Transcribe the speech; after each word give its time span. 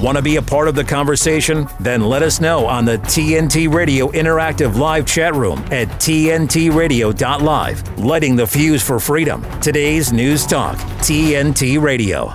Want 0.00 0.16
to 0.16 0.22
be 0.22 0.36
a 0.36 0.42
part 0.42 0.66
of 0.66 0.74
the 0.74 0.82
conversation? 0.82 1.68
Then 1.78 2.00
let 2.00 2.22
us 2.22 2.40
know 2.40 2.66
on 2.66 2.86
the 2.86 2.96
TNT 2.96 3.70
Radio 3.70 4.10
Interactive 4.12 4.78
Live 4.78 5.04
chat 5.04 5.34
room 5.34 5.58
at 5.70 5.88
TNTRadio.live. 5.88 7.98
Lighting 7.98 8.34
the 8.34 8.46
fuse 8.46 8.82
for 8.82 8.98
freedom. 8.98 9.44
Today's 9.60 10.10
News 10.10 10.46
Talk, 10.46 10.78
TNT 11.00 11.78
Radio. 11.78 12.34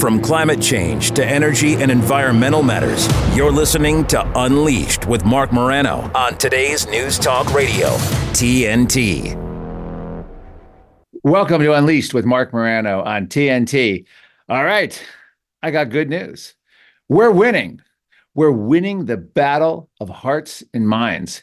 From 0.00 0.20
climate 0.20 0.60
change 0.60 1.12
to 1.12 1.24
energy 1.24 1.74
and 1.74 1.88
environmental 1.88 2.64
matters, 2.64 3.08
you're 3.36 3.52
listening 3.52 4.04
to 4.06 4.28
Unleashed 4.34 5.06
with 5.06 5.24
Marc 5.24 5.52
Morano 5.52 6.10
on 6.12 6.36
today's 6.38 6.88
News 6.88 7.20
Talk 7.20 7.54
Radio, 7.54 7.86
TNT. 8.32 9.38
Welcome 11.22 11.62
to 11.62 11.72
Unleashed 11.72 12.14
with 12.14 12.24
Marc 12.24 12.52
Morano 12.52 13.04
on 13.04 13.28
TNT. 13.28 14.06
All 14.52 14.66
right, 14.66 15.02
I 15.62 15.70
got 15.70 15.88
good 15.88 16.10
news. 16.10 16.54
We're 17.08 17.30
winning. 17.30 17.80
We're 18.34 18.50
winning 18.50 19.06
the 19.06 19.16
battle 19.16 19.88
of 19.98 20.10
hearts 20.10 20.62
and 20.74 20.86
minds 20.86 21.42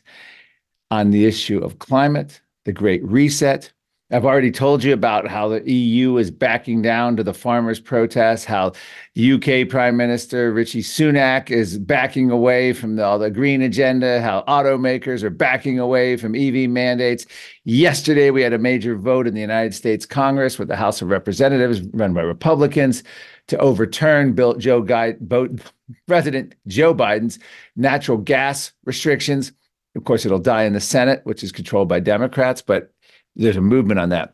on 0.92 1.10
the 1.10 1.26
issue 1.26 1.58
of 1.58 1.80
climate, 1.80 2.40
the 2.66 2.72
Great 2.72 3.04
Reset, 3.04 3.74
I've 4.12 4.26
already 4.26 4.50
told 4.50 4.84
you 4.84 4.92
about 4.94 5.28
how 5.28 5.50
the 5.50 5.72
EU 5.72 6.18
is 6.18 6.32
backing 6.32 6.82
down 6.82 7.16
to 7.18 7.24
the 7.24 7.34
farmers' 7.34 7.80
protests, 7.80 8.44
how 8.44 8.74
UK 9.16 9.70
Prime 9.70 9.98
Minister 9.98 10.52
Rishi 10.52 10.82
Sunak 10.82 11.52
is 11.52 11.78
backing 11.78 12.32
away 12.32 12.74
from 12.74 12.96
the, 12.96 13.18
the 13.20 13.30
green 13.30 13.62
agenda, 13.62 14.20
how 14.20 14.44
automakers 14.48 15.22
are 15.22 15.30
backing 15.30 15.78
away 15.78 16.18
from 16.18 16.36
EV 16.36 16.68
mandates. 16.68 17.28
Yesterday, 17.66 18.32
we 18.32 18.42
had 18.42 18.52
a 18.52 18.58
major 18.58 18.96
vote 18.98 19.28
in 19.28 19.36
the 19.36 19.42
United 19.42 19.76
States 19.76 20.08
Congress 20.08 20.58
with 20.58 20.70
the 20.70 20.76
House 20.76 21.04
of 21.04 21.10
Representatives, 21.10 21.82
run 21.94 22.12
by 22.12 22.22
Republicans, 22.22 23.04
to 23.46 23.60
overturn 23.60 24.34
Bill, 24.34 24.56
Joe 24.56 24.82
Guy, 24.82 25.18
President 26.08 26.56
Joe 26.66 26.96
Biden's 26.96 27.38
natural 27.76 28.18
gas 28.18 28.72
restrictions. 28.86 29.52
Of 29.96 30.04
course, 30.04 30.26
it'll 30.26 30.40
die 30.40 30.64
in 30.64 30.74
the 30.74 30.80
Senate, 30.80 31.22
which 31.26 31.44
is 31.44 31.52
controlled 31.52 31.90
by 31.90 32.00
Democrats, 32.00 32.64
but 32.64 32.92
there's 33.36 33.58
a 33.58 33.62
movement 33.62 34.00
on 34.00 34.10
that. 34.10 34.34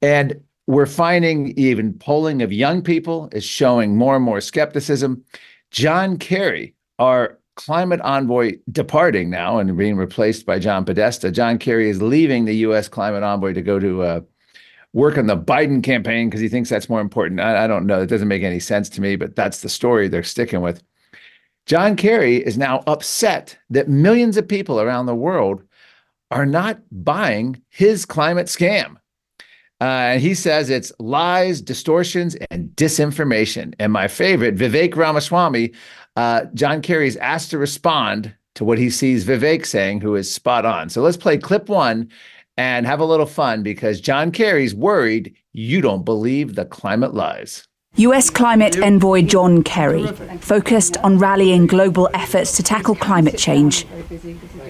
And 0.00 0.40
we're 0.66 0.86
finding 0.86 1.48
even 1.58 1.94
polling 1.94 2.42
of 2.42 2.52
young 2.52 2.82
people 2.82 3.28
is 3.32 3.44
showing 3.44 3.96
more 3.96 4.16
and 4.16 4.24
more 4.24 4.40
skepticism. 4.40 5.24
John 5.70 6.16
Kerry, 6.16 6.74
our 6.98 7.38
climate 7.56 8.00
envoy, 8.02 8.58
departing 8.70 9.30
now 9.30 9.58
and 9.58 9.76
being 9.76 9.96
replaced 9.96 10.46
by 10.46 10.58
John 10.58 10.84
Podesta. 10.84 11.30
John 11.30 11.58
Kerry 11.58 11.88
is 11.88 12.00
leaving 12.00 12.44
the 12.44 12.56
U.S. 12.56 12.88
climate 12.88 13.22
envoy 13.22 13.52
to 13.52 13.62
go 13.62 13.78
to 13.78 14.02
uh, 14.02 14.20
work 14.92 15.18
on 15.18 15.26
the 15.26 15.36
Biden 15.36 15.82
campaign 15.82 16.28
because 16.28 16.40
he 16.40 16.48
thinks 16.48 16.70
that's 16.70 16.88
more 16.88 17.00
important. 17.00 17.40
I, 17.40 17.64
I 17.64 17.66
don't 17.66 17.86
know. 17.86 18.00
It 18.02 18.06
doesn't 18.06 18.28
make 18.28 18.42
any 18.42 18.60
sense 18.60 18.88
to 18.90 19.00
me, 19.00 19.16
but 19.16 19.36
that's 19.36 19.60
the 19.60 19.68
story 19.68 20.08
they're 20.08 20.22
sticking 20.22 20.60
with. 20.60 20.82
John 21.66 21.96
Kerry 21.96 22.36
is 22.36 22.58
now 22.58 22.82
upset 22.86 23.56
that 23.70 23.88
millions 23.88 24.36
of 24.36 24.48
people 24.48 24.80
around 24.80 25.06
the 25.06 25.14
world 25.14 25.62
are 26.32 26.46
not 26.46 26.80
buying 26.90 27.62
his 27.68 28.04
climate 28.04 28.46
scam. 28.46 28.96
Uh, 29.80 30.14
and 30.14 30.20
he 30.22 30.34
says 30.34 30.70
it's 30.70 30.92
lies, 30.98 31.60
distortions, 31.60 32.36
and 32.50 32.70
disinformation. 32.70 33.74
And 33.78 33.92
my 33.92 34.08
favorite, 34.08 34.56
Vivek 34.56 34.96
Ramaswamy, 34.96 35.72
uh, 36.16 36.44
John 36.54 36.82
Kerry's 36.82 37.16
asked 37.16 37.50
to 37.50 37.58
respond 37.58 38.34
to 38.54 38.64
what 38.64 38.78
he 38.78 38.90
sees 38.90 39.24
Vivek 39.24 39.66
saying, 39.66 40.00
who 40.00 40.14
is 40.14 40.32
spot 40.32 40.64
on. 40.64 40.88
So 40.88 41.02
let's 41.02 41.16
play 41.16 41.36
clip 41.36 41.68
one 41.68 42.08
and 42.56 42.86
have 42.86 43.00
a 43.00 43.04
little 43.04 43.26
fun 43.26 43.62
because 43.62 44.00
John 44.00 44.30
Kerry's 44.30 44.74
worried 44.74 45.34
you 45.52 45.80
don't 45.80 46.04
believe 46.04 46.54
the 46.54 46.64
climate 46.64 47.14
lies. 47.14 47.66
US 47.96 48.30
climate 48.30 48.82
envoy 48.82 49.20
John 49.20 49.62
Kerry 49.62 50.06
focused 50.40 50.96
on 51.04 51.18
rallying 51.18 51.66
global 51.66 52.08
efforts 52.14 52.56
to 52.56 52.62
tackle 52.62 52.94
climate 52.94 53.36
change. 53.36 53.86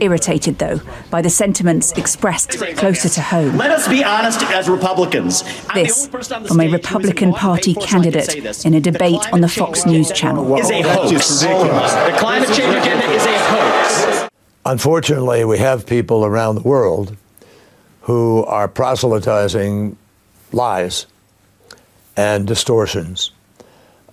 Irritated, 0.01 0.59
though, 0.59 0.81
by 1.09 1.23
the 1.23 1.31
sentiments 1.31 1.93
expressed 1.93 2.59
closer 2.77 3.09
to 3.09 3.21
home. 3.21 3.57
Let 3.57 3.71
us 3.71 3.87
be 3.87 4.03
honest 4.03 4.43
as 4.43 4.69
Republicans. 4.69 5.45
This 5.73 6.09
from 6.09 6.61
a 6.61 6.69
Republican 6.69 7.33
Party 7.33 7.75
candidate 7.75 8.67
in 8.67 8.75
a 8.75 8.81
debate 8.81 9.33
on 9.33 9.41
the 9.41 9.49
Fox 9.49 9.87
News 9.87 10.11
channel. 10.11 10.57
Is 10.59 10.73
a 10.73 10.83
hoax. 10.83 11.43
The 11.43 12.17
climate 12.19 12.49
change 12.49 12.75
agenda 12.75 13.07
is 13.07 13.25
a 13.25 13.39
hoax. 13.39 14.29
Unfortunately, 14.67 15.45
we 15.45 15.59
have 15.59 15.87
people 15.87 16.25
around 16.25 16.57
the 16.57 16.63
world 16.63 17.17
who 18.01 18.45
are 18.47 18.67
proselytizing 18.67 19.97
lies 20.51 21.07
and 22.17 22.47
distortions 22.47 23.33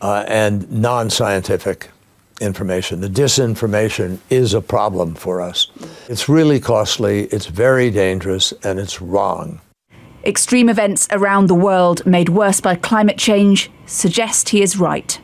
uh, 0.01 0.23
and 0.27 0.69
non 0.71 1.09
scientific 1.09 1.89
information. 2.41 3.01
The 3.01 3.09
disinformation 3.09 4.19
is 4.29 4.53
a 4.53 4.61
problem 4.61 5.15
for 5.15 5.41
us. 5.41 5.67
It's 6.07 6.29
really 6.29 6.59
costly, 6.59 7.25
it's 7.25 7.47
very 7.47 7.91
dangerous, 7.91 8.53
and 8.63 8.79
it's 8.79 9.01
wrong. 9.01 9.61
Extreme 10.23 10.69
events 10.69 11.07
around 11.11 11.47
the 11.47 11.55
world 11.55 12.05
made 12.05 12.29
worse 12.29 12.59
by 12.59 12.75
climate 12.75 13.17
change 13.17 13.71
suggest 13.85 14.49
he 14.49 14.61
is 14.61 14.77
right. 14.77 15.19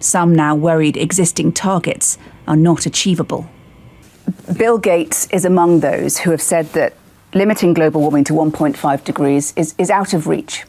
Some 0.00 0.34
now 0.34 0.54
worried 0.54 0.96
existing 0.96 1.52
targets 1.52 2.18
are 2.46 2.56
not 2.56 2.84
achievable. 2.84 3.48
Bill 4.56 4.78
Gates 4.78 5.26
is 5.30 5.44
among 5.44 5.80
those 5.80 6.18
who 6.18 6.30
have 6.30 6.42
said 6.42 6.66
that 6.72 6.94
limiting 7.32 7.72
global 7.74 8.02
warming 8.02 8.24
to 8.24 8.34
1.5 8.34 9.04
degrees 9.04 9.52
is, 9.56 9.74
is 9.78 9.90
out 9.90 10.12
of 10.12 10.26
reach 10.26 10.64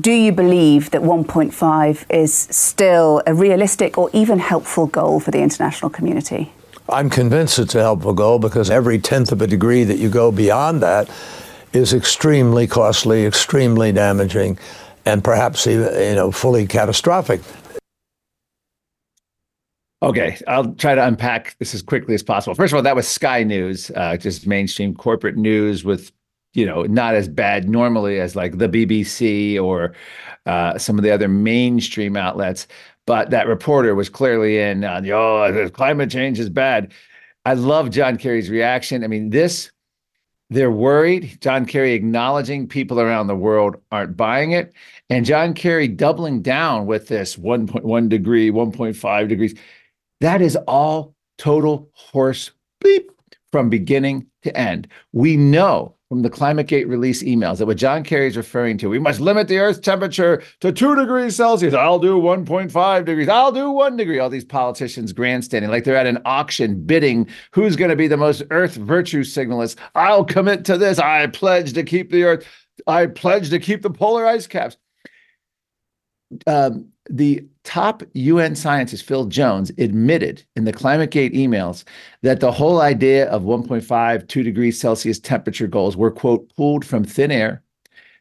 do 0.00 0.10
you 0.10 0.32
believe 0.32 0.90
that 0.90 1.02
1.5 1.02 2.04
is 2.10 2.32
still 2.34 3.22
a 3.26 3.34
realistic 3.34 3.98
or 3.98 4.08
even 4.12 4.38
helpful 4.38 4.86
goal 4.86 5.20
for 5.20 5.30
the 5.30 5.40
international 5.40 5.90
community? 5.90 6.52
I'm 6.88 7.10
convinced 7.10 7.58
it's 7.58 7.74
a 7.74 7.80
helpful 7.80 8.12
goal 8.12 8.38
because 8.38 8.70
every 8.70 8.98
tenth 8.98 9.32
of 9.32 9.42
a 9.42 9.46
degree 9.46 9.84
that 9.84 9.98
you 9.98 10.08
go 10.08 10.32
beyond 10.32 10.82
that 10.82 11.10
is 11.72 11.94
extremely 11.94 12.66
costly, 12.66 13.24
extremely 13.24 13.92
damaging, 13.92 14.58
and 15.04 15.22
perhaps 15.22 15.66
even, 15.66 15.92
you 15.94 16.14
know 16.14 16.30
fully 16.30 16.66
catastrophic. 16.66 17.40
Okay, 20.02 20.36
I'll 20.48 20.74
try 20.74 20.96
to 20.96 21.06
unpack 21.06 21.56
this 21.58 21.74
as 21.74 21.82
quickly 21.82 22.14
as 22.14 22.24
possible. 22.24 22.54
First 22.56 22.72
of 22.72 22.76
all, 22.76 22.82
that 22.82 22.96
was 22.96 23.06
Sky 23.06 23.44
News, 23.44 23.90
uh, 23.94 24.16
just 24.16 24.48
mainstream 24.48 24.94
corporate 24.94 25.36
news 25.36 25.84
with 25.84 26.10
you 26.54 26.66
know 26.66 26.82
not 26.82 27.14
as 27.14 27.28
bad 27.28 27.68
normally 27.68 28.20
as 28.20 28.36
like 28.36 28.58
the 28.58 28.68
BBC 28.68 29.60
or 29.60 29.94
uh, 30.46 30.78
some 30.78 30.98
of 30.98 31.04
the 31.04 31.10
other 31.10 31.28
mainstream 31.28 32.16
outlets. 32.16 32.66
But 33.06 33.30
that 33.30 33.48
reporter 33.48 33.94
was 33.94 34.08
clearly 34.08 34.58
in. 34.58 34.84
Uh, 34.84 35.02
oh, 35.12 35.70
climate 35.72 36.10
change 36.10 36.38
is 36.38 36.48
bad. 36.48 36.92
I 37.44 37.54
love 37.54 37.90
John 37.90 38.16
Kerry's 38.16 38.48
reaction. 38.48 39.02
I 39.02 39.08
mean, 39.08 39.30
this 39.30 39.72
they're 40.50 40.70
worried. 40.70 41.38
John 41.40 41.64
Kerry 41.64 41.92
acknowledging 41.94 42.68
people 42.68 43.00
around 43.00 43.26
the 43.26 43.34
world 43.34 43.76
aren't 43.90 44.16
buying 44.16 44.52
it, 44.52 44.72
and 45.08 45.24
John 45.24 45.54
Kerry 45.54 45.88
doubling 45.88 46.42
down 46.42 46.86
with 46.86 47.08
this 47.08 47.36
1.1 47.36 48.08
degree, 48.08 48.50
1.5 48.50 49.28
degrees. 49.28 49.54
That 50.20 50.42
is 50.42 50.56
all 50.68 51.14
total 51.38 51.90
horse 51.94 52.50
bleep 52.84 53.06
from 53.50 53.70
beginning 53.70 54.26
to 54.42 54.56
end. 54.56 54.88
We 55.12 55.36
know 55.36 55.96
from 56.12 56.20
the 56.20 56.28
ClimateGate 56.28 56.86
release 56.86 57.22
emails 57.22 57.56
that 57.56 57.64
what 57.64 57.78
John 57.78 58.04
Kerry 58.04 58.26
is 58.26 58.36
referring 58.36 58.76
to, 58.76 58.90
we 58.90 58.98
must 58.98 59.18
limit 59.18 59.48
the 59.48 59.56
Earth's 59.56 59.78
temperature 59.78 60.42
to 60.60 60.70
two 60.70 60.94
degrees 60.94 61.36
Celsius. 61.36 61.72
I'll 61.72 61.98
do 61.98 62.18
1.5 62.18 63.04
degrees. 63.06 63.30
I'll 63.30 63.50
do 63.50 63.70
one 63.70 63.96
degree. 63.96 64.18
All 64.18 64.28
these 64.28 64.44
politicians 64.44 65.14
grandstanding 65.14 65.70
like 65.70 65.84
they're 65.84 65.96
at 65.96 66.06
an 66.06 66.18
auction 66.26 66.84
bidding 66.84 67.26
who's 67.52 67.76
going 67.76 67.88
to 67.88 67.96
be 67.96 68.08
the 68.08 68.18
most 68.18 68.42
Earth 68.50 68.74
virtue 68.74 69.24
signalist. 69.24 69.78
I'll 69.94 70.22
commit 70.22 70.66
to 70.66 70.76
this. 70.76 70.98
I 70.98 71.28
pledge 71.28 71.72
to 71.72 71.82
keep 71.82 72.10
the 72.10 72.24
Earth. 72.24 72.46
I 72.86 73.06
pledge 73.06 73.48
to 73.48 73.58
keep 73.58 73.80
the 73.80 73.88
polar 73.88 74.26
ice 74.26 74.46
caps. 74.46 74.76
Um, 76.46 76.91
the 77.10 77.44
top 77.64 78.02
UN 78.14 78.54
scientist, 78.54 79.04
Phil 79.04 79.26
Jones, 79.26 79.70
admitted 79.78 80.44
in 80.56 80.64
the 80.64 80.72
ClimateGate 80.72 81.34
emails 81.34 81.84
that 82.22 82.40
the 82.40 82.52
whole 82.52 82.80
idea 82.80 83.28
of 83.30 83.42
1.5, 83.42 84.28
2 84.28 84.42
degrees 84.42 84.80
Celsius 84.80 85.18
temperature 85.18 85.66
goals 85.66 85.96
were, 85.96 86.10
quote, 86.10 86.50
pulled 86.56 86.84
from 86.84 87.04
thin 87.04 87.30
air, 87.30 87.62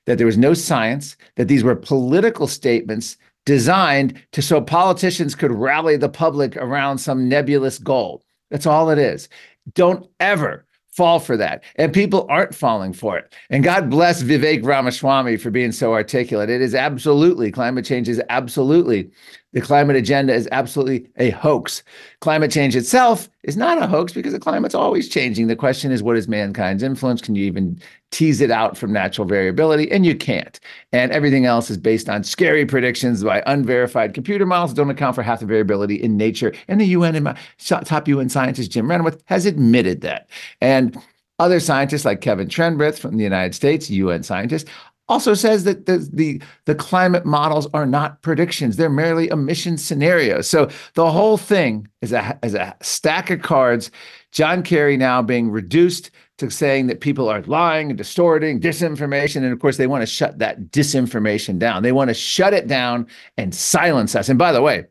that 0.05 0.17
there 0.17 0.27
was 0.27 0.37
no 0.37 0.53
science, 0.53 1.15
that 1.35 1.47
these 1.47 1.63
were 1.63 1.75
political 1.75 2.47
statements 2.47 3.17
designed 3.45 4.21
to 4.31 4.41
so 4.41 4.61
politicians 4.61 5.35
could 5.35 5.51
rally 5.51 5.97
the 5.97 6.09
public 6.09 6.55
around 6.57 6.97
some 6.97 7.27
nebulous 7.29 7.79
goal. 7.79 8.23
That's 8.49 8.65
all 8.65 8.89
it 8.89 8.99
is. 8.99 9.29
Don't 9.73 10.07
ever 10.19 10.65
fall 10.91 11.19
for 11.19 11.37
that. 11.37 11.63
And 11.75 11.93
people 11.93 12.25
aren't 12.29 12.53
falling 12.53 12.93
for 12.93 13.17
it. 13.17 13.33
And 13.49 13.63
God 13.63 13.89
bless 13.89 14.23
Vivek 14.23 14.63
Ramaswamy 14.63 15.37
for 15.37 15.49
being 15.49 15.71
so 15.71 15.93
articulate. 15.93 16.49
It 16.49 16.61
is 16.61 16.75
absolutely, 16.75 17.51
climate 17.51 17.85
change 17.85 18.09
is 18.09 18.21
absolutely 18.29 19.09
the 19.53 19.61
climate 19.61 19.95
agenda 19.95 20.33
is 20.33 20.47
absolutely 20.51 21.09
a 21.17 21.31
hoax. 21.31 21.83
Climate 22.21 22.51
change 22.51 22.75
itself 22.75 23.29
is 23.43 23.57
not 23.57 23.81
a 23.81 23.87
hoax 23.87 24.13
because 24.13 24.31
the 24.31 24.39
climate's 24.39 24.75
always 24.75 25.09
changing. 25.09 25.47
The 25.47 25.55
question 25.55 25.91
is, 25.91 26.01
what 26.01 26.15
is 26.15 26.27
mankind's 26.27 26.83
influence? 26.83 27.21
Can 27.21 27.35
you 27.35 27.45
even 27.45 27.81
tease 28.11 28.39
it 28.39 28.51
out 28.51 28.77
from 28.77 28.93
natural 28.93 29.27
variability? 29.27 29.91
And 29.91 30.05
you 30.05 30.15
can't. 30.15 30.59
And 30.93 31.11
everything 31.11 31.45
else 31.45 31.69
is 31.69 31.77
based 31.77 32.07
on 32.07 32.23
scary 32.23 32.65
predictions 32.65 33.23
by 33.23 33.43
unverified 33.45 34.13
computer 34.13 34.45
models 34.45 34.71
that 34.71 34.77
don't 34.77 34.89
account 34.89 35.15
for 35.15 35.23
half 35.23 35.41
the 35.41 35.45
variability 35.45 35.95
in 35.95 36.15
nature. 36.15 36.53
And 36.67 36.79
the 36.79 36.87
UN 36.87 37.15
and 37.15 37.25
my 37.25 37.37
top 37.57 38.07
UN 38.07 38.29
scientist, 38.29 38.71
Jim 38.71 38.89
Renwick, 38.89 39.19
has 39.25 39.45
admitted 39.45 40.01
that. 40.01 40.29
And 40.61 40.97
other 41.39 41.59
scientists 41.59 42.05
like 42.05 42.21
Kevin 42.21 42.47
Trenberth 42.47 42.99
from 42.99 43.17
the 43.17 43.23
United 43.23 43.55
States, 43.55 43.89
UN 43.89 44.21
scientist, 44.21 44.67
also 45.11 45.33
says 45.33 45.65
that 45.65 45.85
the, 45.85 46.09
the, 46.11 46.41
the 46.65 46.75
climate 46.75 47.25
models 47.25 47.67
are 47.73 47.85
not 47.85 48.21
predictions. 48.21 48.77
They're 48.77 48.89
merely 48.89 49.27
emission 49.27 49.77
scenarios 49.77 50.47
so 50.51 50.69
the 50.93 51.09
whole 51.11 51.37
thing 51.37 51.87
is 52.01 52.11
a, 52.11 52.37
is 52.43 52.55
a 52.55 52.75
stack 52.81 53.29
of 53.29 53.41
cards. 53.41 53.91
John 54.31 54.63
kerry 54.63 54.97
now 54.97 55.21
being 55.21 55.49
reduced 55.49 56.11
to 56.37 56.49
saying 56.49 56.87
that 56.87 57.01
people 57.01 57.29
are 57.29 57.41
lying 57.43 57.89
and 57.89 57.97
distorting 57.97 58.59
disinformation. 58.59 59.37
And 59.37 59.53
of 59.53 59.59
course 59.59 59.77
they 59.77 59.87
want 59.87 60.01
to 60.01 60.05
shut 60.05 60.39
that 60.39 60.71
disinformation 60.71 61.59
down. 61.59 61.83
They 61.83 61.91
want 61.91 62.09
to 62.09 62.13
shut 62.13 62.53
it 62.53 62.67
down 62.67 63.07
and 63.37 63.53
silence 63.53 64.15
us. 64.15 64.29
And 64.29 64.39
by 64.39 64.51
the 64.51 64.61
way 64.61 64.85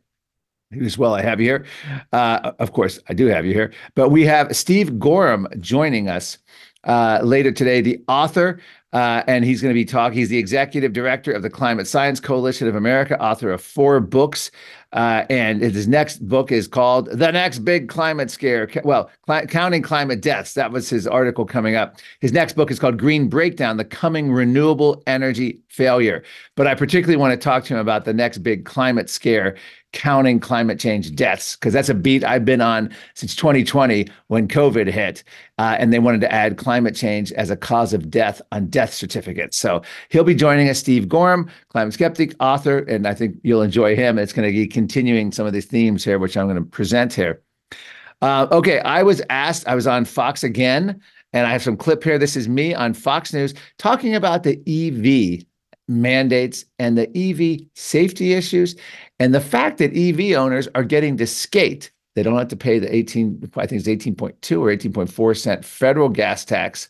who's 0.71 0.97
well 0.97 1.13
I 1.13 1.21
have 1.21 1.41
you 1.41 1.47
here. 1.47 1.65
Uh, 2.13 2.53
of 2.59 2.71
course, 2.71 2.97
I 3.09 3.13
do 3.13 3.27
have 3.27 3.45
you 3.45 3.53
here. 3.53 3.73
But 3.93 4.09
we 4.09 4.25
have 4.25 4.55
Steve 4.55 4.91
Goreham 4.91 5.59
joining 5.59 6.07
us 6.07 6.37
uh, 6.85 7.19
later 7.21 7.51
today, 7.51 7.81
the 7.81 8.01
author 8.07 8.59
uh, 8.93 9.23
and 9.27 9.45
he's 9.45 9.61
going 9.61 9.73
to 9.73 9.79
be 9.79 9.85
talking. 9.85 10.17
He's 10.17 10.29
the 10.29 10.37
executive 10.37 10.93
director 10.93 11.31
of 11.31 11.41
the 11.41 11.49
Climate 11.49 11.87
Science 11.87 12.19
Coalition 12.19 12.67
of 12.67 12.75
America, 12.75 13.21
author 13.21 13.51
of 13.51 13.61
four 13.61 13.99
books. 13.99 14.51
Uh, 14.93 15.25
and 15.29 15.61
his 15.61 15.87
next 15.87 16.27
book 16.27 16.51
is 16.51 16.67
called 16.67 17.07
The 17.11 17.31
Next 17.31 17.59
Big 17.59 17.87
Climate 17.87 18.29
Scare. 18.29 18.69
Well, 18.83 19.09
Cl- 19.25 19.47
Counting 19.47 19.81
Climate 19.81 20.21
Deaths. 20.21 20.53
That 20.53 20.71
was 20.71 20.89
his 20.89 21.07
article 21.07 21.45
coming 21.45 21.75
up. 21.75 21.97
His 22.19 22.33
next 22.33 22.53
book 22.53 22.71
is 22.71 22.79
called 22.79 22.97
Green 22.97 23.29
Breakdown 23.29 23.77
The 23.77 23.85
Coming 23.85 24.31
Renewable 24.31 25.01
Energy 25.07 25.61
Failure. 25.69 26.23
But 26.55 26.67
I 26.67 26.75
particularly 26.75 27.17
want 27.17 27.31
to 27.31 27.43
talk 27.43 27.63
to 27.65 27.73
him 27.73 27.79
about 27.79 28.05
the 28.05 28.13
next 28.13 28.39
big 28.39 28.65
climate 28.65 29.09
scare 29.09 29.55
counting 29.93 30.39
climate 30.39 30.79
change 30.79 31.13
deaths 31.15 31.55
because 31.55 31.73
that's 31.73 31.89
a 31.89 31.93
beat 31.93 32.23
I've 32.23 32.45
been 32.45 32.61
on 32.61 32.93
since 33.13 33.35
2020 33.35 34.07
when 34.27 34.47
COVID 34.47 34.87
hit, 34.89 35.23
uh, 35.57 35.75
and 35.79 35.91
they 35.91 35.99
wanted 35.99 36.21
to 36.21 36.31
add 36.31 36.57
climate 36.57 36.95
change 36.95 37.31
as 37.33 37.49
a 37.49 37.57
cause 37.57 37.93
of 37.93 38.09
death 38.09 38.41
on 38.51 38.67
death 38.67 38.93
certificates. 38.93 39.57
So 39.57 39.81
he'll 40.09 40.23
be 40.23 40.35
joining 40.35 40.69
us, 40.69 40.79
Steve 40.79 41.05
Goreham, 41.05 41.49
climate 41.69 41.93
skeptic, 41.93 42.35
author, 42.39 42.79
and 42.79 43.07
I 43.07 43.13
think 43.13 43.37
you'll 43.43 43.61
enjoy 43.61 43.95
him. 43.95 44.17
It's 44.17 44.33
going 44.33 44.47
to 44.47 44.53
be 44.53 44.67
continuing 44.81 45.31
some 45.31 45.45
of 45.45 45.53
these 45.53 45.65
themes 45.65 46.03
here, 46.03 46.17
which 46.17 46.35
I'm 46.35 46.47
going 46.47 46.55
to 46.55 46.63
present 46.63 47.13
here. 47.13 47.43
Uh, 48.23 48.47
okay, 48.51 48.79
I 48.79 49.03
was 49.03 49.21
asked. 49.29 49.67
I 49.67 49.75
was 49.75 49.85
on 49.85 50.05
Fox 50.05 50.43
again. 50.43 50.99
And 51.33 51.47
I 51.47 51.51
have 51.51 51.63
some 51.63 51.77
clip 51.77 52.03
here. 52.03 52.17
This 52.17 52.35
is 52.35 52.49
me 52.49 52.73
on 52.73 52.93
Fox 52.93 53.33
News 53.33 53.53
talking 53.77 54.15
about 54.15 54.43
the 54.43 54.57
EV 54.67 55.45
mandates 55.87 56.65
and 56.77 56.97
the 56.97 57.07
EV 57.15 57.67
safety 57.75 58.33
issues 58.33 58.75
and 59.19 59.33
the 59.33 59.39
fact 59.39 59.77
that 59.77 59.95
EV 59.95 60.37
owners 60.37 60.67
are 60.75 60.83
getting 60.83 61.15
to 61.17 61.27
skate. 61.27 61.91
They 62.15 62.23
don't 62.23 62.37
have 62.37 62.49
to 62.49 62.57
pay 62.57 62.79
the 62.79 62.93
18, 62.93 63.49
I 63.55 63.65
think 63.65 63.85
it's 63.85 64.05
18.2 64.05 64.59
or 64.59 64.75
18.4 64.75 65.37
cent 65.37 65.63
federal 65.63 66.09
gas 66.09 66.43
tax 66.43 66.89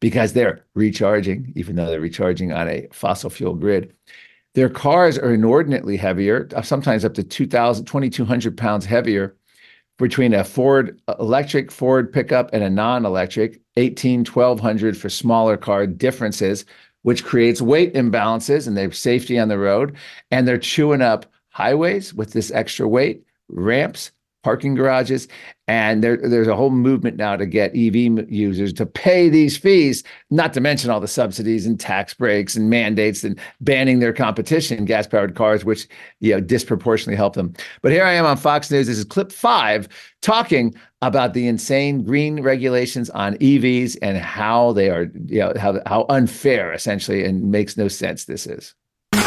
because 0.00 0.34
they're 0.34 0.66
recharging, 0.74 1.52
even 1.56 1.76
though 1.76 1.86
they're 1.86 2.00
recharging 2.00 2.52
on 2.52 2.68
a 2.68 2.88
fossil 2.92 3.30
fuel 3.30 3.54
grid. 3.54 3.94
Their 4.54 4.68
cars 4.68 5.18
are 5.18 5.32
inordinately 5.32 5.96
heavier, 5.96 6.48
uh, 6.54 6.62
sometimes 6.62 7.04
up 7.04 7.14
to 7.14 7.22
2,000, 7.22 7.84
2,200 7.84 8.56
pounds 8.56 8.86
heavier 8.86 9.36
between 9.98 10.32
a 10.32 10.44
Ford 10.44 11.00
uh, 11.08 11.14
electric 11.20 11.70
Ford 11.70 12.12
pickup 12.12 12.50
and 12.52 12.62
a 12.62 12.70
non-electric, 12.70 13.60
18, 13.76 14.24
1200 14.24 14.96
for 14.96 15.08
smaller 15.08 15.56
car 15.56 15.86
differences 15.86 16.64
which 17.02 17.24
creates 17.24 17.62
weight 17.62 17.94
imbalances 17.94 18.66
and 18.66 18.76
have 18.76 18.96
safety 18.96 19.38
on 19.38 19.48
the 19.48 19.58
road. 19.58 19.96
And 20.30 20.46
they're 20.46 20.58
chewing 20.58 21.02
up 21.02 21.26
highways 21.50 22.12
with 22.12 22.32
this 22.32 22.50
extra 22.50 22.86
weight, 22.88 23.24
ramps, 23.48 24.10
parking 24.42 24.74
garages. 24.74 25.28
And 25.66 26.02
there, 26.02 26.16
there's 26.16 26.48
a 26.48 26.56
whole 26.56 26.70
movement 26.70 27.16
now 27.16 27.36
to 27.36 27.44
get 27.44 27.76
EV 27.76 28.30
users 28.30 28.72
to 28.74 28.86
pay 28.86 29.28
these 29.28 29.58
fees, 29.58 30.02
not 30.30 30.54
to 30.54 30.60
mention 30.60 30.90
all 30.90 31.00
the 31.00 31.08
subsidies 31.08 31.66
and 31.66 31.78
tax 31.78 32.14
breaks 32.14 32.56
and 32.56 32.70
mandates 32.70 33.24
and 33.24 33.38
banning 33.60 33.98
their 33.98 34.12
competition, 34.12 34.86
gas 34.86 35.06
powered 35.06 35.34
cars, 35.34 35.64
which 35.64 35.86
you 36.20 36.32
know 36.32 36.40
disproportionately 36.40 37.16
help 37.16 37.34
them. 37.34 37.52
But 37.82 37.92
here 37.92 38.04
I 38.04 38.12
am 38.12 38.24
on 38.24 38.38
Fox 38.38 38.70
News. 38.70 38.86
This 38.86 38.98
is 38.98 39.04
clip 39.04 39.30
five 39.30 39.88
talking 40.22 40.74
about 41.02 41.34
the 41.34 41.46
insane 41.46 42.02
green 42.02 42.42
regulations 42.42 43.10
on 43.10 43.36
EVs 43.36 43.96
and 44.02 44.16
how 44.16 44.72
they 44.72 44.90
are, 44.90 45.10
you 45.26 45.40
know, 45.40 45.52
how, 45.58 45.80
how 45.86 46.06
unfair 46.08 46.72
essentially 46.72 47.24
and 47.24 47.50
makes 47.50 47.76
no 47.76 47.88
sense 47.88 48.24
this 48.24 48.46
is. 48.46 48.74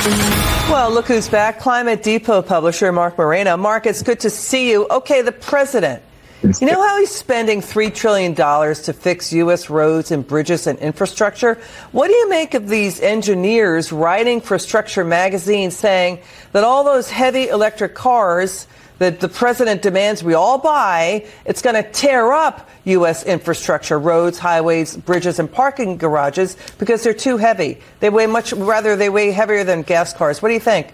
Well, 0.04 0.90
look 0.90 1.06
who's 1.06 1.30
back. 1.30 1.60
Climate 1.60 2.02
Depot 2.02 2.42
publisher 2.42 2.92
Marc 2.92 3.20
Morano. 3.20 3.56
Marc, 3.56 3.86
it's 3.86 4.02
good 4.02 4.20
to 4.22 4.32
see 4.32 4.72
you. 4.72 4.88
Okay, 4.90 5.22
the 5.22 5.32
president. 5.32 6.02
You 6.42 6.66
know 6.66 6.82
how 6.82 6.98
he's 6.98 7.12
spending 7.12 7.62
$3 7.62 7.94
trillion 7.94 8.34
to 8.34 8.94
fix 8.94 9.32
U.S. 9.32 9.70
roads 9.70 10.10
and 10.10 10.26
bridges 10.26 10.66
and 10.66 10.80
infrastructure? 10.80 11.62
What 11.92 12.08
do 12.08 12.16
you 12.16 12.30
make 12.30 12.56
of 12.56 12.68
these 12.68 13.00
engineers 13.00 13.92
writing 13.92 14.42
for 14.42 14.58
Structure 14.58 15.04
magazine 15.04 15.70
saying 15.70 16.18
that 16.52 16.64
all 16.64 16.84
those 16.84 17.12
heavy 17.12 17.50
electric 17.50 17.94
cars 17.94 18.66
that 19.02 19.20
the 19.20 19.28
president 19.28 19.82
demands 19.82 20.24
we 20.24 20.36
all 20.36 20.60
buy, 20.60 21.26
it's 21.44 21.64
going 21.64 21.74
to 21.74 21.82
tear 21.92 22.32
up 22.34 22.70
U.S. 22.84 23.26
infrastructure, 23.26 23.98
roads, 23.98 24.38
highways, 24.38 24.96
bridges, 24.96 25.40
and 25.40 25.52
parking 25.52 25.98
garages 25.98 26.56
because 26.78 27.02
they're 27.02 27.12
too 27.12 27.38
heavy. 27.38 27.80
They 28.00 28.12
weigh 28.12 28.28
much, 28.28 28.54
rather, 28.54 28.96
they 28.96 29.10
weigh 29.10 29.32
heavier 29.32 29.64
than 29.64 29.82
gas 29.82 30.14
cars. 30.14 30.44
What 30.44 30.50
do 30.50 30.54
you 30.54 30.60
think? 30.60 30.94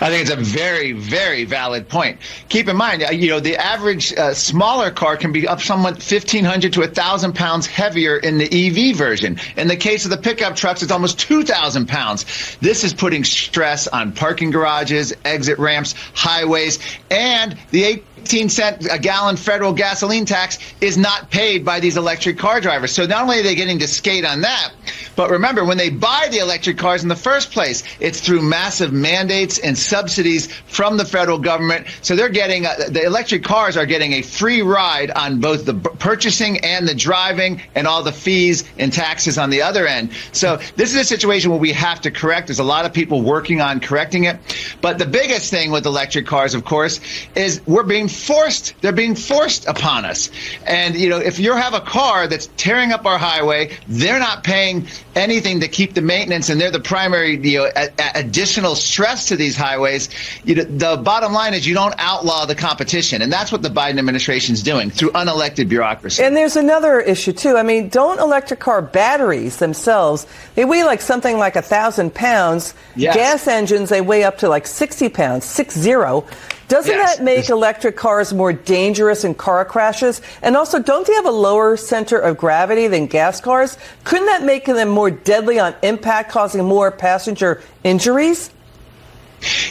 I 0.00 0.10
think 0.10 0.22
it's 0.22 0.30
a 0.30 0.36
very, 0.36 0.92
very 0.92 1.44
valid 1.44 1.88
point. 1.88 2.18
Keep 2.48 2.68
in 2.68 2.76
mind, 2.76 3.02
uh, 3.02 3.10
you 3.10 3.28
know, 3.28 3.40
the 3.40 3.56
average 3.56 4.12
uh, 4.12 4.34
smaller 4.34 4.90
car 4.90 5.16
can 5.16 5.32
be 5.32 5.48
up 5.48 5.60
somewhat 5.60 5.94
1,500 5.94 6.72
to 6.74 6.80
1,000 6.80 7.34
pounds 7.34 7.66
heavier 7.66 8.16
in 8.18 8.38
the 8.38 8.44
EV 8.44 8.96
version. 8.96 9.40
In 9.56 9.68
the 9.68 9.76
case 9.76 10.04
of 10.04 10.10
the 10.10 10.18
pickup 10.18 10.56
trucks, 10.56 10.82
it's 10.82 10.92
almost 10.92 11.18
2,000 11.20 11.88
pounds. 11.88 12.56
This 12.60 12.84
is 12.84 12.92
putting 12.92 13.24
stress 13.24 13.88
on 13.88 14.12
parking 14.12 14.50
garages, 14.50 15.14
exit 15.24 15.58
ramps, 15.58 15.94
highways, 16.14 16.78
and 17.10 17.56
the 17.70 18.02
18 18.26 18.48
cent 18.48 18.88
a 18.90 18.98
gallon 18.98 19.36
federal 19.36 19.72
gasoline 19.72 20.24
tax 20.24 20.58
is 20.80 20.98
not 20.98 21.30
paid 21.30 21.64
by 21.64 21.78
these 21.78 21.96
electric 21.96 22.36
car 22.36 22.60
drivers. 22.60 22.90
So 22.90 23.06
not 23.06 23.22
only 23.22 23.38
are 23.38 23.42
they 23.44 23.54
getting 23.54 23.78
to 23.78 23.86
skate 23.86 24.24
on 24.24 24.40
that, 24.40 24.72
but 25.14 25.30
remember, 25.30 25.64
when 25.64 25.78
they 25.78 25.90
buy 25.90 26.28
the 26.30 26.38
electric 26.38 26.76
cars 26.76 27.02
in 27.02 27.08
the 27.08 27.16
first 27.16 27.52
place, 27.52 27.84
it's 28.00 28.20
through 28.20 28.42
massive 28.42 28.92
mandates 28.92 29.58
and 29.58 29.76
subsidies 29.78 30.52
from 30.66 30.96
the 30.96 31.04
federal 31.04 31.38
government. 31.38 31.86
So 32.02 32.16
they're 32.16 32.28
getting, 32.28 32.66
uh, 32.66 32.74
the 32.88 33.04
electric 33.04 33.42
cars 33.42 33.76
are 33.76 33.86
getting 33.86 34.12
a 34.14 34.22
free 34.22 34.60
ride 34.60 35.10
on 35.12 35.40
both 35.40 35.64
the 35.64 35.74
purchasing 35.74 36.58
and 36.64 36.86
the 36.86 36.94
driving 36.94 37.62
and 37.74 37.86
all 37.86 38.02
the 38.02 38.12
fees 38.12 38.64
and 38.78 38.92
taxes 38.92 39.38
on 39.38 39.50
the 39.50 39.62
other 39.62 39.86
end. 39.86 40.10
So 40.32 40.58
this 40.76 40.94
is 40.94 41.00
a 41.00 41.04
situation 41.04 41.50
where 41.50 41.60
we 41.60 41.72
have 41.72 42.00
to 42.02 42.10
correct. 42.10 42.48
There's 42.48 42.58
a 42.58 42.64
lot 42.64 42.84
of 42.84 42.92
people 42.92 43.22
working 43.22 43.60
on 43.60 43.80
correcting 43.80 44.24
it. 44.24 44.38
But 44.80 44.98
the 44.98 45.06
biggest 45.06 45.50
thing 45.50 45.70
with 45.70 45.86
electric 45.86 46.26
cars, 46.26 46.54
of 46.54 46.64
course, 46.64 47.00
is 47.34 47.62
we're 47.66 47.84
being 47.84 48.08
forced. 48.16 48.74
They're 48.80 48.92
being 48.92 49.14
forced 49.14 49.66
upon 49.66 50.04
us. 50.04 50.30
And, 50.66 50.96
you 50.96 51.08
know, 51.08 51.18
if 51.18 51.38
you 51.38 51.54
have 51.54 51.74
a 51.74 51.80
car 51.80 52.26
that's 52.26 52.48
tearing 52.56 52.92
up 52.92 53.06
our 53.06 53.18
highway, 53.18 53.76
they're 53.86 54.18
not 54.18 54.42
paying 54.42 54.88
anything 55.14 55.60
to 55.60 55.68
keep 55.68 55.94
the 55.94 56.02
maintenance, 56.02 56.50
and 56.50 56.60
they're 56.60 56.70
the 56.70 56.80
primary, 56.80 57.36
you 57.36 57.58
know, 57.58 57.70
a, 57.76 57.88
a 57.98 58.10
additional 58.16 58.74
stress 58.74 59.26
to 59.28 59.36
these 59.36 59.56
highways. 59.56 60.08
You 60.44 60.56
know, 60.56 60.64
the 60.64 60.96
bottom 60.96 61.32
line 61.32 61.54
is 61.54 61.66
you 61.66 61.74
don't 61.74 61.94
outlaw 61.98 62.44
the 62.46 62.54
competition, 62.54 63.22
and 63.22 63.32
that's 63.32 63.52
what 63.52 63.62
the 63.62 63.68
Biden 63.68 63.98
administration 63.98 64.54
is 64.54 64.62
doing 64.62 64.90
through 64.90 65.10
unelected 65.12 65.68
bureaucracy. 65.68 66.22
And 66.22 66.36
there's 66.36 66.56
another 66.56 67.00
issue 67.00 67.32
too. 67.32 67.56
I 67.56 67.62
mean, 67.62 67.88
don't 67.88 68.18
electric 68.18 68.60
car 68.60 68.82
batteries 68.82 69.58
themselves 69.58 70.26
they 70.54 70.64
weigh 70.64 70.84
like 70.84 71.00
something 71.00 71.38
like 71.38 71.56
a 71.56 71.62
thousand 71.62 72.14
pounds? 72.14 72.74
Yes. 72.94 73.14
Gas 73.14 73.46
engines 73.46 73.88
they 73.88 74.00
weigh 74.00 74.24
up 74.24 74.38
to 74.38 74.48
like 74.48 74.66
sixty 74.66 75.08
pounds, 75.08 75.44
six 75.44 75.78
zero. 75.78 76.26
Doesn't 76.68 76.92
yes. 76.92 77.16
that 77.16 77.24
make 77.24 77.48
electric 77.48 77.96
cars 77.96 78.32
more 78.32 78.52
dangerous 78.52 79.22
in 79.24 79.34
car 79.34 79.64
crashes? 79.64 80.20
And 80.42 80.56
also, 80.56 80.80
don't 80.80 81.06
they 81.06 81.14
have 81.14 81.26
a 81.26 81.30
lower 81.30 81.76
center 81.76 82.18
of 82.18 82.36
gravity 82.36 82.88
than 82.88 83.06
gas 83.06 83.40
cars? 83.40 83.78
Couldn't 84.04 84.26
that 84.26 84.42
make 84.44 84.64
them 84.64 84.88
more 84.88 85.10
deadly 85.10 85.60
on 85.60 85.74
impact, 85.82 86.30
causing 86.30 86.64
more 86.64 86.90
passenger 86.90 87.62
injuries? 87.84 88.50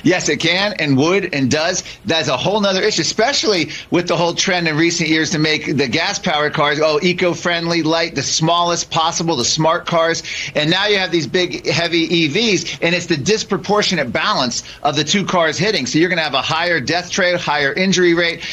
Yes, 0.04 0.30
it 0.30 0.38
can 0.38 0.74
and 0.80 0.98
would 0.98 1.34
and 1.34 1.50
does. 1.50 1.84
That's 2.06 2.28
a 2.28 2.38
whole 2.38 2.62
nother 2.62 2.82
issue, 2.82 3.02
especially 3.02 3.70
with 3.92 4.08
the 4.08 4.16
whole 4.16 4.34
trend 4.34 4.68
in 4.68 4.78
recent 4.78 5.10
years 5.10 5.32
to 5.32 5.40
make 5.40 5.78
the 5.78 5.88
gas 5.88 6.20
powered 6.20 6.54
cars, 6.54 6.80
oh, 6.82 7.00
eco 7.02 7.34
friendly, 7.34 7.84
light, 7.84 8.16
the 8.16 8.24
smallest 8.24 8.92
possible, 8.92 9.36
the 9.36 9.46
smart 9.46 9.86
cars. 9.86 10.24
And 10.56 10.70
now 10.70 10.88
you 10.88 10.98
have 10.98 11.12
these 11.12 11.28
big, 11.28 11.68
heavy 11.68 12.08
EVs, 12.08 12.80
and 12.82 12.94
it's 12.96 13.08
the 13.08 13.18
disproportionate 13.18 14.12
balance 14.12 14.64
of 14.84 14.96
the 14.96 15.04
two 15.04 15.26
cars 15.26 15.58
hitting. 15.58 15.86
So 15.86 16.00
you're 16.00 16.10
going 16.10 16.18
to 16.18 16.24
have 16.24 16.34
a 16.34 16.42
higher 16.42 16.80
death 16.80 17.18
rate, 17.18 17.40
higher 17.40 17.74
injury 17.74 18.14
rate. 18.14 18.44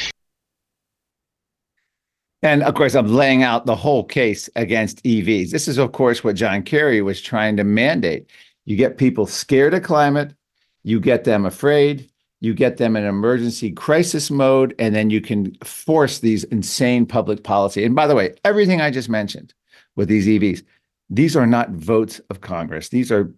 And 2.42 2.64
of 2.64 2.74
course, 2.74 2.94
I'm 2.96 3.06
laying 3.06 3.44
out 3.44 3.66
the 3.66 3.76
whole 3.76 4.02
case 4.02 4.50
against 4.56 5.02
EVs. 5.04 5.50
This 5.50 5.68
is, 5.68 5.78
of 5.78 5.92
course, 5.92 6.24
what 6.24 6.34
John 6.34 6.62
Kerry 6.62 7.00
was 7.00 7.20
trying 7.20 7.56
to 7.56 7.64
mandate. 7.64 8.28
You 8.64 8.76
get 8.76 8.98
people 8.98 9.26
scared 9.26 9.74
of 9.74 9.84
climate, 9.84 10.34
you 10.82 11.00
get 11.00 11.24
them 11.24 11.44
afraid, 11.46 12.10
you 12.40 12.54
get 12.54 12.76
them 12.76 12.96
in 12.96 13.04
emergency 13.04 13.70
crisis 13.70 14.30
mode, 14.30 14.74
and 14.78 14.94
then 14.94 15.10
you 15.10 15.20
can 15.20 15.54
force 15.64 16.18
these 16.18 16.44
insane 16.44 17.06
public 17.06 17.44
policy. 17.44 17.84
And 17.84 17.94
by 17.94 18.06
the 18.06 18.14
way, 18.14 18.34
everything 18.44 18.80
I 18.80 18.90
just 18.90 19.08
mentioned 19.08 19.54
with 19.94 20.08
these 20.08 20.26
EVs, 20.26 20.62
these 21.08 21.36
are 21.36 21.46
not 21.46 21.70
votes 21.70 22.20
of 22.30 22.40
Congress. 22.40 22.88
These 22.88 23.12
are 23.12 23.32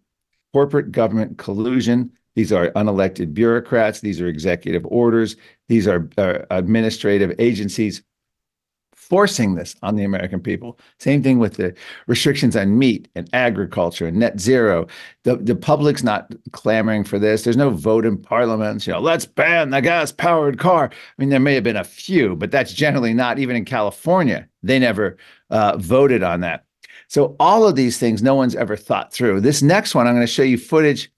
corporate 0.53 0.93
government 0.93 1.37
collusion. 1.37 2.13
These 2.35 2.53
are 2.53 2.71
unelected 2.71 3.35
bureaucrats. 3.35 4.01
These 4.01 4.21
are 4.21 4.27
executive 4.27 4.87
orders. 4.87 5.37
These 5.69 5.87
are 5.87 6.09
uh, 6.17 6.39
administrative 6.51 7.35
agencies 7.39 8.03
forcing 9.09 9.55
this 9.55 9.77
on 9.83 9.97
the 9.97 10.05
American 10.05 10.41
people. 10.41 10.79
Same 10.99 11.23
thing 11.23 11.39
with 11.39 11.55
the 11.55 11.75
restrictions 12.07 12.57
on 12.57 12.79
meat 12.79 13.09
and 13.15 13.29
agriculture 13.33 14.07
and 14.07 14.17
net 14.17 14.41
zero. 14.41 14.87
The, 15.25 15.37
the 15.37 15.55
public's 15.55 16.03
not 16.03 16.33
clamoring 16.53 17.05
for 17.05 17.19
this. 17.19 17.43
There's 17.43 17.57
no 17.57 17.71
vote 17.71 18.07
in 18.07 18.17
parliament. 18.17 18.87
You 18.87 18.95
know, 18.95 19.01
let's 19.01 19.27
ban 19.27 19.71
the 19.71 19.81
gas 19.81 20.11
powered 20.11 20.59
car. 20.59 20.91
I 20.91 20.95
mean, 21.19 21.29
there 21.29 21.41
may 21.41 21.55
have 21.55 21.65
been 21.65 21.77
a 21.77 21.85
few, 21.85 22.35
but 22.37 22.51
that's 22.51 22.73
generally 22.73 23.13
not 23.13 23.39
even 23.39 23.57
in 23.57 23.65
California. 23.65 24.49
They 24.63 24.79
never 24.79 25.19
uh, 25.51 25.77
voted 25.77 26.23
on 26.23 26.41
that. 26.41 26.65
So 27.09 27.37
all 27.39 27.69
of 27.69 27.77
these 27.77 27.99
things, 27.99 28.23
no 28.23 28.35
one's 28.35 28.57
ever 28.57 28.77
thought 28.77 29.13
through. 29.13 29.41
This 29.41 29.63
next 29.63 29.95
one, 29.95 30.07
I'm 30.07 30.15
going 30.15 30.27
to 30.27 30.33
show 30.33 30.43
you 30.43 30.57
footage. 30.57 31.13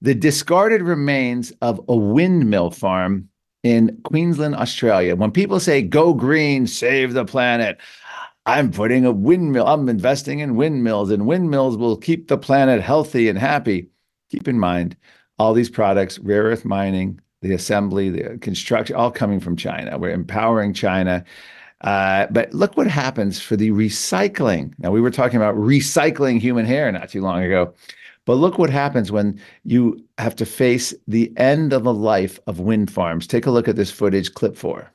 The 0.00 0.14
discarded 0.14 0.82
remains 0.82 1.52
of 1.62 1.80
a 1.88 1.96
windmill 1.96 2.70
farm 2.70 3.27
in 3.62 3.98
Queensland, 4.04 4.54
Australia. 4.56 5.16
When 5.16 5.30
people 5.30 5.60
say 5.60 5.82
go 5.82 6.14
green, 6.14 6.66
save 6.66 7.12
the 7.12 7.24
planet, 7.24 7.78
I'm 8.46 8.70
putting 8.70 9.04
a 9.04 9.12
windmill, 9.12 9.66
I'm 9.66 9.88
investing 9.88 10.38
in 10.38 10.56
windmills, 10.56 11.10
and 11.10 11.26
windmills 11.26 11.76
will 11.76 11.96
keep 11.96 12.28
the 12.28 12.38
planet 12.38 12.80
healthy 12.80 13.28
and 13.28 13.38
happy. 13.38 13.88
Keep 14.30 14.48
in 14.48 14.58
mind, 14.58 14.96
all 15.38 15.52
these 15.52 15.70
products, 15.70 16.18
rare 16.20 16.44
earth 16.44 16.64
mining, 16.64 17.20
the 17.42 17.52
assembly, 17.52 18.10
the 18.10 18.38
construction, 18.38 18.96
all 18.96 19.10
coming 19.10 19.40
from 19.40 19.56
China. 19.56 19.98
We're 19.98 20.10
empowering 20.10 20.72
China. 20.72 21.24
Uh, 21.82 22.26
but 22.30 22.52
look 22.52 22.76
what 22.76 22.88
happens 22.88 23.40
for 23.40 23.54
the 23.54 23.70
recycling. 23.70 24.72
Now, 24.78 24.90
we 24.90 25.00
were 25.00 25.10
talking 25.10 25.36
about 25.36 25.54
recycling 25.54 26.40
human 26.40 26.66
hair 26.66 26.90
not 26.90 27.08
too 27.10 27.20
long 27.20 27.42
ago. 27.42 27.74
But 28.28 28.34
look 28.34 28.58
what 28.58 28.68
happens 28.68 29.10
when 29.10 29.40
you 29.64 30.04
have 30.18 30.36
to 30.36 30.44
face 30.44 30.92
the 31.06 31.32
end 31.38 31.72
of 31.72 31.84
the 31.84 31.94
life 31.94 32.38
of 32.46 32.60
wind 32.60 32.90
farms. 32.90 33.26
Take 33.26 33.46
a 33.46 33.50
look 33.50 33.68
at 33.68 33.76
this 33.76 33.90
footage, 33.90 34.34
clip 34.34 34.54
four. 34.54 34.92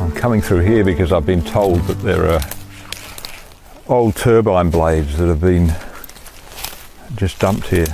I'm 0.00 0.12
coming 0.12 0.40
through 0.40 0.60
here 0.60 0.84
because 0.84 1.10
I've 1.10 1.26
been 1.26 1.42
told 1.42 1.80
that 1.88 1.94
there 1.94 2.30
are 2.30 2.40
old 3.88 4.14
turbine 4.14 4.70
blades 4.70 5.18
that 5.18 5.26
have 5.26 5.40
been 5.40 5.74
just 7.16 7.40
dumped 7.40 7.66
here. 7.66 7.88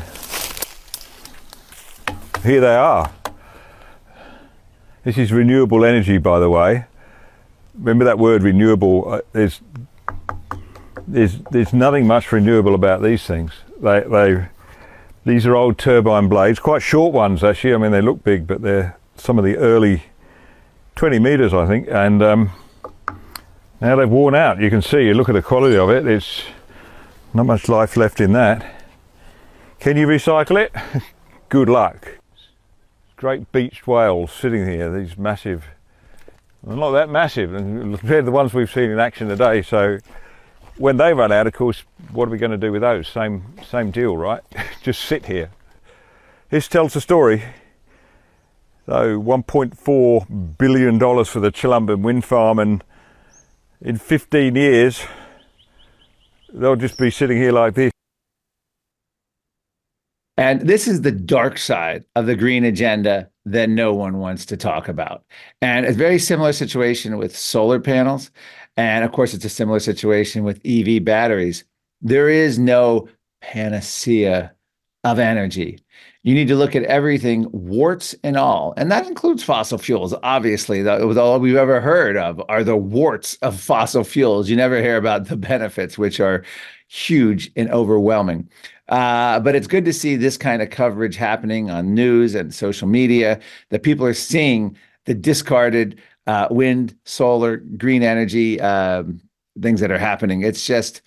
Here 2.45 2.61
they 2.61 2.77
are. 2.77 3.11
This 5.05 5.17
is 5.17 5.33
renewable 5.33 5.87
energy, 5.87 6.19
by 6.19 6.39
the 6.39 6.51
way. 6.51 6.85
Remember 7.79 8.05
that 8.05 8.19
word 8.19 8.43
renewable? 8.43 9.11
Uh, 9.11 9.21
there's, 9.33 9.63
there's, 11.09 11.39
there's 11.51 11.73
nothing 11.73 12.07
much 12.07 12.31
renewable 12.31 12.75
about 12.75 13.01
these 13.01 13.25
things. 13.25 13.53
They, 13.85 14.01
they, 14.01 14.47
these 15.27 15.45
are 15.45 15.55
old 15.55 15.77
turbine 15.77 16.29
blades, 16.29 16.59
quite 16.59 16.81
short 16.81 17.13
ones 17.13 17.45
actually. 17.45 17.75
I 17.75 17.77
mean, 17.77 17.93
they 17.93 18.01
look 18.01 18.25
big, 18.25 18.47
but 18.47 18.63
they're 18.63 18.97
some 19.17 19.39
of 19.39 19.45
the 19.45 19.59
early 19.59 20.05
20 20.97 21.19
meters, 21.19 21.53
I 21.53 21.67
think. 21.67 21.89
And 21.91 22.23
um, 22.23 22.51
now 23.83 23.97
they've 23.97 24.09
worn 24.09 24.35
out. 24.35 24.59
You 24.59 24.71
can 24.71 24.81
see, 24.81 25.05
you 25.05 25.13
look 25.13 25.29
at 25.29 25.35
the 25.35 25.43
quality 25.43 25.77
of 25.77 25.91
it, 25.91 26.07
it's 26.07 26.45
not 27.35 27.45
much 27.45 27.69
life 27.69 27.95
left 27.99 28.23
in 28.23 28.33
that. 28.33 28.83
Can 29.81 29.99
you 29.99 30.07
recycle 30.07 30.59
it? 30.59 30.75
Good 31.51 31.69
luck. 31.69 32.19
Great 33.17 33.53
beached 33.53 33.87
whales 33.87 34.33
sitting 34.33 34.67
here, 34.67 34.91
these 34.91 35.19
massive, 35.19 35.67
not 36.67 36.93
that 36.93 37.11
massive 37.11 37.51
compared 37.51 38.23
to 38.23 38.23
the 38.23 38.31
ones 38.31 38.55
we've 38.55 38.73
seen 38.73 38.91
in 38.91 38.99
action 38.99 39.29
today. 39.29 39.61
So 39.61 39.99
when 40.77 40.97
they 40.97 41.13
run 41.15 41.33
out, 41.33 41.47
of 41.47 41.53
course, 41.53 41.85
what 42.13 42.29
are 42.29 42.31
we 42.31 42.39
going 42.39 42.51
to 42.51 42.59
do 42.59 42.73
with 42.73 42.83
those? 42.83 43.09
Same, 43.09 43.55
same 43.69 43.91
deal, 43.91 44.17
right? 44.17 44.43
Just 44.83 45.03
sit 45.03 45.27
here. 45.27 45.51
This 46.51 46.69
tells 46.69 46.95
the 46.95 47.01
story. 47.01 47.43
So 48.87 49.21
1.4 49.21 50.59
billion 50.59 50.99
dollars 50.99 51.29
for 51.29 51.41
the 51.41 51.51
Chalumbin 51.51 52.03
wind 52.03 52.25
farm, 52.25 52.59
and 52.59 52.85
in 53.81 53.97
15 53.97 54.55
years, 54.55 55.03
they'll 56.53 56.77
just 56.77 56.99
be 56.99 57.11
sitting 57.11 57.39
here 57.39 57.53
like 57.53 57.75
this. 57.75 57.91
And 60.37 60.61
this 60.63 60.87
is 60.87 61.01
the 61.01 61.13
dark 61.13 61.59
side 61.59 62.05
of 62.15 62.27
the 62.27 62.37
green 62.37 62.65
agenda 62.65 63.31
that 63.47 63.69
no 63.69 63.95
one 63.95 64.19
wants 64.19 64.45
to 64.47 64.57
talk 64.57 64.89
about. 64.89 65.25
And 65.63 65.87
a 65.87 65.93
very 65.93 66.19
similar 66.19 66.53
situation 66.53 67.17
with 67.19 67.37
solar 67.37 67.79
panels. 67.79 68.31
And 68.77 69.05
of 69.05 69.13
course, 69.13 69.35
it's 69.35 69.45
a 69.45 69.51
similar 69.51 69.79
situation 69.79 70.45
with 70.45 70.61
EV 70.65 71.05
batteries. 71.05 71.65
There 72.01 72.29
is 72.29 72.59
no 72.59 73.09
panacea 73.41 74.55
of 75.05 75.19
energy. 75.19 75.79
You 76.23 76.35
need 76.35 76.49
to 76.49 76.57
look 76.57 76.75
at 76.75 76.85
everything, 76.85 77.47
warts 77.53 78.15
and 78.25 78.37
all. 78.37 78.73
And 78.79 78.91
that 78.91 79.07
includes 79.07 79.45
fossil 79.45 79.77
fuels. 79.77 80.15
Obviously, 80.23 80.83
that 80.83 81.03
all 81.03 81.39
we've 81.39 81.55
ever 81.55 81.81
heard 81.81 82.17
of 82.17 82.43
are 82.49 82.65
the 82.65 82.77
warts 82.77 83.35
of 83.43 83.61
fossil 83.61 84.05
fuels. 84.05 84.49
You 84.49 84.57
never 84.57 84.81
hear 84.81 84.97
about 84.97 85.27
the 85.29 85.37
benefits, 85.37 85.99
which 85.99 86.21
are 86.21 86.43
huge 86.89 87.51
and 87.57 87.71
overwhelming. 87.71 88.49
Uh, 88.89 89.41
but 89.41 89.55
it's 89.55 89.67
good 89.67 89.85
to 89.85 89.93
see 89.93 90.17
this 90.17 90.39
kind 90.39 90.63
of 90.63 90.71
coverage 90.71 91.17
happening 91.17 91.71
on 91.71 91.95
news 91.95 92.35
and 92.35 92.55
social 92.55 92.89
media 92.89 93.39
that 93.69 93.83
people 93.83 94.07
are 94.07 94.15
seeing 94.15 94.77
the 95.05 95.15
discarded 95.15 96.01
uh, 96.27 96.49
wind, 96.51 96.97
solar, 97.05 97.59
green 97.59 98.03
energy 98.03 98.61
um, 98.61 99.21
things 99.61 99.81
that 99.81 99.91
are 99.91 99.99
happening. 99.99 100.43
It's 100.43 100.67
just, 100.67 101.03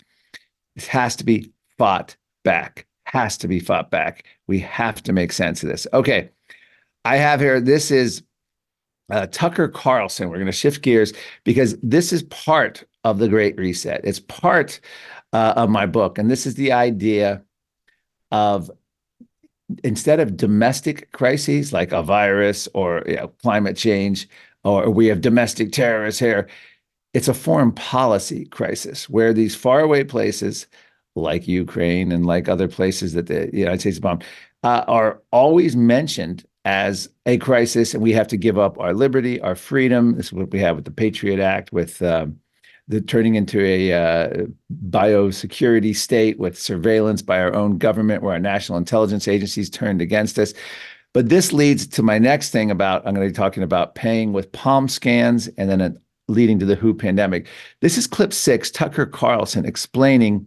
it 0.76 0.86
has 0.88 1.16
to 1.18 1.24
be 1.24 1.52
fought 1.78 2.16
back. 2.44 2.86
Has 3.06 3.38
to 3.40 3.48
be 3.48 3.60
fought 3.60 3.90
back. 3.90 4.26
We 4.48 4.60
have 4.60 5.02
to 5.04 5.14
make 5.14 5.32
sense 5.32 5.64
of 5.64 5.70
this. 5.70 5.88
Okay. 5.94 6.30
I 7.06 7.18
have 7.18 7.40
here, 7.40 7.62
this 7.62 7.90
is 7.90 8.22
uh, 9.10 9.28
Tucker 9.28 9.70
Carlson. 9.70 10.30
We're 10.30 10.36
going 10.36 10.48
to 10.48 10.52
shift 10.52 10.82
gears 10.82 11.14
because 11.46 11.78
this 11.82 12.12
is 12.12 12.24
part 12.24 12.84
of 13.04 13.20
the 13.20 13.30
Great 13.30 13.58
Reset. 13.58 14.02
It's 14.04 14.20
part 14.20 14.82
uh, 15.32 15.54
of 15.56 15.70
my 15.70 15.86
book. 15.86 16.18
And 16.18 16.30
this 16.30 16.46
is 16.46 16.56
the 16.56 16.74
idea 16.74 17.42
of 18.32 18.70
instead 19.84 20.20
of 20.20 20.38
domestic 20.38 21.12
crises 21.12 21.74
like 21.74 21.92
a 21.92 22.04
virus 22.04 22.68
or 22.74 23.04
you 23.06 23.16
know, 23.16 23.28
climate 23.42 23.78
change, 23.78 24.28
or 24.68 24.90
we 24.90 25.08
have 25.08 25.22
domestic 25.22 25.72
terrorists 25.72 26.20
here. 26.20 26.48
It's 27.14 27.28
a 27.28 27.34
foreign 27.34 27.72
policy 27.72 28.46
crisis 28.46 29.10
where 29.10 29.34
these 29.34 29.56
faraway 29.56 30.04
places, 30.04 30.68
like 31.16 31.48
Ukraine 31.48 32.12
and 32.12 32.26
like 32.26 32.50
other 32.50 32.68
places 32.68 33.14
that 33.14 33.28
the 33.28 33.50
United 33.54 33.80
States 33.80 34.00
bombed, 34.00 34.24
uh, 34.64 34.84
are 34.88 35.22
always 35.32 35.76
mentioned 35.76 36.46
as 36.66 37.10
a 37.26 37.38
crisis, 37.38 37.94
and 37.94 38.04
we 38.04 38.12
have 38.12 38.28
to 38.28 38.36
give 38.36 38.58
up 38.58 38.78
our 38.78 38.94
liberty, 38.94 39.40
our 39.40 39.56
freedom. 39.56 40.16
This 40.18 40.28
is 40.28 40.34
what 40.34 40.52
we 40.52 40.60
have 40.60 40.76
with 40.76 40.86
the 40.86 40.92
Patriot 40.92 41.40
Act, 41.40 41.72
with 41.72 42.02
um, 42.02 42.38
the 42.90 43.00
turning 43.00 43.36
into 43.36 43.64
a 43.64 43.94
uh, 43.94 44.46
biosecurity 44.90 45.96
state 45.96 46.40
with 46.40 46.60
surveillance 46.60 47.22
by 47.22 47.40
our 47.40 47.56
own 47.56 47.78
government, 47.78 48.22
where 48.22 48.34
our 48.34 48.40
national 48.40 48.78
intelligence 48.78 49.30
agencies 49.30 49.70
turned 49.70 50.02
against 50.02 50.38
us. 50.38 50.54
But 51.18 51.30
this 51.30 51.52
leads 51.52 51.88
to 51.88 52.04
my 52.04 52.20
next 52.20 52.52
thing 52.52 52.70
about 52.70 53.04
I'm 53.04 53.16
going 53.16 53.28
to 53.28 53.34
be 53.34 53.36
talking 53.36 53.64
about 53.64 53.96
paying 53.96 54.34
with 54.34 54.52
palm 54.52 54.88
scans 54.88 55.48
and 55.58 55.68
then 55.68 56.00
leading 56.28 56.60
to 56.60 56.66
the 56.68 56.76
WHO 56.76 56.94
pandemic. 56.94 57.48
This 57.82 57.98
is 57.98 58.06
clip 58.06 58.32
six, 58.32 58.70
Tucker 58.70 59.08
Carlson 59.08 59.66
explaining 59.66 60.46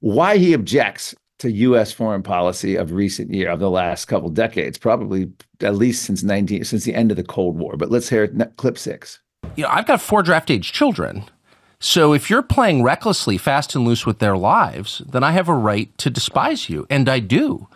why 0.00 0.36
he 0.36 0.52
objects 0.52 1.14
to 1.38 1.52
U.S. 1.52 1.92
foreign 1.92 2.24
policy 2.24 2.74
of 2.74 2.90
recent 2.90 3.32
year 3.32 3.50
of 3.50 3.60
the 3.60 3.70
last 3.70 4.06
couple 4.06 4.30
decades, 4.30 4.78
probably 4.78 5.30
at 5.60 5.76
least 5.76 6.06
since 6.06 6.24
19 6.24 6.64
since 6.64 6.82
the 6.82 6.92
end 6.96 7.12
of 7.12 7.16
the 7.16 7.22
Cold 7.22 7.56
War. 7.56 7.76
But 7.76 7.92
let's 7.92 8.08
hear 8.08 8.26
clip 8.56 8.78
six. 8.78 9.20
You 9.54 9.62
know, 9.62 9.70
I've 9.70 9.86
got 9.86 10.00
four 10.00 10.24
draft 10.24 10.50
age 10.50 10.72
children. 10.72 11.22
So 11.78 12.14
if 12.14 12.28
you're 12.28 12.42
playing 12.42 12.82
recklessly, 12.82 13.38
fast 13.38 13.76
and 13.76 13.84
loose 13.84 14.06
with 14.06 14.18
their 14.18 14.36
lives, 14.36 15.02
then 15.08 15.22
I 15.22 15.30
have 15.30 15.48
a 15.48 15.54
right 15.54 15.96
to 15.98 16.10
despise 16.10 16.68
you, 16.68 16.84
and 16.90 17.08
I 17.08 17.20
do. 17.20 17.68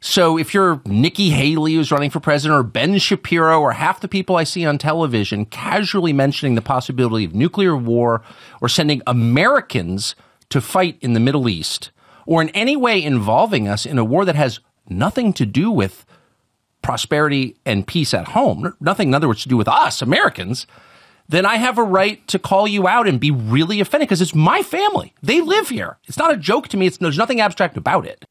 So 0.00 0.38
if 0.38 0.54
you're 0.54 0.80
Nikki 0.86 1.30
Haley 1.30 1.74
who's 1.74 1.90
running 1.90 2.10
for 2.10 2.20
president 2.20 2.58
or 2.58 2.62
Ben 2.62 2.98
Shapiro 2.98 3.60
or 3.60 3.72
half 3.72 4.00
the 4.00 4.06
people 4.06 4.36
I 4.36 4.44
see 4.44 4.64
on 4.64 4.78
television 4.78 5.44
casually 5.44 6.12
mentioning 6.12 6.54
the 6.54 6.62
possibility 6.62 7.24
of 7.24 7.34
nuclear 7.34 7.76
war 7.76 8.22
or 8.60 8.68
sending 8.68 9.02
Americans 9.06 10.14
to 10.50 10.60
fight 10.60 10.98
in 11.00 11.14
the 11.14 11.20
Middle 11.20 11.48
East 11.48 11.90
or 12.26 12.40
in 12.40 12.48
any 12.50 12.76
way 12.76 13.02
involving 13.02 13.66
us 13.66 13.84
in 13.84 13.98
a 13.98 14.04
war 14.04 14.24
that 14.24 14.36
has 14.36 14.60
nothing 14.88 15.32
to 15.32 15.44
do 15.44 15.70
with 15.70 16.06
prosperity 16.80 17.56
and 17.66 17.86
peace 17.86 18.14
at 18.14 18.28
home, 18.28 18.74
nothing 18.80 19.08
in 19.08 19.14
other 19.14 19.26
words 19.28 19.42
to 19.42 19.48
do 19.48 19.56
with 19.56 19.68
us 19.68 20.00
Americans, 20.00 20.66
then 21.28 21.44
I 21.44 21.56
have 21.56 21.76
a 21.76 21.82
right 21.82 22.26
to 22.28 22.38
call 22.38 22.68
you 22.68 22.86
out 22.86 23.08
and 23.08 23.18
be 23.18 23.32
really 23.32 23.80
offended 23.80 24.08
because 24.08 24.22
it's 24.22 24.34
my 24.34 24.62
family. 24.62 25.12
They 25.22 25.40
live 25.40 25.68
here. 25.68 25.98
It's 26.06 26.16
not 26.16 26.32
a 26.32 26.36
joke 26.36 26.68
to 26.68 26.76
me. 26.76 26.86
It's, 26.86 26.98
there's 26.98 27.18
nothing 27.18 27.40
abstract 27.40 27.76
about 27.76 28.06
it. 28.06 28.24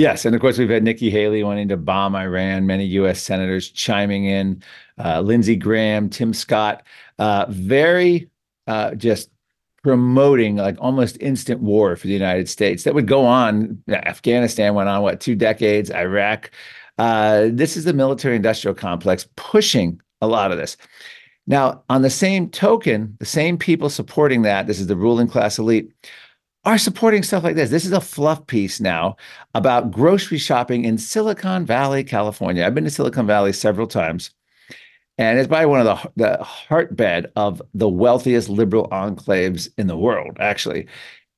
Yes, 0.00 0.24
and 0.24 0.34
of 0.34 0.40
course 0.40 0.56
we've 0.56 0.70
had 0.70 0.82
Nikki 0.82 1.10
Haley 1.10 1.42
wanting 1.42 1.68
to 1.68 1.76
bomb 1.76 2.16
Iran. 2.16 2.66
Many 2.66 2.86
U.S. 2.86 3.20
senators 3.20 3.68
chiming 3.68 4.24
in. 4.24 4.62
Uh, 4.98 5.20
Lindsey 5.20 5.56
Graham, 5.56 6.08
Tim 6.08 6.32
Scott, 6.32 6.84
uh, 7.18 7.44
very 7.50 8.30
uh, 8.66 8.94
just 8.94 9.28
promoting 9.82 10.56
like 10.56 10.76
almost 10.78 11.18
instant 11.20 11.60
war 11.60 11.96
for 11.96 12.06
the 12.06 12.14
United 12.14 12.48
States 12.48 12.84
that 12.84 12.94
would 12.94 13.06
go 13.06 13.26
on. 13.26 13.82
Afghanistan 13.90 14.72
went 14.72 14.88
on 14.88 15.02
what 15.02 15.20
two 15.20 15.34
decades. 15.34 15.90
Iraq. 15.90 16.50
Uh, 16.96 17.48
this 17.52 17.76
is 17.76 17.84
the 17.84 17.92
military-industrial 17.92 18.74
complex 18.74 19.28
pushing 19.36 20.00
a 20.22 20.26
lot 20.26 20.50
of 20.50 20.56
this. 20.56 20.78
Now, 21.46 21.82
on 21.90 22.00
the 22.00 22.08
same 22.08 22.48
token, 22.48 23.18
the 23.18 23.26
same 23.26 23.58
people 23.58 23.90
supporting 23.90 24.42
that. 24.42 24.66
This 24.66 24.80
is 24.80 24.86
the 24.86 24.96
ruling 24.96 25.28
class 25.28 25.58
elite 25.58 25.92
are 26.64 26.78
supporting 26.78 27.22
stuff 27.22 27.42
like 27.42 27.56
this. 27.56 27.70
This 27.70 27.86
is 27.86 27.92
a 27.92 28.00
fluff 28.00 28.46
piece 28.46 28.80
now 28.80 29.16
about 29.54 29.90
grocery 29.90 30.38
shopping 30.38 30.84
in 30.84 30.98
Silicon 30.98 31.64
Valley, 31.64 32.04
California. 32.04 32.64
I've 32.64 32.74
been 32.74 32.84
to 32.84 32.90
Silicon 32.90 33.26
Valley 33.26 33.52
several 33.52 33.86
times, 33.86 34.30
and 35.16 35.38
it's 35.38 35.48
probably 35.48 35.66
one 35.66 35.86
of 35.86 35.86
the, 35.86 36.10
the 36.16 36.44
heartbed 36.44 37.32
of 37.36 37.62
the 37.72 37.88
wealthiest 37.88 38.48
liberal 38.48 38.88
enclaves 38.88 39.70
in 39.78 39.86
the 39.86 39.96
world, 39.96 40.36
actually. 40.38 40.86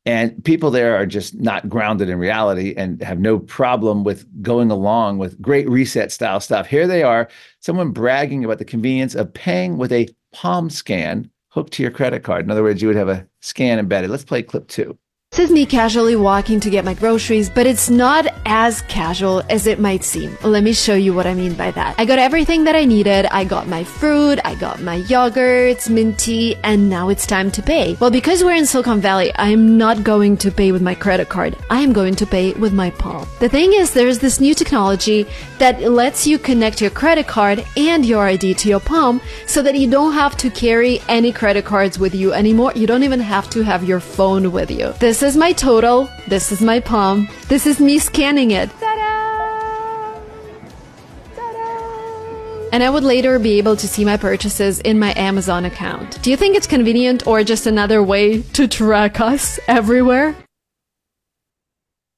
And 0.05 0.45
people 0.45 0.73
there 0.73 0.97
are 0.97 1.07
just 1.07 1.37
not 1.37 1.69
grounded 1.69 2.09
in 2.09 2.19
reality 2.19 2.75
and 2.77 3.01
have 3.03 3.21
no 3.21 3.39
problem 3.39 4.03
with 4.03 4.27
going 4.43 4.73
along 4.73 5.19
with 5.19 5.41
great 5.41 5.69
reset 5.69 6.11
style 6.11 6.41
stuff. 6.41 6.67
Here 6.67 6.89
they 6.89 7.05
are, 7.05 7.29
someone 7.61 7.93
bragging 7.93 8.45
about 8.45 8.59
the 8.59 8.65
convenience 8.65 9.15
of 9.15 9.33
paying 9.33 9.79
with 9.79 9.93
a 9.93 10.09
palm 10.33 10.71
scan 10.71 11.31
hooked 11.51 11.75
to 11.75 11.83
your 11.85 11.93
credit 11.93 12.25
card. 12.25 12.45
In 12.45 12.51
other 12.51 12.65
words, 12.65 12.83
you 12.83 12.89
would 12.89 12.97
have 12.97 13.09
a 13.09 13.29
scan 13.41 13.79
embedded. 13.79 14.11
Let's 14.11 14.25
play 14.25 14.43
clip 14.43 14.67
two. 14.67 14.99
This 15.35 15.47
is 15.49 15.51
me 15.51 15.65
casually 15.65 16.15
walking 16.15 16.61
to 16.61 16.69
get 16.69 16.85
my 16.85 16.93
groceries, 16.93 17.49
but 17.49 17.67
it's 17.67 17.89
not 17.89 18.27
as 18.45 18.83
casual 18.83 19.43
as 19.49 19.67
it 19.67 19.81
might 19.81 20.05
seem. 20.05 20.37
Let 20.45 20.63
me 20.63 20.75
show 20.75 20.95
you 20.95 21.15
what 21.15 21.27
I 21.27 21.33
mean 21.33 21.55
by 21.55 21.71
that. 21.71 21.95
I 21.97 22.05
got 22.05 22.19
everything 22.19 22.65
that 22.65 22.77
I 22.77 22.85
needed. 22.85 23.25
I 23.25 23.45
got 23.45 23.67
my 23.67 23.83
fruit, 23.83 24.41
I 24.45 24.55
got 24.57 24.83
my 24.83 25.01
yogurts, 25.01 25.89
mint 25.89 26.19
tea, 26.19 26.57
and 26.63 26.91
now 26.91 27.09
it's 27.09 27.27
time 27.27 27.51
to 27.53 27.63
pay. 27.63 27.97
Well, 27.99 28.11
because 28.11 28.45
we're 28.45 28.57
in 28.57 28.67
Silicon 28.67 29.01
Valley, 29.01 29.33
I 29.37 29.49
am 29.49 29.79
not 29.79 30.05
going 30.05 30.37
to 30.37 30.51
pay 30.51 30.71
with 30.71 30.83
my 30.83 30.95
credit 30.95 31.31
card. 31.31 31.57
I 31.71 31.81
am 31.81 31.95
going 31.95 32.15
to 32.17 32.27
pay 32.27 32.53
with 32.53 32.75
my 32.75 32.91
palm. 32.91 33.27
The 33.41 33.49
thing 33.49 33.73
is, 33.73 33.95
there's 33.95 34.19
this 34.19 34.39
new 34.39 34.55
technology 34.55 35.27
that 35.57 35.81
lets 35.81 36.27
you 36.27 36.39
connect 36.39 36.83
your 36.83 36.91
credit 36.91 37.27
card 37.27 37.65
and 37.79 38.05
your 38.05 38.25
ID 38.27 38.53
to 38.53 38.69
your 38.69 38.81
palm 38.81 39.19
so 39.47 39.63
that 39.63 39.79
you 39.79 39.89
don't 39.89 40.13
have 40.13 40.37
to 40.37 40.51
carry 40.51 41.01
any 41.09 41.33
credit 41.33 41.65
cards 41.65 41.99
with 41.99 42.15
you 42.15 42.35
anymore. 42.35 42.73
You 42.75 42.87
don't 42.87 43.03
even 43.03 43.21
have 43.21 43.49
to 43.49 43.63
have 43.63 43.83
your 43.83 44.01
phone 44.01 44.53
with 44.53 44.71
you. 44.71 44.93
This 44.99 45.22
this 45.23 45.35
is 45.35 45.39
my 45.39 45.53
total. 45.53 46.11
This 46.27 46.51
is 46.51 46.61
my 46.61 46.81
palm. 46.81 47.29
This 47.47 47.65
is 47.65 47.79
me 47.79 48.01
scanning 48.01 48.51
it. 48.51 48.69
Ta-da! 48.81 50.21
Ta-da! 51.37 52.69
And 52.73 52.83
I 52.83 52.91
would 52.91 53.05
later 53.05 53.39
be 53.39 53.59
able 53.59 53.77
to 53.77 53.87
see 53.87 54.05
my 54.05 54.17
purchases 54.17 54.81
in 54.81 54.99
my 54.99 55.15
Amazon 55.17 55.65
account. 55.65 56.21
Do 56.23 56.33
you 56.33 56.37
think 56.37 56.57
it's 56.57 56.67
convenient 56.67 57.25
or 57.25 57.45
just 57.45 57.69
another 57.69 58.03
way 58.03 58.43
to 58.43 58.67
track 58.67 59.21
us 59.21 59.61
everywhere? 59.69 60.35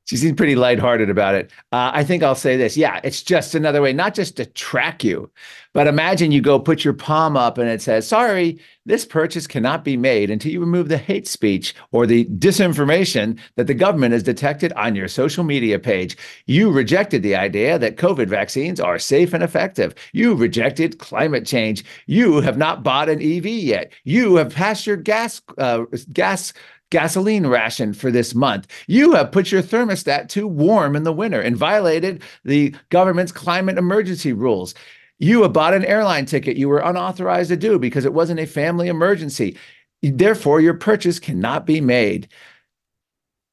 She 0.07 0.19
seems 0.19 0.37
pretty 0.37 0.55
lighthearted 0.55 1.09
about 1.09 1.35
it. 1.35 1.51
Uh, 1.73 1.91
I 1.95 2.05
think 2.05 2.23
I'll 2.23 2.35
say 2.35 2.59
this. 2.59 2.77
Yeah, 2.77 3.01
it's 3.03 3.23
just 3.23 3.55
another 3.55 3.81
way, 3.81 3.95
not 3.95 4.15
just 4.15 4.37
to 4.37 4.45
track 4.45 5.03
you, 5.03 5.31
but 5.73 5.87
imagine 5.87 6.31
you 6.31 6.43
go 6.43 6.61
put 6.61 6.85
your 6.85 6.93
palm 6.93 7.39
up 7.39 7.57
and 7.57 7.71
it 7.71 7.81
says, 7.81 8.07
sorry, 8.07 8.59
this 8.85 9.07
purchase 9.07 9.47
cannot 9.47 9.83
be 9.83 9.97
made 9.97 10.31
until 10.31 10.53
you 10.53 10.61
remove 10.61 10.89
the 10.89 10.99
hate 10.99 11.27
speech 11.27 11.75
or 11.91 12.07
the 12.07 12.27
disinformation 12.27 13.39
that 13.57 13.67
the 13.67 13.73
government 13.73 14.13
has 14.13 14.23
detected 14.23 14.75
on 14.75 14.95
your 14.95 15.09
social 15.09 15.43
media 15.43 15.79
page. 15.79 16.19
You 16.45 16.71
rejected 16.71 17.23
the 17.23 17.35
idea 17.35 17.79
that 17.79 17.97
COVID 17.97 18.29
vaccines 18.29 18.81
are 18.81 18.99
safe 18.99 19.33
and 19.33 19.43
effective. 19.43 19.95
You 20.13 20.35
rejected 20.35 20.99
climate 20.99 21.47
change. 21.47 21.83
You 22.07 22.43
have 22.43 22.59
not 22.59 22.83
bought 22.83 23.09
an 23.09 23.23
EV 23.23 23.47
yet. 23.47 23.91
You 24.05 24.37
have 24.37 24.55
passed 24.55 24.87
your 24.87 24.99
gas, 24.99 25.41
uh, 25.57 25.85
gas 26.13 26.53
gasoline 26.95 27.45
ration 27.49 27.93
for 27.93 28.13
this 28.13 28.37
month. 28.37 28.69
You 28.87 29.15
have 29.15 29.33
put 29.33 29.51
your 29.51 29.65
thermostat 29.65 30.29
too 30.29 30.47
warm 30.47 30.95
in 30.95 31.03
the 31.03 31.13
winter 31.13 31.41
and 31.41 31.57
violated 31.57 32.23
the 32.45 32.73
government's 32.91 33.33
climate 33.33 33.79
emergency 33.79 34.33
rules. 34.33 34.77
You 35.19 35.43
have 35.43 35.53
bought 35.53 35.75
an 35.75 35.85
airline 35.85 36.25
ticket 36.25 36.57
you 36.57 36.69
were 36.69 36.79
unauthorized 36.79 37.49
to 37.49 37.57
do 37.57 37.81
because 37.81 38.05
it 38.05 38.15
wasn't 38.15 38.39
a 38.39 38.47
family 38.47 38.87
emergency. 38.87 39.59
Therefore, 40.03 40.61
your 40.61 40.75
purchase 40.75 41.19
cannot 41.19 41.67
be 41.67 41.81
made. 41.81 42.29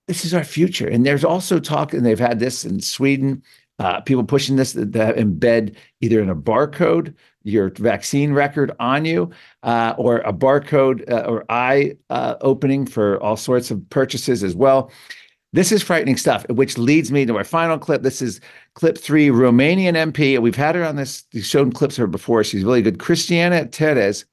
This 0.07 0.23
is 0.23 0.35
our 0.35 0.43
future. 0.43 0.87
And 0.87 1.03
there's 1.03 1.25
also 1.25 1.59
talk, 1.59 1.95
and 1.95 2.05
they've 2.05 2.19
had 2.19 2.37
this 2.37 2.63
in 2.63 2.79
Sweden, 2.79 3.41
uh, 3.79 4.01
people 4.01 4.23
pushing 4.23 4.55
this 4.55 4.73
that 4.73 5.15
embed 5.15 5.75
either 6.01 6.21
in 6.21 6.29
a 6.29 6.35
barcode 6.35 7.15
your 7.43 7.69
vaccine 7.69 8.33
record 8.33 8.71
on 8.79 9.05
you 9.05 9.31
uh, 9.63 9.93
or 9.97 10.19
a 10.19 10.33
barcode 10.33 11.09
uh, 11.11 11.25
or 11.27 11.45
eye 11.49 11.95
uh, 12.09 12.35
opening 12.41 12.85
for 12.85 13.21
all 13.21 13.37
sorts 13.37 13.71
of 13.71 13.89
purchases 13.89 14.43
as 14.43 14.55
well. 14.55 14.91
This 15.53 15.71
is 15.71 15.83
frightening 15.83 16.15
stuff, 16.15 16.47
which 16.49 16.77
leads 16.77 17.11
me 17.11 17.25
to 17.25 17.35
our 17.35 17.43
final 17.43 17.77
clip. 17.77 18.03
This 18.03 18.21
is 18.21 18.39
clip 18.75 18.97
three 18.97 19.27
Romanian 19.27 19.95
MP. 20.11 20.39
We've 20.39 20.55
had 20.55 20.75
her 20.75 20.85
on 20.85 20.95
this, 20.95 21.25
we've 21.33 21.45
shown 21.45 21.71
clips 21.73 21.95
of 21.97 22.03
her 22.03 22.07
before. 22.07 22.43
She's 22.43 22.63
really 22.63 22.81
good. 22.81 22.99
Christiana 22.99 23.65
Terhes. 23.65 24.25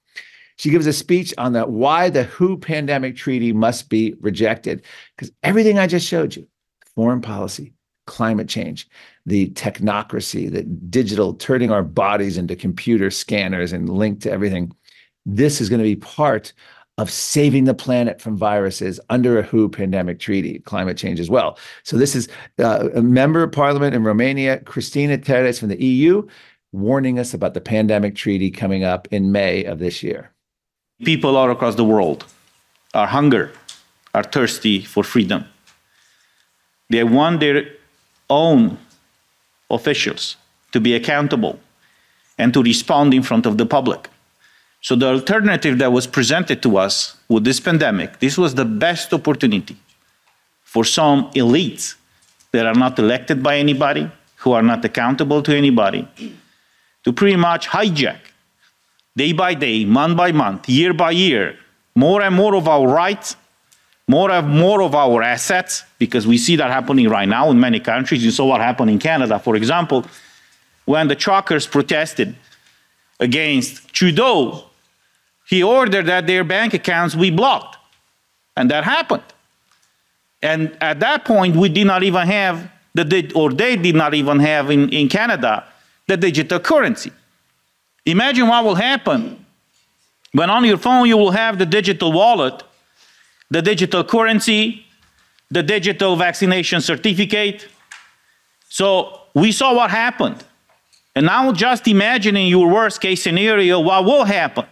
She 0.57 0.71
gives 0.71 0.87
a 0.87 0.93
speech 0.93 1.33
on 1.39 1.53
the 1.53 1.65
why 1.67 2.11
the 2.11 2.25
WHO 2.25 2.59
pandemic 2.59 3.17
treaty 3.17 3.53
must 3.53 3.89
be 3.89 4.15
rejected. 4.21 4.83
Because 5.17 5.33
everything 5.45 5.79
I 5.79 5.87
just 5.87 6.07
showed 6.07 6.35
you, 6.35 6.49
foreign 6.97 7.21
policy, 7.21 7.75
climate 8.07 8.49
change, 8.49 8.89
the 9.29 9.51
technocracy, 9.51 10.51
the 10.51 10.63
digital, 10.63 11.35
turning 11.35 11.71
our 11.71 11.83
bodies 11.83 12.39
into 12.39 12.57
computer 12.57 13.11
scanners 13.11 13.73
and 13.73 13.89
linked 13.89 14.23
to 14.23 14.31
everything. 14.31 14.73
This 15.27 15.61
is 15.61 15.69
going 15.69 15.81
to 15.81 15.85
be 15.85 15.97
part 15.97 16.53
of 16.97 17.11
saving 17.11 17.65
the 17.65 17.75
planet 17.75 18.21
from 18.21 18.37
viruses 18.37 18.99
under 19.11 19.39
a 19.39 19.43
WHO 19.43 19.69
pandemic 19.69 20.19
treaty, 20.19 20.59
climate 20.61 20.97
change 20.97 21.21
as 21.21 21.31
well. 21.31 21.59
So 21.85 21.97
this 21.97 22.17
is 22.17 22.29
uh, 22.59 22.89
a 22.95 23.03
member 23.03 23.43
of 23.43 23.53
parliament 23.53 23.95
in 23.95 24.03
Romania, 24.03 24.59
Christina 24.61 25.17
Terhes 25.19 25.61
from 25.61 25.69
the 25.69 25.83
EU, 25.83 26.27
warning 26.73 27.19
us 27.19 27.35
about 27.35 27.55
the 27.55 27.61
pandemic 27.61 28.17
treaty 28.17 28.51
coming 28.51 28.83
up 28.83 29.07
in 29.11 29.31
May 29.31 29.65
of 29.65 29.79
this 29.79 30.03
year. 30.03 30.33
People 31.05 31.37
all 31.37 31.51
across 31.51 31.77
the 31.77 31.85
world 31.85 32.25
are 32.95 33.07
hunger, 33.07 33.53
are 34.15 34.25
thirsty 34.25 34.83
for 34.83 35.05
freedom. 35.05 35.45
They 36.91 37.05
want 37.05 37.41
their 37.41 37.65
own 38.31 38.79
officials 39.71 40.37
to 40.73 40.81
be 40.81 40.95
accountable 40.95 41.59
and 42.39 42.55
to 42.55 42.63
respond 42.63 43.15
in 43.15 43.23
front 43.23 43.47
of 43.47 43.59
the 43.59 43.67
public. 43.67 44.09
So 44.81 44.95
the 44.95 45.07
alternative 45.07 45.79
that 45.79 45.93
was 45.93 46.07
presented 46.07 46.63
to 46.63 46.79
us 46.79 47.17
with 47.29 47.45
this 47.45 47.61
pandemic, 47.61 48.21
this 48.21 48.39
was 48.39 48.55
the 48.55 48.65
best 48.65 49.13
opportunity 49.13 49.77
for 50.63 50.85
some 50.85 51.31
elites 51.33 51.97
that 52.53 52.65
are 52.67 52.75
not 52.75 52.99
elected 52.99 53.43
by 53.43 53.57
anybody, 53.57 54.11
who 54.37 54.53
are 54.53 54.63
not 54.63 54.85
accountable 54.85 55.43
to 55.43 55.57
anybody, 55.57 56.07
to 57.05 57.13
pretty 57.13 57.37
much 57.37 57.69
hijack 57.69 58.21
day 59.17 59.33
by 59.33 59.53
day, 59.55 59.85
month 59.85 60.17
by 60.17 60.31
month, 60.31 60.69
year 60.69 60.95
by 60.95 61.11
year, 61.11 61.59
more 61.95 62.23
and 62.23 62.35
more 62.35 62.55
of 62.55 62.69
our 62.69 62.87
rights 62.87 63.37
more 64.09 64.31
and 64.31 64.49
more 64.49 64.83
of 64.83 64.95
our 64.95 65.23
assets, 65.23 65.85
because 65.99 66.27
we 66.27 66.39
see 66.39 66.57
that 66.57 66.71
happening 66.71 67.09
right 67.09 67.29
now 67.29 67.51
in 67.51 67.61
many 67.61 67.79
countries. 67.79 68.25
You 68.25 68.31
saw 68.31 68.47
what 68.47 68.61
happened 68.61 68.91
in 68.91 68.99
Canada, 68.99 69.39
for 69.39 69.55
example, 69.55 70.07
when 70.87 71.09
the 71.09 71.15
truckers 71.15 71.67
protested 71.67 72.35
against 73.21 73.93
Trudeau. 73.93 74.65
He 75.47 75.63
ordered 75.63 76.07
that 76.07 76.27
their 76.27 76.43
bank 76.43 76.73
accounts 76.73 77.15
be 77.15 77.31
blocked. 77.31 77.77
And 78.57 78.71
that 78.71 78.85
happened. 78.85 79.23
And 80.43 80.77
at 80.81 81.01
that 81.01 81.25
point, 81.25 81.55
we 81.55 81.69
did 81.69 81.87
not 81.87 82.03
even 82.03 82.27
have, 82.27 82.71
the, 82.95 83.31
or 83.35 83.53
they 83.53 83.77
did 83.77 83.95
not 83.95 84.15
even 84.15 84.41
have 84.41 84.71
in, 84.71 84.89
in 84.89 85.09
Canada, 85.09 85.65
the 86.07 86.17
digital 86.17 86.61
currency. 86.61 87.13
Imagine 88.07 88.49
what 88.49 88.65
will 88.65 88.75
happen 88.75 89.45
when 90.33 90.49
on 90.49 90.65
your 90.65 90.79
phone 90.79 91.07
you 91.07 91.17
will 91.17 91.31
have 91.31 91.59
the 91.59 91.67
digital 91.67 92.11
wallet 92.13 92.63
the 93.51 93.63
digital 93.63 94.05
currency, 94.05 94.87
the 95.51 95.63
digital 95.63 96.17
vaccination 96.17 96.81
certificate, 96.81 97.69
So 98.69 99.21
we 99.35 99.53
saw 99.53 99.75
what 99.75 99.91
happened. 99.91 100.45
And 101.15 101.27
now 101.27 101.53
just 101.53 101.89
imagining 101.89 102.49
your 102.49 102.69
worst 102.69 103.01
case 103.01 103.23
scenario, 103.23 103.81
what 103.81 104.05
will 104.05 104.25
happen 104.25 104.67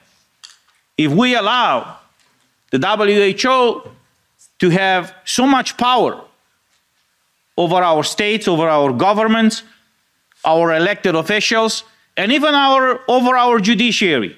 if 0.97 1.11
we 1.13 1.35
allow 1.35 1.99
the 2.71 2.79
WHO 2.79 3.91
to 4.59 4.71
have 4.71 5.15
so 5.25 5.47
much 5.47 5.77
power 5.77 6.23
over 7.57 7.77
our 7.77 8.05
states, 8.05 8.47
over 8.47 8.69
our 8.69 8.93
governments, 8.93 9.63
our 10.45 10.75
elected 10.75 11.15
officials, 11.15 11.85
and 12.17 12.33
even 12.33 12.55
our 12.55 13.01
over 13.09 13.37
our 13.37 13.59
judiciary. 13.59 14.37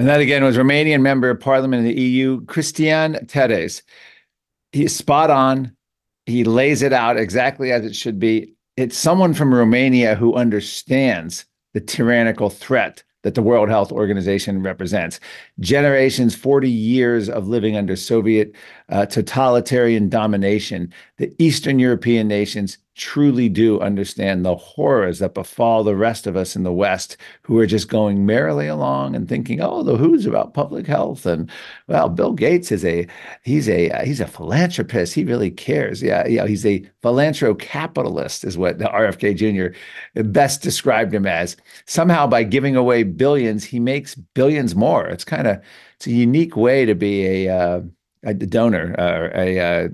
And 0.00 0.08
that 0.08 0.20
again 0.20 0.42
was 0.42 0.56
Romanian 0.56 1.02
member 1.02 1.28
of 1.28 1.40
parliament 1.40 1.86
in 1.86 1.94
the 1.94 2.00
EU, 2.00 2.40
Cristian 2.46 3.22
Terhes. 3.26 3.82
He's 4.72 4.96
spot 4.96 5.28
on. 5.28 5.76
He 6.24 6.42
lays 6.42 6.80
it 6.80 6.94
out 6.94 7.18
exactly 7.18 7.70
as 7.70 7.84
it 7.84 7.94
should 7.94 8.18
be. 8.18 8.54
It's 8.78 8.96
someone 8.96 9.34
from 9.34 9.52
Romania 9.52 10.14
who 10.14 10.36
understands 10.36 11.44
the 11.74 11.82
tyrannical 11.82 12.48
threat 12.48 13.04
that 13.24 13.34
the 13.34 13.42
World 13.42 13.68
Health 13.68 13.92
Organization 13.92 14.62
represents. 14.62 15.20
Generations, 15.58 16.34
40 16.34 16.70
years 16.70 17.28
of 17.28 17.48
living 17.48 17.76
under 17.76 17.94
Soviet 17.94 18.54
uh, 18.90 19.06
totalitarian 19.06 20.08
domination. 20.08 20.92
The 21.18 21.32
Eastern 21.38 21.78
European 21.78 22.26
nations 22.28 22.78
truly 22.96 23.48
do 23.48 23.80
understand 23.80 24.44
the 24.44 24.56
horrors 24.56 25.20
that 25.20 25.32
befall 25.32 25.82
the 25.82 25.96
rest 25.96 26.26
of 26.26 26.36
us 26.36 26.54
in 26.54 26.64
the 26.64 26.72
West 26.72 27.16
who 27.42 27.58
are 27.58 27.66
just 27.66 27.88
going 27.88 28.26
merrily 28.26 28.66
along 28.66 29.14
and 29.14 29.28
thinking, 29.28 29.60
oh, 29.62 29.82
the 29.82 29.96
who's 29.96 30.26
about 30.26 30.52
public 30.52 30.86
health. 30.86 31.24
And 31.24 31.50
well, 31.86 32.08
Bill 32.08 32.32
Gates 32.32 32.70
is 32.70 32.84
a 32.84 33.06
he's 33.42 33.68
a 33.68 33.90
uh, 33.90 34.04
he's 34.04 34.20
a 34.20 34.26
philanthropist. 34.26 35.14
He 35.14 35.24
really 35.24 35.50
cares. 35.50 36.02
Yeah, 36.02 36.26
yeah, 36.26 36.46
he's 36.46 36.66
a 36.66 36.84
philanthro-capitalist, 37.02 38.44
is 38.44 38.58
what 38.58 38.78
the 38.78 38.84
RFK 38.84 39.36
Jr. 39.36 40.22
best 40.22 40.62
described 40.62 41.14
him 41.14 41.26
as. 41.26 41.56
Somehow 41.86 42.26
by 42.26 42.42
giving 42.42 42.76
away 42.76 43.04
billions, 43.04 43.64
he 43.64 43.80
makes 43.80 44.14
billions 44.14 44.74
more. 44.74 45.06
It's 45.06 45.24
kind 45.24 45.46
of 45.46 45.62
it's 45.96 46.06
a 46.06 46.12
unique 46.12 46.56
way 46.56 46.84
to 46.84 46.94
be 46.94 47.46
a 47.46 47.56
uh, 47.56 47.80
a 48.22 48.34
donor 48.34 48.94
or 48.98 49.30
a 49.34 49.58
uh, 49.58 49.88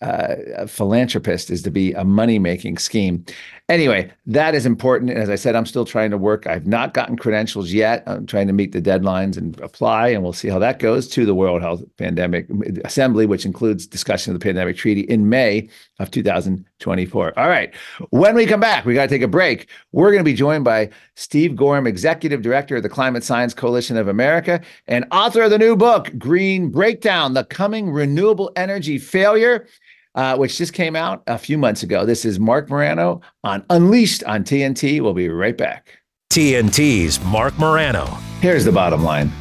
uh, 0.00 0.36
a 0.56 0.68
philanthropist 0.68 1.50
is 1.50 1.62
to 1.62 1.70
be 1.70 1.92
a 1.92 2.04
money 2.04 2.38
making 2.38 2.78
scheme. 2.78 3.24
Anyway, 3.70 4.10
that 4.24 4.54
is 4.54 4.64
important. 4.64 5.10
As 5.10 5.28
I 5.28 5.34
said, 5.34 5.54
I'm 5.54 5.66
still 5.66 5.84
trying 5.84 6.10
to 6.10 6.16
work. 6.16 6.46
I've 6.46 6.66
not 6.66 6.94
gotten 6.94 7.18
credentials 7.18 7.70
yet. 7.70 8.02
I'm 8.06 8.24
trying 8.24 8.46
to 8.46 8.54
meet 8.54 8.72
the 8.72 8.80
deadlines 8.80 9.36
and 9.36 9.60
apply, 9.60 10.08
and 10.08 10.22
we'll 10.22 10.32
see 10.32 10.48
how 10.48 10.58
that 10.60 10.78
goes 10.78 11.06
to 11.08 11.26
the 11.26 11.34
World 11.34 11.60
Health 11.60 11.82
Pandemic 11.98 12.46
Assembly, 12.86 13.26
which 13.26 13.44
includes 13.44 13.86
discussion 13.86 14.32
of 14.32 14.40
the 14.40 14.42
pandemic 14.42 14.78
treaty 14.78 15.02
in 15.02 15.28
May 15.28 15.68
of 15.98 16.10
2024. 16.10 17.38
All 17.38 17.48
right. 17.48 17.74
When 18.08 18.34
we 18.34 18.46
come 18.46 18.60
back, 18.60 18.86
we 18.86 18.94
got 18.94 19.02
to 19.02 19.08
take 19.08 19.20
a 19.20 19.28
break. 19.28 19.68
We're 19.92 20.12
going 20.12 20.24
to 20.24 20.30
be 20.30 20.32
joined 20.32 20.64
by 20.64 20.88
Steve 21.16 21.50
Goreham, 21.50 21.86
Executive 21.86 22.40
Director 22.40 22.76
of 22.76 22.82
the 22.82 22.88
Climate 22.88 23.22
Science 23.22 23.52
Coalition 23.52 23.98
of 23.98 24.08
America 24.08 24.62
and 24.86 25.04
author 25.12 25.42
of 25.42 25.50
the 25.50 25.58
new 25.58 25.76
book, 25.76 26.10
Green 26.16 26.70
Breakdown 26.70 27.34
The 27.34 27.44
Coming 27.44 27.90
Renewable 27.90 28.50
Energy 28.56 28.96
Failure 28.96 29.66
uh, 30.14 30.36
which 30.36 30.58
just 30.58 30.72
came 30.72 30.96
out 30.96 31.22
a 31.26 31.38
few 31.38 31.58
months 31.58 31.82
ago. 31.82 32.04
This 32.04 32.24
is 32.24 32.38
Marc 32.38 32.68
Morano 32.70 33.20
on 33.44 33.64
Unleashed 33.70 34.24
on 34.24 34.44
TNT. 34.44 35.00
We'll 35.00 35.14
be 35.14 35.28
right 35.28 35.56
back. 35.56 35.98
TNT's 36.30 37.22
Marc 37.24 37.58
Morano. 37.58 38.04
Here's 38.40 38.64
the 38.64 38.72
bottom 38.72 39.02
line 39.02 39.32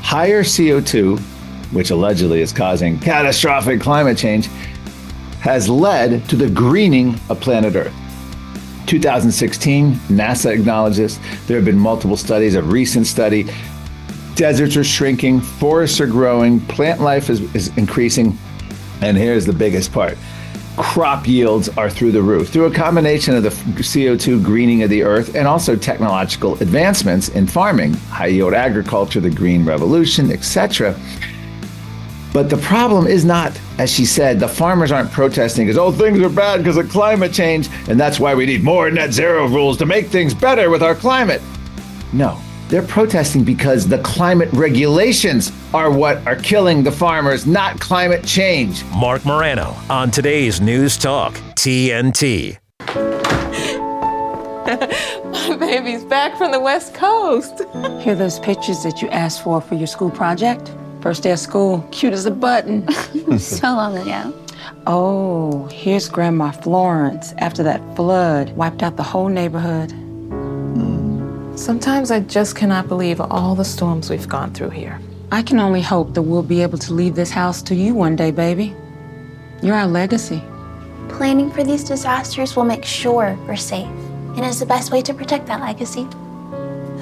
higher 0.00 0.44
CO2, 0.44 1.18
which 1.72 1.90
allegedly 1.90 2.40
is 2.40 2.52
causing 2.52 2.98
catastrophic 3.00 3.80
climate 3.80 4.16
change, 4.16 4.46
has 5.40 5.68
led 5.68 6.28
to 6.28 6.36
the 6.36 6.48
greening 6.48 7.18
of 7.28 7.40
planet 7.40 7.74
Earth. 7.74 7.94
2016, 8.86 9.94
NASA 10.08 10.52
acknowledges 10.52 11.18
this. 11.18 11.46
There 11.46 11.56
have 11.56 11.64
been 11.64 11.78
multiple 11.78 12.16
studies, 12.16 12.54
a 12.54 12.62
recent 12.62 13.06
study. 13.06 13.46
Deserts 14.36 14.76
are 14.76 14.84
shrinking, 14.84 15.40
forests 15.40 16.00
are 16.00 16.06
growing, 16.06 16.60
plant 16.60 17.00
life 17.00 17.28
is, 17.28 17.40
is 17.54 17.76
increasing, 17.76 18.38
and 19.02 19.16
here's 19.16 19.46
the 19.46 19.52
biggest 19.52 19.92
part 19.92 20.16
crop 20.76 21.26
yields 21.26 21.68
are 21.70 21.88
through 21.88 22.12
the 22.12 22.22
roof 22.22 22.50
through 22.50 22.66
a 22.66 22.70
combination 22.70 23.34
of 23.34 23.42
the 23.42 23.48
CO2 23.48 24.44
greening 24.44 24.82
of 24.82 24.90
the 24.90 25.02
earth 25.02 25.34
and 25.34 25.48
also 25.48 25.74
technological 25.74 26.54
advancements 26.60 27.30
in 27.30 27.46
farming, 27.46 27.94
high 27.94 28.26
yield 28.26 28.52
agriculture, 28.52 29.20
the 29.20 29.30
green 29.30 29.64
revolution, 29.64 30.30
etc. 30.30 30.98
But 32.32 32.50
the 32.50 32.58
problem 32.58 33.06
is 33.06 33.24
not, 33.24 33.58
as 33.78 33.90
she 33.90 34.04
said, 34.04 34.38
the 34.38 34.48
farmers 34.48 34.92
aren't 34.92 35.10
protesting 35.10 35.66
because, 35.66 35.78
oh, 35.78 35.90
things 35.90 36.20
are 36.20 36.28
bad 36.28 36.58
because 36.58 36.76
of 36.76 36.90
climate 36.90 37.32
change, 37.32 37.70
and 37.88 37.98
that's 37.98 38.20
why 38.20 38.34
we 38.34 38.44
need 38.44 38.62
more 38.62 38.90
net 38.90 39.12
zero 39.12 39.48
rules 39.48 39.78
to 39.78 39.86
make 39.86 40.08
things 40.08 40.34
better 40.34 40.68
with 40.68 40.82
our 40.82 40.94
climate. 40.94 41.40
No, 42.12 42.38
they're 42.68 42.82
protesting 42.82 43.44
because 43.44 43.86
the 43.88 43.98
climate 43.98 44.48
regulations 44.52 45.52
are 45.72 45.90
what 45.90 46.24
are 46.26 46.36
killing 46.36 46.82
the 46.82 46.92
farmers, 46.92 47.46
not 47.46 47.78
climate 47.80 48.24
change. 48.24 48.84
Marc 48.86 49.24
Morano 49.24 49.76
on 49.88 50.10
today's 50.10 50.60
News 50.60 50.96
Talk, 50.96 51.34
TNT. 51.54 52.58
My 54.66 55.56
baby's 55.58 56.04
back 56.04 56.36
from 56.36 56.50
the 56.50 56.60
West 56.60 56.94
Coast. 56.94 57.62
Hear 58.00 58.14
those 58.14 58.40
pictures 58.40 58.82
that 58.82 59.00
you 59.00 59.08
asked 59.08 59.42
for 59.42 59.60
for 59.60 59.74
your 59.74 59.86
school 59.86 60.10
project? 60.10 60.72
First 61.02 61.22
day 61.22 61.30
of 61.30 61.38
school, 61.38 61.86
cute 61.92 62.12
as 62.12 62.26
a 62.26 62.30
button. 62.30 62.90
so 63.38 63.68
long 63.68 63.96
ago. 63.96 64.34
Oh, 64.88 65.66
here's 65.72 66.08
Grandma 66.08 66.50
Florence 66.50 67.32
after 67.38 67.62
that 67.62 67.80
flood 67.94 68.50
wiped 68.56 68.82
out 68.82 68.96
the 68.96 69.02
whole 69.02 69.28
neighborhood. 69.28 69.92
Sometimes 71.56 72.10
I 72.10 72.20
just 72.20 72.54
cannot 72.54 72.86
believe 72.86 73.18
all 73.18 73.54
the 73.54 73.64
storms 73.64 74.10
we've 74.10 74.28
gone 74.28 74.52
through 74.52 74.70
here. 74.70 75.00
I 75.32 75.42
can 75.42 75.58
only 75.58 75.80
hope 75.80 76.12
that 76.12 76.20
we'll 76.20 76.42
be 76.42 76.60
able 76.60 76.76
to 76.76 76.92
leave 76.92 77.14
this 77.14 77.30
house 77.30 77.62
to 77.62 77.74
you 77.74 77.94
one 77.94 78.14
day, 78.14 78.30
baby. 78.30 78.74
You're 79.62 79.74
our 79.74 79.86
legacy. 79.86 80.42
Planning 81.08 81.50
for 81.50 81.64
these 81.64 81.82
disasters 81.82 82.54
will 82.56 82.66
make 82.66 82.84
sure 82.84 83.38
we're 83.48 83.56
safe, 83.56 83.88
and 84.36 84.40
is 84.44 84.60
the 84.60 84.66
best 84.66 84.92
way 84.92 85.00
to 85.00 85.14
protect 85.14 85.46
that 85.46 85.62
legacy. 85.62 86.06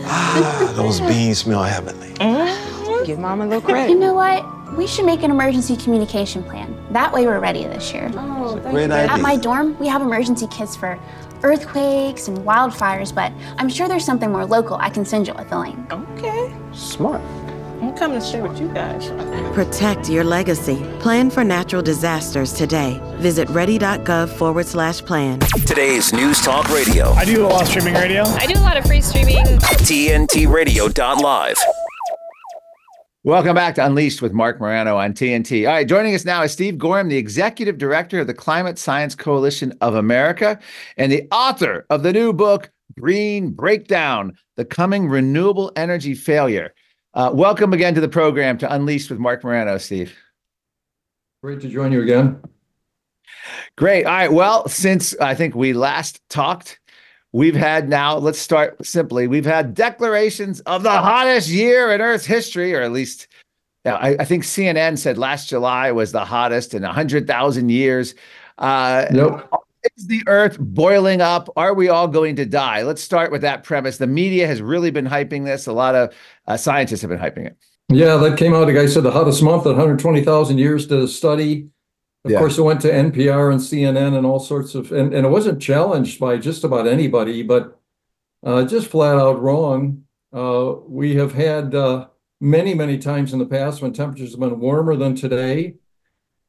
Ah, 0.06 0.72
those 0.76 1.00
beans 1.08 1.38
smell 1.38 1.64
heavenly. 1.64 2.10
Mm-hmm. 2.14 3.04
Give 3.04 3.18
Mom 3.18 3.40
a 3.40 3.46
little 3.46 3.60
credit. 3.60 3.90
You 3.90 3.98
know 3.98 4.14
what? 4.14 4.46
We 4.76 4.86
should 4.86 5.04
make 5.04 5.24
an 5.24 5.32
emergency 5.32 5.76
communication 5.76 6.44
plan. 6.44 6.76
That 6.92 7.12
way 7.12 7.26
we're 7.26 7.40
ready 7.40 7.64
this 7.64 7.92
year. 7.92 8.08
Oh, 8.14 8.56
Great 8.70 8.90
idea. 8.90 9.12
At 9.12 9.20
my 9.20 9.36
dorm, 9.36 9.76
we 9.80 9.88
have 9.88 10.00
emergency 10.00 10.46
kits 10.46 10.76
for 10.76 10.98
earthquakes 11.44 12.26
and 12.28 12.38
wildfires, 12.38 13.14
but 13.14 13.30
I'm 13.58 13.68
sure 13.68 13.86
there's 13.86 14.04
something 14.04 14.32
more 14.32 14.46
local 14.46 14.76
I 14.76 14.90
can 14.90 15.04
send 15.04 15.28
you 15.28 15.34
with 15.34 15.50
the 15.50 15.58
link. 15.58 15.92
Okay. 15.92 16.52
Smart. 16.72 17.20
I'm 17.82 17.94
coming 17.94 18.18
to 18.18 18.24
share 18.26 18.42
with 18.42 18.58
you 18.58 18.68
guys. 18.68 19.08
Protect 19.54 20.08
your 20.08 20.24
legacy. 20.24 20.76
Plan 21.00 21.28
for 21.30 21.44
natural 21.44 21.82
disasters 21.82 22.52
today. 22.52 22.98
Visit 23.16 23.48
ready.gov 23.50 24.30
forward 24.30 24.66
slash 24.66 25.02
plan. 25.02 25.38
Today's 25.66 26.12
News 26.12 26.40
Talk 26.40 26.68
Radio. 26.70 27.10
I 27.10 27.26
do 27.26 27.44
a 27.44 27.48
lot 27.48 27.62
of 27.62 27.68
streaming 27.68 27.94
radio. 27.94 28.22
I 28.22 28.46
do 28.46 28.58
a 28.58 28.62
lot 28.62 28.78
of 28.78 28.86
free 28.86 29.02
streaming. 29.02 29.44
TNTRadio.live. 29.84 31.83
Welcome 33.26 33.54
back 33.54 33.74
to 33.76 33.86
Unleashed 33.86 34.20
with 34.20 34.34
Marc 34.34 34.60
Morano 34.60 34.98
on 34.98 35.14
TNT. 35.14 35.66
All 35.66 35.72
right, 35.72 35.88
joining 35.88 36.14
us 36.14 36.26
now 36.26 36.42
is 36.42 36.52
Steve 36.52 36.74
Goreham, 36.74 37.08
the 37.08 37.16
Executive 37.16 37.78
Director 37.78 38.20
of 38.20 38.26
the 38.26 38.34
Climate 38.34 38.78
Science 38.78 39.14
Coalition 39.14 39.72
of 39.80 39.94
America 39.94 40.58
and 40.98 41.10
the 41.10 41.26
author 41.32 41.86
of 41.88 42.02
the 42.02 42.12
new 42.12 42.34
book, 42.34 42.70
Green 43.00 43.50
Breakdown 43.50 44.36
The 44.56 44.66
Coming 44.66 45.08
Renewable 45.08 45.72
Energy 45.74 46.14
Failure. 46.14 46.74
Uh, 47.14 47.30
welcome 47.32 47.72
again 47.72 47.94
to 47.94 48.00
the 48.02 48.10
program 48.10 48.58
to 48.58 48.70
Unleashed 48.70 49.08
with 49.08 49.18
Marc 49.18 49.42
Morano, 49.42 49.78
Steve. 49.78 50.14
Great 51.42 51.62
to 51.62 51.68
join 51.70 51.92
you 51.92 52.02
again. 52.02 52.42
Great. 53.78 54.04
All 54.04 54.12
right. 54.12 54.32
Well, 54.32 54.68
since 54.68 55.16
I 55.18 55.34
think 55.34 55.54
we 55.54 55.72
last 55.72 56.20
talked, 56.28 56.78
we've 57.34 57.56
had 57.56 57.88
now, 57.88 58.16
let's 58.16 58.38
start 58.38 58.86
simply. 58.86 59.26
We've 59.26 59.44
had 59.44 59.74
declarations 59.74 60.60
of 60.60 60.84
the 60.84 60.90
hottest 60.90 61.48
year 61.48 61.92
in 61.92 62.00
Earth's 62.00 62.24
history, 62.24 62.72
or 62.74 62.80
at 62.80 62.92
least 62.92 63.26
I, 63.84 64.16
I 64.20 64.24
think 64.24 64.44
CNN 64.44 64.96
said 64.96 65.18
last 65.18 65.48
July 65.48 65.90
was 65.90 66.12
the 66.12 66.24
hottest 66.24 66.72
in 66.72 66.82
100,000 66.82 67.68
years. 67.68 68.14
Uh, 68.56 69.06
nope. 69.10 69.50
Is 69.96 70.06
the 70.06 70.22
Earth 70.26 70.56
boiling 70.58 71.20
up? 71.20 71.50
Are 71.56 71.74
we 71.74 71.90
all 71.90 72.08
going 72.08 72.36
to 72.36 72.46
die? 72.46 72.82
Let's 72.82 73.02
start 73.02 73.30
with 73.30 73.42
that 73.42 73.64
premise. 73.64 73.98
The 73.98 74.06
media 74.06 74.46
has 74.46 74.62
really 74.62 74.90
been 74.90 75.04
hyping 75.04 75.44
this. 75.44 75.66
A 75.66 75.74
lot 75.74 75.94
of 75.94 76.14
uh, 76.46 76.56
scientists 76.56 77.02
have 77.02 77.10
been 77.10 77.18
hyping 77.18 77.46
it. 77.46 77.58
Yeah, 77.90 78.16
that 78.16 78.38
came 78.38 78.54
out. 78.54 78.64
The 78.64 78.72
guy 78.72 78.86
said 78.86 79.02
the 79.02 79.10
hottest 79.10 79.42
month 79.42 79.66
in 79.66 79.72
120,000 79.72 80.56
years 80.56 80.86
to 80.86 81.06
study. 81.06 81.68
Of 82.24 82.30
Yeah. 82.30 82.38
course, 82.38 82.56
it 82.58 82.62
went 82.62 82.80
to 82.82 82.92
NPR 82.92 83.50
and 83.50 83.60
CNN 83.60 84.16
and 84.16 84.24
all 84.26 84.40
sorts 84.40 84.74
of, 84.74 84.92
and, 84.92 85.12
and 85.14 85.26
it 85.26 85.30
wasn't 85.30 85.60
challenged 85.60 86.18
by 86.18 86.38
just 86.38 86.64
about 86.64 86.86
anybody, 86.86 87.42
but 87.42 87.78
uh, 88.44 88.64
just 88.64 88.88
flat 88.88 89.16
out 89.18 89.42
wrong. 89.42 90.04
Uh, 90.32 90.74
we 90.86 91.14
have 91.16 91.32
had 91.32 91.74
uh, 91.74 92.08
many, 92.40 92.74
many 92.74 92.98
times 92.98 93.32
in 93.32 93.38
the 93.38 93.46
past 93.46 93.82
when 93.82 93.92
temperatures 93.92 94.32
have 94.32 94.40
been 94.40 94.58
warmer 94.60 94.96
than 94.96 95.14
today. 95.14 95.76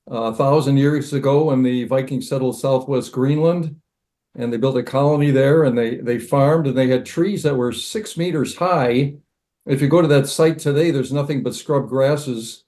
a 0.07 0.33
thousand 0.33 0.77
years 0.77 1.13
ago 1.13 1.45
when 1.45 1.63
the 1.63 1.83
Vikings 1.85 2.29
settled 2.29 2.59
southwest 2.59 3.11
Greenland, 3.11 3.75
and 4.35 4.51
they 4.53 4.57
built 4.57 4.77
a 4.77 4.83
colony 4.83 5.31
there, 5.31 5.63
and 5.63 5.75
they 5.77 5.95
they 5.97 6.19
farmed, 6.19 6.67
and 6.67 6.77
they 6.77 6.87
had 6.89 7.05
trees 7.05 7.41
that 7.43 7.55
were 7.55 7.71
six 7.71 8.15
meters 8.17 8.55
high. 8.57 9.15
If 9.65 9.81
you 9.81 9.87
go 9.87 10.01
to 10.03 10.07
that 10.09 10.27
site 10.27 10.59
today, 10.59 10.91
there's 10.91 11.11
nothing 11.13 11.41
but 11.41 11.55
scrub 11.55 11.89
grasses. 11.89 12.64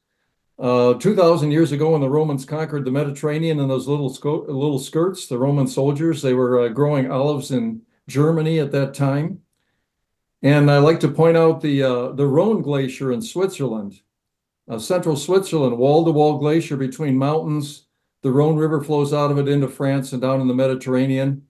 Uh, 0.59 0.95
2,000 0.95 1.51
years 1.51 1.71
ago, 1.71 1.91
when 1.91 2.01
the 2.01 2.09
Romans 2.09 2.43
conquered 2.43 2.83
the 2.83 2.91
Mediterranean 2.91 3.59
in 3.59 3.67
those 3.67 3.87
little 3.87 4.09
little 4.09 4.79
skirts, 4.79 5.27
the 5.27 5.37
Roman 5.37 5.67
soldiers, 5.67 6.21
they 6.21 6.33
were 6.33 6.61
uh, 6.61 6.67
growing 6.69 7.11
olives 7.11 7.51
in 7.51 7.81
Germany 8.07 8.59
at 8.59 8.71
that 8.71 8.95
time. 8.95 9.41
And 10.41 10.71
I 10.71 10.79
like 10.79 10.99
to 11.01 11.09
point 11.09 11.37
out 11.37 11.61
the 11.61 11.83
uh, 11.83 12.11
the 12.13 12.25
Rhone 12.25 12.63
Glacier 12.63 13.11
in 13.11 13.21
Switzerland, 13.21 14.01
uh, 14.67 14.79
central 14.79 15.15
Switzerland, 15.15 15.77
wall-to-wall 15.77 16.39
glacier 16.39 16.77
between 16.77 17.17
mountains. 17.17 17.85
The 18.23 18.31
Rhone 18.31 18.55
River 18.55 18.83
flows 18.83 19.13
out 19.13 19.29
of 19.29 19.37
it 19.37 19.47
into 19.47 19.67
France 19.67 20.11
and 20.11 20.21
down 20.21 20.41
in 20.41 20.47
the 20.47 20.55
Mediterranean. 20.55 21.43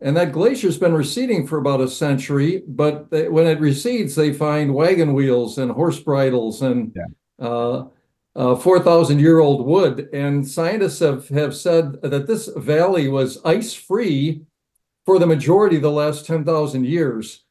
And 0.00 0.16
that 0.16 0.32
glacier's 0.32 0.76
been 0.76 0.92
receding 0.92 1.46
for 1.46 1.58
about 1.58 1.80
a 1.80 1.88
century, 1.88 2.62
but 2.66 3.10
they, 3.10 3.28
when 3.28 3.46
it 3.46 3.60
recedes, 3.60 4.14
they 4.14 4.32
find 4.32 4.74
wagon 4.74 5.14
wheels 5.14 5.56
and 5.58 5.70
horse 5.70 6.00
bridles 6.00 6.62
and 6.62 6.94
uh, 7.38 7.84
uh, 8.36 8.56
4,000 8.56 9.18
year 9.18 9.38
old 9.38 9.66
wood. 9.66 10.08
And 10.12 10.46
scientists 10.46 10.98
have, 11.00 11.28
have 11.28 11.54
said 11.54 12.00
that 12.02 12.26
this 12.26 12.48
valley 12.56 13.08
was 13.08 13.40
ice 13.44 13.72
free 13.72 14.42
for 15.04 15.18
the 15.18 15.26
majority 15.26 15.76
of 15.76 15.82
the 15.82 15.90
last 15.90 16.26
10,000 16.26 16.84
years. 16.84 17.44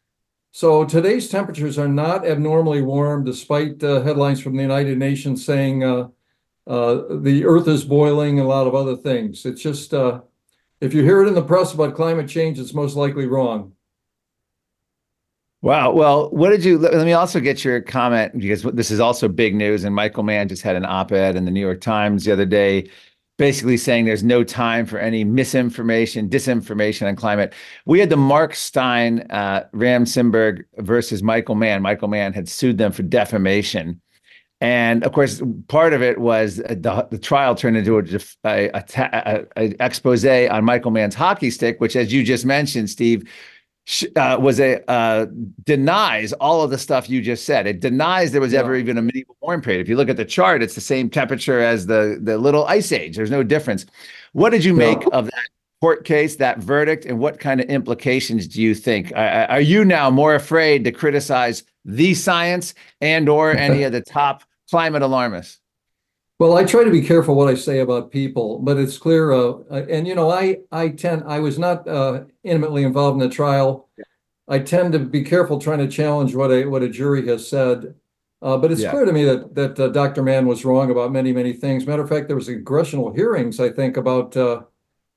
So 0.52 0.86
today's 0.86 1.30
temperatures 1.30 1.80
are 1.80 1.88
not 1.88 2.28
abnormally 2.28 2.82
warm, 2.82 3.24
despite 3.24 3.84
uh, 3.84 4.02
headlines 4.02 4.40
from 4.40 4.56
the 4.56 4.62
United 4.62 4.98
Nations 4.98 5.44
saying 5.44 5.84
uh, 5.84 6.10
uh, 6.68 7.02
the 7.10 7.44
earth 7.46 7.68
is 7.68 7.84
boiling 7.84 8.40
and 8.40 8.46
a 8.46 8.50
lot 8.50 8.68
of 8.68 8.76
other 8.76 8.96
things. 8.96 9.46
It's 9.46 9.62
just, 9.62 9.94
uh, 9.94 10.22
if 10.80 10.94
you 10.94 11.04
hear 11.04 11.24
it 11.24 11.28
in 11.28 11.34
the 11.34 11.42
press 11.42 11.74
about 11.74 11.96
climate 11.96 12.30
change, 12.30 12.60
it's 12.60 12.74
most 12.74 12.96
likely 12.96 13.26
wrong. 13.26 13.73
Wow. 15.64 15.94
Well, 15.94 16.30
what 16.32 16.50
did 16.50 16.66
you? 16.66 16.78
Let, 16.78 17.06
me 17.06 17.14
also 17.14 17.40
get 17.40 17.64
your 17.64 17.80
comment 17.80 18.38
because 18.38 18.64
this 18.64 18.92
is 18.92 19.00
also 19.00 19.30
big 19.30 19.56
news. 19.56 19.86
And 19.86 19.96
Michael 19.96 20.24
Mann 20.24 20.50
just 20.50 20.62
had 20.62 20.76
an 20.76 20.84
op-ed 20.86 21.38
in 21.38 21.46
the 21.46 21.52
New 21.52 21.62
York 21.62 21.80
Times 21.80 22.26
the 22.26 22.34
other 22.34 22.46
day, 22.46 22.90
basically 23.38 23.78
saying 23.78 24.04
there's 24.04 24.26
no 24.26 24.44
time 24.44 24.86
for 24.86 25.00
any 25.00 25.24
misinformation, 25.24 26.28
disinformation 26.28 27.08
on 27.08 27.16
climate. 27.16 27.54
We 27.86 28.02
had 28.02 28.10
the 28.10 28.18
Mark 28.18 28.56
Steyn, 28.56 29.22
uh, 29.30 29.64
Rand 29.72 30.08
Simberg 30.08 30.66
versus 30.80 31.24
Michael 31.24 31.56
Mann. 31.56 31.82
Michael 31.82 32.10
Mann 32.10 32.34
had 32.34 32.50
sued 32.50 32.78
them 32.78 32.92
for 32.92 33.04
defamation. 33.04 34.02
And 34.60 35.06
of 35.06 35.14
course, 35.14 35.42
part 35.70 35.94
of 35.94 36.02
it 36.02 36.20
was 36.20 36.60
uh, 36.60 36.76
the, 36.78 37.08
the 37.10 37.18
trial 37.18 37.56
turned 37.56 37.78
into 37.78 37.98
a, 37.98 38.04
a, 38.44 38.84
a, 38.98 39.46
a 39.56 39.76
expose 39.80 40.26
on 40.26 40.66
Michael 40.66 40.92
Mann's 40.92 41.16
hockey 41.16 41.52
stick, 41.52 41.80
which, 41.80 41.96
as 41.96 42.12
you 42.12 42.22
just 42.26 42.46
mentioned, 42.46 42.90
Steve, 42.90 43.24
uh, 44.16 44.38
was 44.40 44.60
a 44.60 44.90
uh, 44.90 45.26
denies 45.64 46.32
all 46.34 46.62
of 46.62 46.72
the 46.72 46.78
stuff 46.78 47.10
you 47.10 47.22
just 47.22 47.46
said. 47.46 47.68
It 47.68 47.80
denies 47.80 48.32
there 48.32 48.42
was 48.42 48.54
yeah. 48.54 48.60
ever 48.60 48.76
even 48.76 48.98
a 48.98 49.02
medieval 49.02 49.36
warm 49.42 49.62
period. 49.62 49.82
If 49.82 49.90
you 49.90 49.98
look 49.98 50.10
at 50.10 50.18
the 50.18 50.26
chart, 50.26 50.64
it's 50.64 50.76
the 50.76 50.82
same 50.82 51.10
temperature 51.10 51.60
as 51.60 51.86
the 51.86 52.20
the 52.22 52.38
little 52.38 52.66
ice 52.66 52.92
age. 52.92 53.16
There's 53.16 53.32
no 53.32 53.44
difference. 53.44 53.86
What 54.32 54.52
did 54.52 54.64
you 54.64 54.74
make 54.74 55.02
yeah. 55.02 55.10
of 55.10 55.26
that 55.26 55.48
court 55.82 56.06
case, 56.06 56.38
that 56.38 56.60
verdict, 56.60 57.06
and 57.06 57.20
what 57.20 57.40
kind 57.40 57.60
of 57.60 57.68
implications 57.68 58.48
do 58.48 58.62
you 58.62 58.74
think? 58.74 59.12
Are, 59.16 59.46
are 59.50 59.62
you 59.62 59.84
now 59.84 60.10
more 60.10 60.34
afraid 60.34 60.86
to 60.86 60.92
criticize 60.92 61.64
the 61.84 62.14
science 62.14 62.74
and 63.02 63.28
or 63.28 63.52
any 63.52 63.84
of 63.88 63.92
the 63.92 64.02
top 64.02 64.44
climate 64.70 65.02
alarmists? 65.02 65.60
Well, 66.44 66.58
I 66.58 66.66
try 66.66 66.84
to 66.84 66.92
be 66.92 67.02
careful 67.02 67.36
what 67.36 67.48
I 67.48 67.56
say 67.56 67.80
about 67.80 68.12
people, 68.12 68.60
but 68.60 68.76
it's 68.76 68.98
clear. 68.98 69.32
Uh, 69.32 69.60
and 69.70 70.06
you 70.06 70.14
know, 70.14 70.30
I 70.30 70.58
I 70.74 70.90
tend 70.90 71.24
I 71.26 71.40
was 71.40 71.58
not 71.58 71.88
uh, 71.88 72.26
intimately 72.44 72.84
involved 72.84 73.14
in 73.16 73.26
the 73.26 73.34
trial. 73.34 73.88
I 74.50 74.60
tend 74.60 74.92
to 74.92 75.00
be 75.00 75.24
careful 75.24 75.58
trying 75.58 75.78
to 75.78 75.88
challenge 75.88 76.36
what 76.36 76.52
a 76.52 76.66
what 76.66 76.84
a 76.84 76.90
jury 76.90 77.26
has 77.28 77.48
said. 77.48 77.96
Uh, 78.42 78.58
but 78.58 78.74
it's 78.74 78.82
yeah. 78.82 78.92
clear 78.92 79.06
to 79.06 79.14
me 79.14 79.24
that 79.24 79.56
that 79.56 79.80
uh, 79.80 79.88
Dr. 79.88 80.22
Mann 80.22 80.46
was 80.46 80.66
wrong 80.66 80.92
about 80.92 81.14
many 81.14 81.32
many 81.32 81.54
things. 81.54 81.88
Matter 81.88 82.04
of 82.04 82.10
fact, 82.10 82.28
there 82.28 82.36
was 82.36 82.48
congressional 82.48 83.14
hearings 83.14 83.62
I 83.62 83.70
think 83.70 83.96
about 83.96 84.36
uh, 84.36 84.64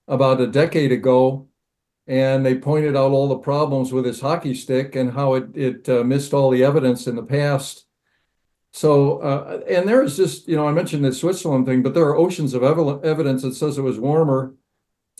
about 0.06 0.40
a 0.40 0.46
decade 0.46 0.92
ago, 0.92 1.48
and 2.06 2.46
they 2.46 2.54
pointed 2.54 2.94
out 2.94 3.10
all 3.10 3.26
the 3.26 3.38
problems 3.38 3.92
with 3.92 4.04
his 4.04 4.20
hockey 4.20 4.54
stick 4.54 4.94
and 4.94 5.12
how 5.12 5.34
it 5.34 5.56
it 5.56 5.88
uh, 5.88 6.04
missed 6.04 6.32
all 6.32 6.50
the 6.50 6.62
evidence 6.62 7.08
in 7.08 7.16
the 7.16 7.24
past. 7.24 7.85
So, 8.76 9.20
uh, 9.20 9.62
and 9.70 9.88
there 9.88 10.02
is 10.02 10.18
just, 10.18 10.46
you 10.46 10.54
know, 10.54 10.68
I 10.68 10.72
mentioned 10.72 11.02
the 11.02 11.10
Switzerland 11.10 11.64
thing, 11.64 11.82
but 11.82 11.94
there 11.94 12.04
are 12.04 12.14
oceans 12.14 12.52
of 12.52 12.62
ev- 12.62 13.02
evidence 13.02 13.40
that 13.40 13.54
says 13.54 13.78
it 13.78 13.82
was 13.82 13.98
warmer. 13.98 14.54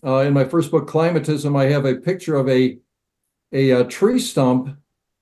Uh, 0.05 0.19
in 0.19 0.35
my 0.35 0.45
first 0.45 0.71
book, 0.71 0.87
Climatism, 0.87 1.59
I 1.59 1.71
have 1.71 1.87
a 1.87 1.95
picture 1.95 2.37
of 2.37 2.51
a 2.51 2.77
a, 3.55 3.71
a 3.71 3.85
tree 3.85 4.19
stump, 4.19 4.77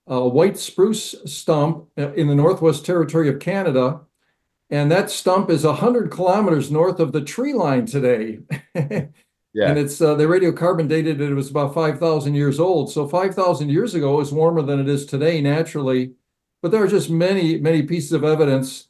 a 0.08 0.28
white 0.28 0.58
spruce 0.58 1.14
stump 1.26 1.86
uh, 1.96 2.12
in 2.14 2.26
the 2.26 2.34
Northwest 2.34 2.84
Territory 2.84 3.28
of 3.28 3.38
Canada, 3.38 4.00
and 4.68 4.90
that 4.90 5.10
stump 5.10 5.48
is 5.48 5.62
hundred 5.62 6.10
kilometers 6.10 6.72
north 6.72 6.98
of 6.98 7.12
the 7.12 7.22
tree 7.22 7.52
line 7.52 7.86
today. 7.86 8.40
yeah. 8.74 9.10
And 9.54 9.78
it's 9.78 10.00
uh, 10.00 10.16
they 10.16 10.24
radiocarbon 10.24 10.88
dated 10.88 11.20
it, 11.20 11.30
it 11.30 11.34
was 11.34 11.50
about 11.50 11.72
five 11.72 12.00
thousand 12.00 12.34
years 12.34 12.58
old. 12.58 12.90
So 12.90 13.06
five 13.06 13.36
thousand 13.36 13.68
years 13.68 13.94
ago, 13.94 14.14
it 14.14 14.16
was 14.16 14.32
warmer 14.32 14.62
than 14.62 14.80
it 14.80 14.88
is 14.88 15.06
today 15.06 15.40
naturally 15.40 16.14
but 16.64 16.70
there 16.70 16.82
are 16.82 16.88
just 16.88 17.10
many, 17.10 17.58
many 17.58 17.82
pieces 17.82 18.12
of 18.12 18.24
evidence. 18.24 18.88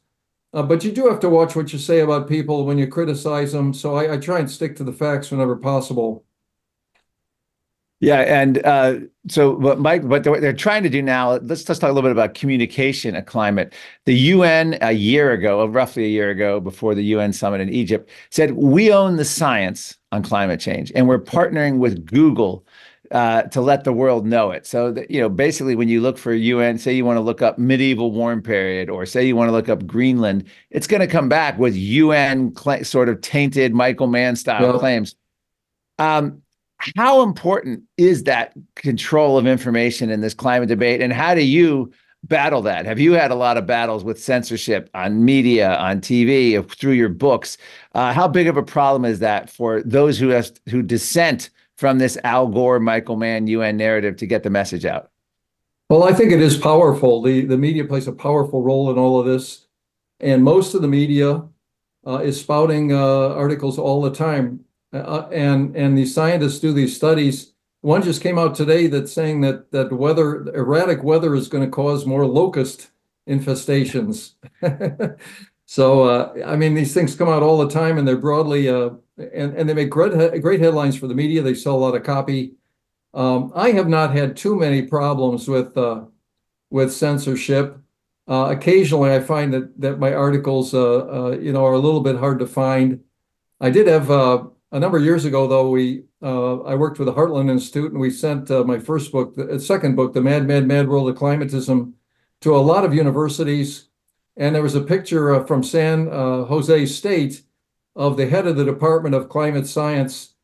Uh, 0.53 0.63
but 0.63 0.85
you 0.85 0.93
do 0.93 1.09
have 1.09 1.19
to 1.19 1.27
watch 1.27 1.57
what 1.57 1.73
you 1.73 1.77
say 1.77 1.99
about 1.99 2.25
people 2.25 2.65
when 2.65 2.77
you 2.77 2.87
criticize 2.87 3.51
them. 3.51 3.73
So 3.73 3.95
I, 3.95 4.13
I 4.13 4.17
try 4.17 4.39
and 4.39 4.49
stick 4.49 4.77
to 4.77 4.85
the 4.85 4.93
facts 4.93 5.29
whenever 5.29 5.57
possible. 5.57 6.23
Yeah, 7.99 8.21
and 8.21 8.65
uh, 8.65 8.99
so 9.27 9.57
what 9.57 9.77
Mike, 9.77 10.03
what 10.03 10.23
they're 10.23 10.53
trying 10.53 10.83
to 10.83 10.89
do 10.89 11.01
now, 11.01 11.33
let's 11.33 11.65
just 11.65 11.81
talk 11.81 11.89
a 11.89 11.91
little 11.91 12.07
bit 12.07 12.13
about 12.13 12.33
communication 12.33 13.13
of 13.13 13.25
climate. 13.25 13.73
The 14.05 14.15
UN 14.15 14.77
a 14.79 14.93
year 14.93 15.33
ago, 15.33 15.65
roughly 15.65 16.05
a 16.05 16.09
year 16.09 16.29
ago, 16.29 16.61
before 16.61 16.95
the 16.95 17.03
UN 17.03 17.33
summit 17.33 17.59
in 17.59 17.67
Egypt, 17.67 18.09
said 18.29 18.51
we 18.51 18.89
own 18.89 19.17
the 19.17 19.25
science 19.25 19.97
on 20.13 20.23
climate 20.23 20.61
change, 20.61 20.93
and 20.95 21.09
we're 21.09 21.19
partnering 21.19 21.79
with 21.79 22.05
Google 22.05 22.65
uh, 23.11 23.43
to 23.43 23.61
let 23.61 23.83
the 23.83 23.93
world 23.93 24.25
know 24.25 24.51
it. 24.51 24.65
So 24.65 24.91
that, 24.91 25.11
you 25.11 25.19
know, 25.19 25.29
basically, 25.29 25.75
when 25.75 25.89
you 25.89 26.01
look 26.01 26.17
for 26.17 26.33
UN, 26.33 26.77
say 26.77 26.93
you 26.93 27.05
want 27.05 27.17
to 27.17 27.21
look 27.21 27.41
up 27.41 27.57
medieval 27.57 28.11
warm 28.11 28.41
period, 28.41 28.89
or 28.89 29.05
say 29.05 29.25
you 29.25 29.35
want 29.35 29.47
to 29.49 29.51
look 29.51 29.69
up 29.69 29.85
Greenland, 29.85 30.45
it's 30.69 30.87
going 30.87 31.01
to 31.01 31.07
come 31.07 31.29
back 31.29 31.57
with 31.57 31.75
UN 31.75 32.55
cl- 32.55 32.83
sort 32.83 33.09
of 33.09 33.21
tainted 33.21 33.73
Michael 33.73 34.07
Mann 34.07 34.35
style 34.35 34.61
well, 34.61 34.79
claims. 34.79 35.15
Um, 35.99 36.41
how 36.95 37.21
important 37.21 37.83
is 37.97 38.23
that 38.23 38.53
control 38.75 39.37
of 39.37 39.47
information 39.47 40.09
in 40.09 40.21
this 40.21 40.33
climate 40.33 40.69
debate, 40.69 41.01
and 41.01 41.13
how 41.13 41.35
do 41.35 41.43
you? 41.43 41.91
battle 42.27 42.61
that? 42.63 42.85
Have 42.85 42.99
you 42.99 43.13
had 43.13 43.31
a 43.31 43.35
lot 43.35 43.57
of 43.57 43.65
battles 43.65 44.03
with 44.03 44.21
censorship 44.21 44.89
on 44.93 45.23
media, 45.23 45.75
on 45.75 46.01
TV, 46.01 46.67
through 46.71 46.93
your 46.93 47.09
books? 47.09 47.57
Uh, 47.93 48.13
how 48.13 48.27
big 48.27 48.47
of 48.47 48.57
a 48.57 48.63
problem 48.63 49.05
is 49.05 49.19
that 49.19 49.49
for 49.49 49.83
those 49.83 50.17
who 50.17 50.29
have, 50.29 50.51
who 50.69 50.81
dissent 50.81 51.49
from 51.77 51.99
this 51.99 52.17
Al 52.23 52.47
Gore, 52.47 52.79
Michael 52.79 53.15
Mann 53.15 53.47
UN 53.47 53.77
narrative 53.77 54.17
to 54.17 54.27
get 54.27 54.43
the 54.43 54.49
message 54.49 54.85
out? 54.85 55.11
Well, 55.89 56.03
I 56.03 56.13
think 56.13 56.31
it 56.31 56.41
is 56.41 56.57
powerful. 56.57 57.21
The 57.21 57.45
the 57.45 57.57
media 57.57 57.85
plays 57.85 58.07
a 58.07 58.11
powerful 58.11 58.63
role 58.63 58.89
in 58.89 58.97
all 58.97 59.19
of 59.19 59.25
this, 59.25 59.67
and 60.19 60.43
most 60.43 60.73
of 60.73 60.81
the 60.81 60.87
media 60.87 61.43
uh, 62.07 62.17
is 62.17 62.39
spouting 62.39 62.91
uh, 62.91 63.29
articles 63.29 63.77
all 63.77 64.01
the 64.01 64.11
time. 64.11 64.61
Uh, 64.91 65.27
and 65.31 65.75
and 65.75 65.97
these 65.97 66.13
scientists 66.13 66.59
do 66.59 66.73
these 66.73 66.95
studies. 66.95 67.53
One 67.81 68.01
just 68.01 68.21
came 68.23 68.39
out 68.39 68.55
today 68.55 68.87
that's 68.87 69.13
saying 69.13 69.41
that 69.41 69.71
that 69.71 69.91
weather 69.93 70.47
erratic 70.55 71.03
weather 71.03 71.35
is 71.35 71.47
going 71.47 71.63
to 71.63 71.69
cause 71.69 72.05
more 72.05 72.25
locust 72.25 72.89
infestations. 73.29 74.31
so 75.65 76.03
uh, 76.03 76.33
I 76.45 76.55
mean, 76.55 76.73
these 76.73 76.93
things 76.93 77.15
come 77.15 77.29
out 77.29 77.43
all 77.43 77.57
the 77.57 77.69
time, 77.69 77.97
and 77.97 78.07
they're 78.07 78.17
broadly 78.17 78.69
uh, 78.69 78.91
and, 79.17 79.55
and 79.55 79.67
they 79.67 79.73
make 79.73 79.89
great, 79.89 80.41
great 80.41 80.59
headlines 80.59 80.97
for 80.97 81.07
the 81.07 81.15
media. 81.15 81.41
They 81.41 81.53
sell 81.53 81.75
a 81.75 81.77
lot 81.77 81.95
of 81.95 82.03
copy. 82.03 82.53
Um, 83.13 83.51
I 83.55 83.71
have 83.71 83.87
not 83.87 84.13
had 84.13 84.35
too 84.35 84.55
many 84.55 84.83
problems 84.83 85.47
with 85.47 85.77
uh, 85.77 86.05
with 86.69 86.93
censorship. 86.93 87.77
Uh, 88.27 88.55
occasionally, 88.55 89.13
I 89.13 89.19
find 89.19 89.53
that 89.53 89.79
that 89.81 89.99
my 89.99 90.13
articles, 90.13 90.73
uh, 90.73 91.05
uh 91.07 91.37
you 91.39 91.53
know, 91.53 91.65
are 91.65 91.73
a 91.73 91.79
little 91.79 92.01
bit 92.01 92.17
hard 92.17 92.39
to 92.39 92.47
find. 92.47 93.01
I 93.61 93.69
did 93.69 93.87
have 93.87 94.09
a 94.09 94.49
number 94.71 94.97
of 94.97 95.03
years 95.03 95.25
ago, 95.25 95.47
though. 95.47 95.69
We 95.69 96.03
I 96.21 96.75
worked 96.75 96.99
with 96.99 97.07
the 97.07 97.13
Heartland 97.13 97.49
Institute, 97.49 97.91
and 97.91 98.01
we 98.01 98.09
sent 98.09 98.49
my 98.49 98.79
first 98.79 99.11
book, 99.11 99.35
the 99.35 99.59
second 99.59 99.95
book, 99.95 100.13
"The 100.13 100.21
Mad, 100.21 100.45
Mad, 100.45 100.67
Mad 100.67 100.89
World 100.89 101.09
of 101.09 101.15
Climatism," 101.15 101.93
to 102.41 102.55
a 102.55 102.57
lot 102.57 102.83
of 102.83 102.93
universities. 102.93 103.87
And 104.37 104.53
there 104.53 104.61
was 104.61 104.75
a 104.75 104.81
picture 104.81 105.45
from 105.45 105.63
San 105.63 106.07
Jose 106.07 106.85
State 106.87 107.43
of 107.95 108.17
the 108.17 108.27
head 108.27 108.47
of 108.47 108.57
the 108.57 108.65
Department 108.65 109.15
of 109.15 109.29
Climate 109.29 109.67
Science 109.67 110.35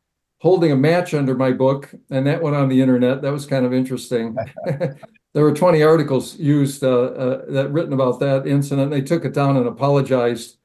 holding 0.42 0.72
a 0.72 0.76
match 0.76 1.14
under 1.14 1.36
my 1.36 1.52
book, 1.52 1.94
and 2.10 2.26
that 2.26 2.42
went 2.42 2.56
on 2.56 2.68
the 2.68 2.80
internet. 2.80 3.22
That 3.22 3.32
was 3.32 3.46
kind 3.46 3.64
of 3.64 3.72
interesting. 3.72 4.36
there 4.66 5.44
were 5.44 5.54
20 5.54 5.84
articles 5.84 6.36
used 6.36 6.82
uh, 6.82 6.88
uh, 6.90 7.52
that 7.52 7.70
written 7.70 7.92
about 7.92 8.18
that 8.18 8.44
incident. 8.44 8.90
They 8.90 9.02
took 9.02 9.24
it 9.24 9.34
down 9.34 9.56
and 9.56 9.68
apologized. 9.68 10.56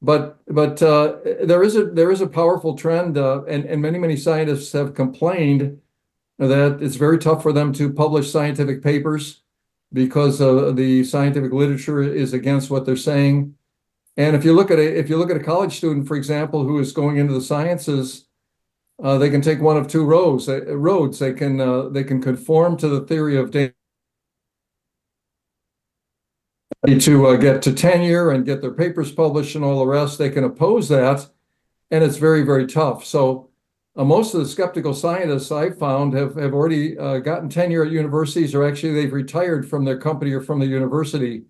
but 0.00 0.38
but 0.48 0.82
uh, 0.82 1.16
there 1.44 1.62
is 1.62 1.76
a 1.76 1.84
there 1.84 2.10
is 2.10 2.22
a 2.22 2.26
powerful 2.26 2.74
trend, 2.74 3.18
uh, 3.18 3.44
and 3.44 3.66
and 3.66 3.82
many 3.82 3.98
many 3.98 4.16
scientists 4.16 4.72
have 4.72 4.94
complained 4.94 5.78
that 6.38 6.82
it's 6.82 6.96
very 6.96 7.18
tough 7.18 7.42
for 7.42 7.52
them 7.52 7.72
to 7.74 7.92
publish 7.92 8.32
scientific 8.32 8.82
papers 8.82 9.41
because 9.92 10.40
uh, 10.40 10.72
the 10.72 11.04
scientific 11.04 11.52
literature 11.52 12.02
is 12.02 12.32
against 12.32 12.70
what 12.70 12.86
they're 12.86 12.96
saying. 12.96 13.54
And 14.16 14.36
if 14.36 14.44
you 14.44 14.52
look 14.52 14.70
at 14.70 14.78
a 14.78 14.98
if 14.98 15.08
you 15.08 15.16
look 15.16 15.30
at 15.30 15.36
a 15.36 15.44
college 15.44 15.76
student, 15.76 16.06
for 16.06 16.16
example, 16.16 16.64
who 16.64 16.78
is 16.78 16.92
going 16.92 17.16
into 17.16 17.32
the 17.32 17.40
sciences, 17.40 18.26
uh, 19.02 19.18
they 19.18 19.30
can 19.30 19.40
take 19.40 19.60
one 19.60 19.76
of 19.76 19.88
two 19.88 20.04
roads. 20.04 20.48
Uh, 20.48 20.76
roads 20.76 21.18
they 21.18 21.32
can 21.32 21.60
uh, 21.60 21.88
they 21.88 22.04
can 22.04 22.20
conform 22.20 22.76
to 22.78 22.88
the 22.88 23.00
theory 23.00 23.36
of 23.36 23.50
data 23.50 23.74
to 26.98 27.26
uh, 27.26 27.36
get 27.36 27.62
to 27.62 27.72
tenure 27.72 28.30
and 28.30 28.44
get 28.44 28.60
their 28.60 28.72
papers 28.72 29.12
published 29.12 29.54
and 29.54 29.64
all 29.64 29.78
the 29.78 29.86
rest. 29.86 30.18
They 30.18 30.30
can 30.30 30.44
oppose 30.44 30.88
that, 30.88 31.28
and 31.90 32.04
it's 32.04 32.16
very 32.18 32.42
very 32.42 32.66
tough. 32.66 33.04
So 33.04 33.48
uh, 33.96 34.04
most 34.04 34.34
of 34.34 34.40
the 34.40 34.48
skeptical 34.48 34.94
scientists 34.94 35.52
I've 35.52 35.78
found 35.78 36.14
have 36.14 36.34
have 36.36 36.54
already 36.54 36.96
uh, 36.98 37.18
gotten 37.18 37.48
tenure 37.48 37.84
at 37.84 37.92
universities, 37.92 38.54
or 38.54 38.66
actually 38.66 38.94
they've 38.94 39.12
retired 39.12 39.68
from 39.68 39.84
their 39.84 39.98
company 39.98 40.32
or 40.32 40.40
from 40.40 40.60
the 40.60 40.66
university. 40.66 41.42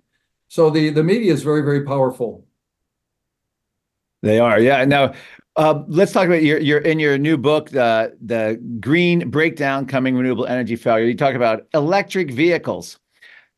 So 0.49 0.69
the 0.69 0.91
the 0.91 1.05
media 1.05 1.33
is 1.33 1.43
very 1.43 1.63
very 1.63 1.85
powerful. 1.85 2.47
They 4.23 4.39
are, 4.39 4.61
yeah. 4.61 4.85
Now, 4.85 5.15
uh, 5.57 5.83
let's 5.89 6.13
talk 6.13 6.27
about 6.27 6.43
your 6.43 6.59
your 6.59 6.79
in 6.79 6.99
your 6.99 7.19
new 7.19 7.37
book, 7.37 7.75
uh, 7.75 8.09
the 8.21 8.61
Green 8.81 9.31
Breakdown: 9.31 9.87
Coming 9.87 10.17
Renewable 10.17 10.47
Energy 10.47 10.77
Failure. 10.77 11.07
You 11.07 11.17
talk 11.17 11.35
about 11.35 11.67
electric 11.75 12.33
vehicles. 12.33 12.99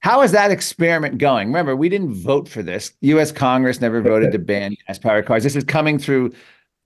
How 0.00 0.20
is 0.20 0.32
that 0.32 0.50
experiment 0.50 1.16
going? 1.16 1.48
Remember, 1.48 1.74
we 1.74 1.88
didn't 1.88 2.12
vote 2.12 2.46
for 2.46 2.62
this. 2.62 2.92
U.S. 3.00 3.32
Congress 3.32 3.80
never 3.80 4.02
voted 4.02 4.32
to 4.32 4.38
ban 4.38 4.76
gas-powered 4.86 5.24
cars. 5.24 5.42
This 5.42 5.56
is 5.56 5.64
coming 5.64 5.98
through 5.98 6.32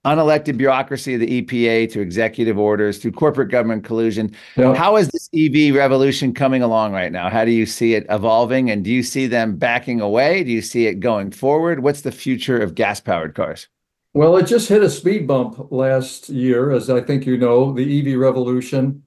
unelected 0.05 0.57
bureaucracy 0.57 1.15
of 1.15 1.19
the 1.19 1.41
EPA 1.41 1.91
to 1.91 1.99
executive 1.99 2.57
orders 2.57 2.99
to 2.99 3.11
corporate 3.11 3.51
government 3.51 3.83
collusion. 3.83 4.33
Yep. 4.55 4.75
How 4.75 4.95
is 4.95 5.09
this 5.09 5.29
EV 5.35 5.75
revolution 5.75 6.33
coming 6.33 6.61
along 6.61 6.93
right 6.93 7.11
now? 7.11 7.29
How 7.29 7.43
do 7.43 7.51
you 7.51 7.65
see 7.65 7.95
it 7.95 8.05
evolving? 8.09 8.69
And 8.69 8.83
do 8.83 8.91
you 8.91 9.03
see 9.03 9.27
them 9.27 9.57
backing 9.57 9.99
away? 9.99 10.43
Do 10.43 10.51
you 10.51 10.61
see 10.61 10.87
it 10.87 10.95
going 10.95 11.31
forward? 11.31 11.81
What's 11.81 12.01
the 12.01 12.11
future 12.11 12.59
of 12.59 12.75
gas-powered 12.75 13.35
cars? 13.35 13.67
Well, 14.13 14.37
it 14.37 14.47
just 14.47 14.69
hit 14.69 14.81
a 14.81 14.89
speed 14.89 15.27
bump 15.27 15.71
last 15.71 16.29
year, 16.29 16.71
as 16.71 16.89
I 16.89 17.01
think 17.01 17.25
you 17.25 17.37
know, 17.37 17.73
the 17.73 18.13
EV 18.13 18.17
revolution. 18.19 19.03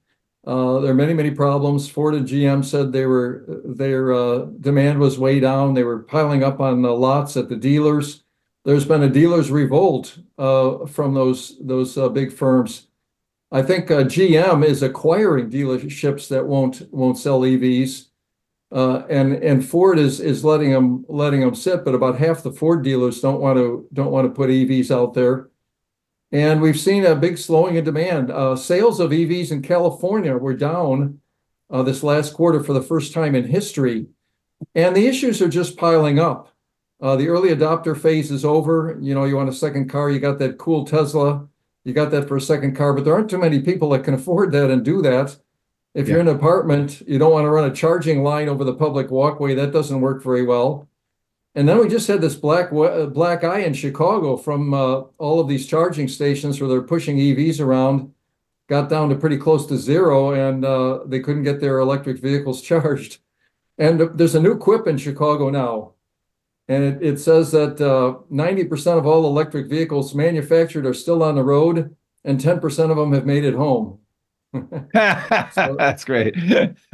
Uh, 0.46 0.80
there 0.80 0.90
are 0.90 0.94
many, 0.94 1.14
many 1.14 1.30
problems. 1.30 1.88
Ford 1.88 2.14
and 2.14 2.26
GM 2.26 2.64
said 2.64 2.92
they 2.92 3.06
were 3.06 3.44
their 3.64 4.12
uh, 4.12 4.46
demand 4.60 4.98
was 4.98 5.18
way 5.18 5.40
down. 5.40 5.74
They 5.74 5.84
were 5.84 6.00
piling 6.00 6.42
up 6.42 6.60
on 6.60 6.82
the 6.82 6.90
lots 6.90 7.36
at 7.36 7.48
the 7.48 7.56
dealers. 7.56 8.21
There's 8.64 8.84
been 8.84 9.02
a 9.02 9.08
dealers 9.08 9.50
revolt 9.50 10.18
uh, 10.38 10.86
from 10.86 11.14
those 11.14 11.58
those 11.60 11.98
uh, 11.98 12.08
big 12.08 12.32
firms. 12.32 12.86
I 13.50 13.62
think 13.62 13.90
uh, 13.90 14.04
GM 14.04 14.64
is 14.64 14.82
acquiring 14.82 15.50
dealerships 15.50 16.28
that 16.28 16.46
won't 16.46 16.82
won't 16.92 17.18
sell 17.18 17.40
EVs, 17.40 18.06
uh, 18.70 19.02
and 19.10 19.34
and 19.34 19.66
Ford 19.66 19.98
is 19.98 20.20
is 20.20 20.44
letting 20.44 20.70
them 20.70 21.04
letting 21.08 21.40
them 21.40 21.54
sit. 21.54 21.84
But 21.84 21.94
about 21.94 22.18
half 22.18 22.42
the 22.42 22.52
Ford 22.52 22.84
dealers 22.84 23.20
don't 23.20 23.40
want 23.40 23.58
to 23.58 23.88
don't 23.92 24.12
want 24.12 24.26
to 24.26 24.34
put 24.34 24.50
EVs 24.50 24.90
out 24.90 25.14
there. 25.14 25.48
And 26.30 26.62
we've 26.62 26.80
seen 26.80 27.04
a 27.04 27.14
big 27.14 27.36
slowing 27.36 27.76
in 27.76 27.84
demand. 27.84 28.30
Uh, 28.30 28.56
sales 28.56 29.00
of 29.00 29.10
EVs 29.10 29.50
in 29.50 29.60
California 29.60 30.34
were 30.34 30.54
down 30.54 31.20
uh, 31.68 31.82
this 31.82 32.02
last 32.02 32.32
quarter 32.32 32.62
for 32.62 32.72
the 32.72 32.80
first 32.80 33.12
time 33.12 33.34
in 33.34 33.44
history. 33.44 34.06
And 34.74 34.96
the 34.96 35.06
issues 35.06 35.42
are 35.42 35.48
just 35.48 35.76
piling 35.76 36.18
up. 36.18 36.51
Uh, 37.02 37.16
the 37.16 37.28
early 37.28 37.50
adopter 37.50 37.98
phase 37.98 38.30
is 38.30 38.44
over. 38.44 38.96
You 39.00 39.12
know, 39.12 39.24
you 39.24 39.36
want 39.36 39.48
a 39.48 39.52
second 39.52 39.90
car, 39.90 40.08
you 40.08 40.20
got 40.20 40.38
that 40.38 40.56
cool 40.56 40.84
Tesla, 40.84 41.48
you 41.82 41.92
got 41.92 42.12
that 42.12 42.28
for 42.28 42.36
a 42.36 42.40
second 42.40 42.76
car, 42.76 42.92
but 42.92 43.04
there 43.04 43.12
aren't 43.12 43.28
too 43.28 43.38
many 43.38 43.60
people 43.60 43.90
that 43.90 44.04
can 44.04 44.14
afford 44.14 44.52
that 44.52 44.70
and 44.70 44.84
do 44.84 45.02
that. 45.02 45.36
If 45.94 46.06
yeah. 46.06 46.12
you're 46.12 46.20
in 46.20 46.28
an 46.28 46.36
apartment, 46.36 47.02
you 47.06 47.18
don't 47.18 47.32
want 47.32 47.44
to 47.44 47.50
run 47.50 47.68
a 47.68 47.74
charging 47.74 48.22
line 48.22 48.48
over 48.48 48.62
the 48.62 48.74
public 48.74 49.10
walkway. 49.10 49.54
That 49.54 49.72
doesn't 49.72 50.00
work 50.00 50.22
very 50.22 50.44
well. 50.44 50.88
And 51.54 51.68
then 51.68 51.78
we 51.78 51.88
just 51.88 52.06
had 52.06 52.20
this 52.20 52.36
black 52.36 52.72
uh, 52.72 53.06
black 53.06 53.44
eye 53.44 53.60
in 53.60 53.74
Chicago 53.74 54.36
from 54.36 54.72
uh, 54.72 55.02
all 55.18 55.40
of 55.40 55.48
these 55.48 55.66
charging 55.66 56.08
stations 56.08 56.60
where 56.60 56.68
they're 56.68 56.82
pushing 56.82 57.18
EVs 57.18 57.60
around, 57.60 58.14
got 58.68 58.88
down 58.88 59.10
to 59.10 59.16
pretty 59.16 59.36
close 59.36 59.66
to 59.66 59.76
zero, 59.76 60.32
and 60.32 60.64
uh, 60.64 61.00
they 61.04 61.20
couldn't 61.20 61.42
get 61.42 61.60
their 61.60 61.80
electric 61.80 62.20
vehicles 62.20 62.62
charged. 62.70 63.18
And 63.76 64.00
there's 64.16 64.34
a 64.34 64.40
new 64.40 64.56
quip 64.56 64.86
in 64.86 64.96
Chicago 64.96 65.50
now, 65.50 65.92
and 66.68 66.84
it, 66.84 67.02
it 67.02 67.18
says 67.18 67.50
that 67.52 67.76
90% 67.76 68.86
uh, 68.86 68.98
of 68.98 69.06
all 69.06 69.26
electric 69.26 69.68
vehicles 69.68 70.14
manufactured 70.14 70.86
are 70.86 70.94
still 70.94 71.22
on 71.22 71.34
the 71.34 71.42
road, 71.42 71.94
and 72.24 72.40
10% 72.40 72.90
of 72.90 72.96
them 72.96 73.12
have 73.12 73.26
made 73.26 73.44
it 73.44 73.54
home 73.54 73.98
so, 75.52 75.76
that's 75.78 76.04
great. 76.04 76.36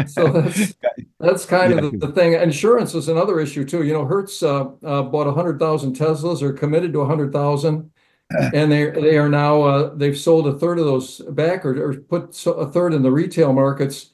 so 0.07 0.28
that's 0.28 0.74
that's 1.20 1.44
kind 1.44 1.72
yeah. 1.72 1.78
of 1.81 1.92
the, 1.92 2.07
the, 2.07 2.12
thing. 2.12 2.35
Insurance 2.35 2.94
is 2.94 3.09
another 3.09 3.40
issue 3.40 3.64
too. 3.64 3.83
You 3.83 3.92
know, 3.92 4.04
Hertz 4.04 4.42
uh, 4.42 4.66
uh, 4.85 5.02
bought 5.02 5.33
hundred 5.35 5.59
thousand 5.59 5.96
Teslas, 5.96 6.40
or 6.40 6.52
committed 6.52 6.92
to 6.92 7.04
hundred 7.04 7.33
thousand, 7.33 7.90
and 8.54 8.70
they 8.70 8.90
they 8.90 9.18
are 9.18 9.28
now 9.28 9.62
uh, 9.62 9.94
they've 9.94 10.16
sold 10.16 10.46
a 10.46 10.57
third 10.59 10.78
of 10.78 10.85
those 10.85 11.18
back, 11.31 11.64
or, 11.64 11.90
or 11.90 11.94
put 11.94 12.46
a 12.46 12.66
third 12.66 12.94
in 12.94 13.02
the 13.02 13.11
retail 13.11 13.52
markets. 13.52 14.11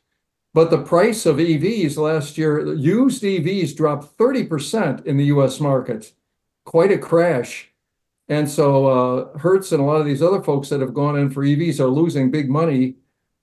But 0.54 0.70
the 0.70 0.82
price 0.82 1.26
of 1.26 1.36
EVs 1.36 1.96
last 1.96 2.38
year, 2.38 2.74
used 2.74 3.22
EVs 3.22 3.76
dropped 3.76 4.16
thirty 4.16 4.44
percent 4.44 5.04
in 5.04 5.16
the 5.16 5.26
U.S. 5.26 5.60
market. 5.60 6.12
Quite 6.64 6.92
a 6.92 6.98
crash. 6.98 7.72
And 8.28 8.48
so 8.48 8.86
uh, 8.86 9.38
Hertz 9.38 9.72
and 9.72 9.82
a 9.82 9.84
lot 9.84 10.00
of 10.00 10.06
these 10.06 10.22
other 10.22 10.42
folks 10.42 10.70
that 10.70 10.80
have 10.80 10.94
gone 10.94 11.18
in 11.18 11.28
for 11.28 11.42
EVs 11.42 11.78
are 11.80 11.88
losing 11.88 12.30
big 12.30 12.48
money 12.48 12.94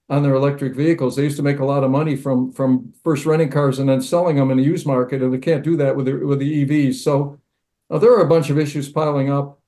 on 0.08 0.22
their 0.22 0.34
electric 0.34 0.74
vehicles. 0.74 1.14
They 1.14 1.22
used 1.22 1.36
to 1.36 1.42
make 1.42 1.60
a 1.60 1.64
lot 1.64 1.84
of 1.84 1.90
money 1.90 2.16
from 2.16 2.50
from 2.50 2.92
first 3.04 3.26
renting 3.26 3.50
cars 3.50 3.78
and 3.78 3.88
then 3.88 4.00
selling 4.00 4.36
them 4.36 4.50
in 4.50 4.56
the 4.56 4.64
used 4.64 4.86
market, 4.86 5.22
and 5.22 5.32
they 5.32 5.38
can't 5.38 5.62
do 5.62 5.76
that 5.76 5.94
with 5.94 6.06
the, 6.06 6.14
with 6.14 6.38
the 6.38 6.64
EVs. 6.64 6.94
So 6.94 7.38
uh, 7.90 7.98
there 7.98 8.12
are 8.12 8.24
a 8.24 8.28
bunch 8.28 8.48
of 8.48 8.58
issues 8.58 8.88
piling 8.88 9.30
up. 9.30 9.60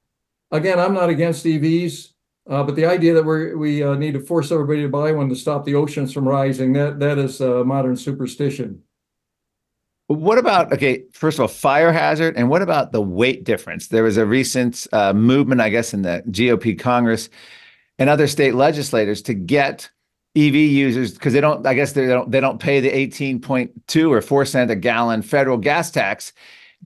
Again, 0.51 0.81
I'm 0.81 0.95
not 0.95 1.11
against 1.11 1.45
EVs, 1.45 2.14
uh, 2.49 2.63
but 2.63 2.77
the 2.77 2.85
idea 2.85 3.15
that 3.15 3.25
we 3.25 3.55
we 3.55 3.83
uh, 3.83 3.95
need 3.95 4.15
to 4.15 4.21
force 4.21 4.53
everybody 4.53 4.83
to 4.83 4.89
buy 4.89 5.13
one 5.13 5.29
to 5.29 5.37
stop 5.37 5.65
the 5.65 5.75
oceans 5.75 6.13
from 6.13 6.29
rising 6.29 6.73
that 6.75 6.99
that 7.01 7.19
is 7.19 7.41
a 7.41 7.65
modern 7.65 7.97
superstition. 7.97 8.83
What 10.09 10.37
about 10.37 10.71
okay? 10.73 11.05
First 11.13 11.39
of 11.39 11.43
all, 11.43 11.49
fire 11.49 11.93
hazard, 11.93 12.37
and 12.37 12.51
what 12.51 12.61
about 12.61 12.93
the 12.93 13.01
weight 13.01 13.45
difference? 13.45 13.89
There 13.89 14.03
was 14.03 14.19
a 14.19 14.27
recent 14.27 14.87
uh, 14.93 15.15
movement, 15.15 15.63
I 15.63 15.71
guess, 15.71 15.95
in 15.95 16.03
the 16.03 16.23
GOP 16.29 16.79
Congress 16.79 17.31
and 17.99 18.11
other 18.11 18.27
state 18.27 18.55
legislators 18.55 19.23
to 19.23 19.35
get 19.35 19.89
EV 20.37 20.55
users 20.55 21.13
because 21.13 21.33
they 21.33 21.41
don't. 21.41 21.67
I 21.67 21.73
guess 21.73 21.93
they 21.93 22.07
don't. 22.07 22.31
They 22.31 22.41
don't 22.41 22.61
pay 22.61 22.81
the 22.81 22.91
eighteen 22.91 23.41
point 23.41 23.71
two 23.87 24.13
or 24.13 24.21
four 24.21 24.45
cent 24.45 24.71
a 24.71 24.77
gallon 24.77 25.23
federal 25.23 25.57
gas 25.57 25.91
tax. 25.91 26.35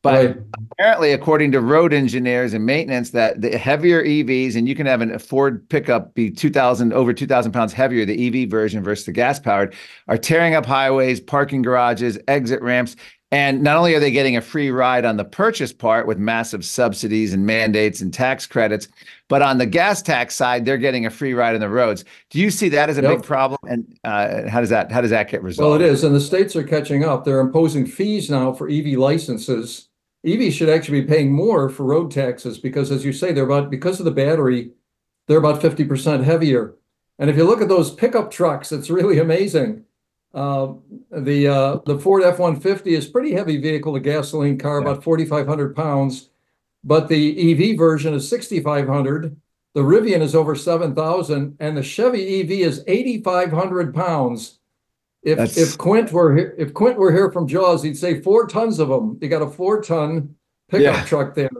But 0.02 0.26
right. 0.26 0.37
apparently, 0.70 1.12
according 1.12 1.52
to 1.52 1.61
road 1.61 1.92
engineers 1.92 2.54
and 2.54 2.64
maintenance, 2.64 3.11
that 3.11 3.40
the 3.40 3.58
heavier 3.58 4.02
EVs, 4.04 4.54
and 4.56 4.68
you 4.68 4.74
can 4.74 4.87
have 4.87 5.00
an 5.00 5.18
Ford 5.18 5.68
pickup 5.68 6.14
be 6.14 6.30
2,000, 6.30 6.92
over 6.92 7.12
2,000 7.12 7.52
pounds 7.52 7.72
heavier, 7.72 8.04
the 8.04 8.42
EV 8.44 8.50
version 8.50 8.82
versus 8.82 9.06
the 9.06 9.12
gas 9.12 9.38
powered, 9.38 9.74
are 10.06 10.18
tearing 10.18 10.54
up 10.54 10.66
highways, 10.66 11.20
parking 11.20 11.62
garages, 11.62 12.18
exit 12.28 12.62
ramps. 12.62 12.96
And 13.31 13.62
not 13.62 13.77
only 13.77 13.95
are 13.95 14.01
they 14.01 14.11
getting 14.11 14.37
a 14.38 14.41
free 14.41 14.71
ride 14.71 15.05
on 15.05 15.19
the 15.19 15.25
purchase 15.25 15.71
part 15.71 16.07
with 16.07 16.17
massive 16.17 16.64
subsidies 16.64 17.35
and 17.35 17.45
mandates 17.45 18.01
and 18.01 18.12
tax 18.12 18.47
credits, 18.47 18.88
but 19.29 19.43
on 19.43 19.59
the 19.59 19.67
gas 19.67 20.01
tax 20.01 20.35
side, 20.35 20.64
they're 20.64 20.79
getting 20.79 21.05
a 21.05 21.11
free 21.11 21.35
ride 21.35 21.55
on 21.55 21.61
the 21.61 21.69
roads. 21.69 22.07
Do 22.31 22.41
you 22.41 22.51
see 22.51 22.71
that 22.71 22.88
as 22.88 22.97
a 22.97 23.03
yep. 23.03 23.19
big 23.19 23.23
problem? 23.23 23.59
And 23.69 23.99
uh, 24.03 24.49
how 24.49 24.61
does 24.61 24.71
that 24.71 24.91
how 24.91 25.03
does 25.03 25.11
that 25.11 25.31
get 25.31 25.43
resolved? 25.43 25.69
Well, 25.69 25.81
it 25.81 25.93
is, 25.93 26.05
and 26.05 26.14
the 26.14 26.21
states 26.21 26.57
are 26.57 26.64
catching 26.64 27.05
up. 27.05 27.25
They're 27.25 27.41
imposing 27.41 27.87
fees 27.87 28.31
now 28.31 28.55
for 28.55 28.71
EV 28.71 28.99
licenses. 28.99 29.88
EVs 30.27 30.53
should 30.53 30.71
actually 30.71 31.03
be 31.03 31.07
paying 31.07 31.31
more 31.31 31.69
for 31.69 31.85
road 31.85 32.11
taxes 32.11 32.59
because, 32.59 32.91
as 32.91 33.05
you 33.05 33.12
say, 33.12 33.33
they're 33.33 33.45
about 33.45 33.71
because 33.71 33.99
of 33.99 34.07
the 34.07 34.11
battery, 34.11 34.71
they're 35.27 35.38
about 35.38 35.61
fifty 35.61 35.85
percent 35.85 36.25
heavier. 36.25 36.77
And 37.19 37.29
if 37.29 37.37
you 37.37 37.45
look 37.45 37.61
at 37.61 37.69
those 37.69 37.93
pickup 37.93 38.31
trucks, 38.31 38.73
it's 38.73 38.88
really 38.88 39.19
amazing. 39.19 39.85
Uh, 40.35 40.75
the 41.11 41.49
uh, 41.49 41.79
the 41.87 41.99
Ford 41.99 42.23
F 42.23 42.38
one 42.38 42.61
fifty 42.61 42.95
is 42.95 43.07
pretty 43.07 43.33
heavy 43.33 43.57
vehicle, 43.57 43.97
a 43.97 44.01
gasoline 44.01 44.59
car, 44.59 44.81
yeah. 44.81 44.91
about 44.91 45.05
forty 45.05 45.25
five 45.25 45.47
hundred 45.47 45.75
pounds 45.75 46.29
but 46.85 47.09
the 47.09 47.53
EV 47.53 47.77
version 47.77 48.14
is 48.14 48.29
6,500. 48.29 49.37
The 49.75 49.81
Rivian 49.81 50.21
is 50.21 50.35
over 50.35 50.55
7,000, 50.55 51.57
and 51.61 51.77
the 51.77 51.83
Chevy 51.83 52.41
EV 52.41 52.51
is 52.51 52.85
8,500 52.87 53.95
pounds. 53.95 54.59
If 55.23 55.38
That's... 55.38 55.59
if 55.59 55.77
Quint 55.77 56.12
were 56.12 56.35
here, 56.35 56.55
if 56.59 56.73
Quint 56.73 56.97
were 56.97 57.12
here 57.12 57.31
from 57.31 57.47
Jaws, 57.47 57.83
he'd 57.83 57.99
say 57.99 58.21
four 58.21 58.47
tons 58.47 58.79
of 58.79 58.88
them. 58.88 59.19
You 59.21 59.29
got 59.29 59.43
a 59.43 59.51
four 59.51 59.83
ton 59.83 60.37
pickup 60.69 60.95
yeah. 60.95 61.05
truck 61.05 61.35
there. 61.35 61.51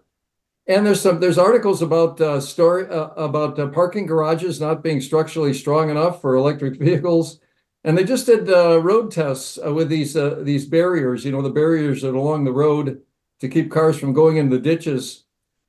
And 0.67 0.87
there's 0.87 1.01
some 1.01 1.19
there's 1.19 1.39
articles 1.39 1.83
about 1.83 2.21
uh, 2.21 2.41
story 2.41 2.87
uh, 2.89 3.09
about 3.09 3.59
uh, 3.59 3.67
parking 3.69 4.07
garages 4.07 4.61
not 4.61 4.83
being 4.83 5.01
structurally 5.01 5.53
strong 5.53 5.91
enough 5.91 6.21
for 6.21 6.37
electric 6.37 6.79
vehicles, 6.79 7.41
and 7.89 7.97
they 7.97 8.05
just 8.05 8.27
did 8.27 8.51
uh, 8.51 8.83
road 8.83 9.11
tests 9.11 9.59
uh, 9.65 9.73
with 9.73 9.89
these 9.89 10.15
uh, 10.15 10.41
these 10.43 10.67
barriers. 10.67 11.25
You 11.25 11.33
know 11.33 11.41
the 11.41 11.49
barriers 11.49 12.03
that 12.03 12.11
are 12.11 12.15
along 12.15 12.45
the 12.45 12.53
road 12.53 13.01
to 13.41 13.49
keep 13.49 13.71
cars 13.71 13.99
from 13.99 14.13
going 14.13 14.37
in 14.37 14.51
the 14.51 14.59
ditches. 14.59 15.25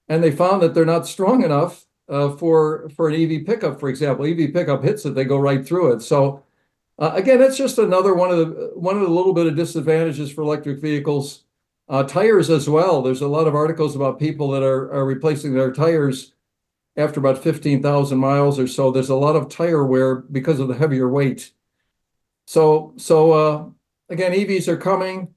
and 0.09 0.21
they 0.21 0.31
found 0.31 0.61
that 0.61 0.73
they're 0.73 0.83
not 0.85 1.07
strong 1.07 1.43
enough 1.43 1.85
uh, 2.09 2.29
for 2.31 2.89
for 2.89 3.07
an 3.07 3.15
EV 3.15 3.45
pickup, 3.45 3.79
for 3.79 3.87
example. 3.87 4.25
EV 4.25 4.51
pickup 4.51 4.83
hits 4.83 5.05
it, 5.05 5.15
they 5.15 5.23
go 5.23 5.37
right 5.37 5.65
through 5.65 5.93
it. 5.93 6.01
So 6.01 6.43
uh, 6.97 7.11
again, 7.13 7.41
it's 7.41 7.57
just 7.57 7.77
another 7.77 8.13
one 8.13 8.31
of 8.31 8.37
the 8.37 8.71
one 8.75 8.97
of 8.97 9.03
the 9.03 9.15
little 9.19 9.33
bit 9.33 9.47
of 9.47 9.55
disadvantages 9.55 10.29
for 10.29 10.41
electric 10.41 10.81
vehicles. 10.81 11.45
Uh, 11.87 12.03
tires 12.03 12.49
as 12.49 12.69
well. 12.69 13.01
There's 13.01 13.21
a 13.21 13.29
lot 13.29 13.47
of 13.47 13.55
articles 13.55 13.95
about 13.95 14.19
people 14.19 14.51
that 14.51 14.61
are, 14.61 14.91
are 14.93 15.05
replacing 15.05 15.53
their 15.53 15.71
tires 15.71 16.33
after 16.97 17.19
about 17.19 17.41
15,000 17.41 18.17
miles 18.17 18.59
or 18.59 18.67
so. 18.67 18.91
There's 18.91 19.09
a 19.09 19.15
lot 19.15 19.35
of 19.35 19.49
tire 19.49 19.83
wear 19.85 20.17
because 20.17 20.59
of 20.59 20.67
the 20.67 20.75
heavier 20.75 21.09
weight. 21.09 21.51
So 22.49 22.93
uh, 23.31 23.65
again, 24.09 24.31
EVs 24.33 24.67
are 24.67 24.77
coming. 24.77 25.33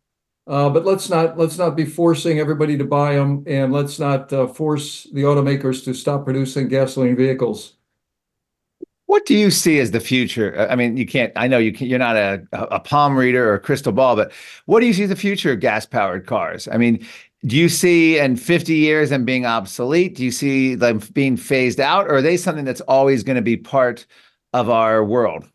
Uh, 0.46 0.68
but 0.68 0.84
let's 0.84 1.08
not 1.08 1.76
be 1.76 1.84
forcing 1.84 2.40
everybody 2.40 2.76
to 2.76 2.84
buy 2.84 3.14
them, 3.14 3.44
and 3.46 3.72
let's 3.72 4.00
not 4.00 4.32
uh, 4.32 4.48
force 4.48 5.04
the 5.12 5.22
automakers 5.22 5.84
to 5.84 5.94
stop 5.94 6.24
producing 6.24 6.66
gasoline 6.66 7.14
vehicles. 7.14 7.74
What 9.06 9.24
do 9.24 9.36
you 9.36 9.52
see 9.52 9.78
as 9.78 9.92
the 9.92 10.00
future? 10.00 10.66
I 10.68 10.74
mean, 10.74 10.96
you 10.96 11.06
can't. 11.06 11.32
I 11.36 11.46
know. 11.46 11.58
You're 11.58 11.98
not 12.00 12.16
a, 12.16 12.80
palm 12.80 13.16
reader 13.16 13.50
or 13.50 13.54
a 13.54 13.60
crystal 13.60 13.92
ball, 13.92 14.16
but 14.16 14.32
what 14.66 14.80
do 14.80 14.86
you 14.86 14.94
see 14.94 15.06
the 15.06 15.14
future 15.14 15.52
of 15.52 15.60
gas 15.60 15.86
powered 15.86 16.26
cars? 16.26 16.66
I 16.66 16.76
mean, 16.76 17.06
do 17.46 17.56
you 17.56 17.68
see 17.68 18.18
in 18.18 18.34
50 18.34 18.74
years 18.74 19.10
them 19.10 19.24
being 19.24 19.46
obsolete? 19.46 20.16
Do 20.16 20.24
you 20.24 20.32
see 20.32 20.74
them 20.74 20.98
being 21.12 21.36
phased 21.36 21.78
out, 21.78 22.06
or 22.06 22.16
are 22.16 22.22
they 22.22 22.36
something 22.36 22.64
that's 22.64 22.80
always 22.82 23.22
going 23.22 23.36
to 23.36 23.42
be 23.42 23.56
part 23.56 24.06
of 24.54 24.70
our 24.70 25.04
world? 25.04 25.51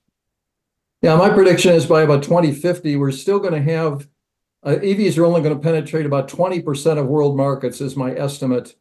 Yeah, 1.01 1.15
my 1.15 1.29
prediction 1.29 1.73
is 1.73 1.85
by 1.85 2.01
about 2.01 2.23
2050, 2.23 2.95
we're 2.95 3.11
still 3.11 3.39
going 3.39 3.53
to 3.53 3.71
have 3.71 4.07
uh, 4.63 4.77
EVs 4.81 5.17
are 5.17 5.25
only 5.25 5.41
going 5.41 5.55
to 5.55 5.61
penetrate 5.61 6.05
about 6.05 6.27
20% 6.27 6.97
of 6.97 7.05
world 7.05 7.37
markets, 7.37 7.79
is 7.79 7.95
my 7.95 8.11
estimate. 8.13 8.75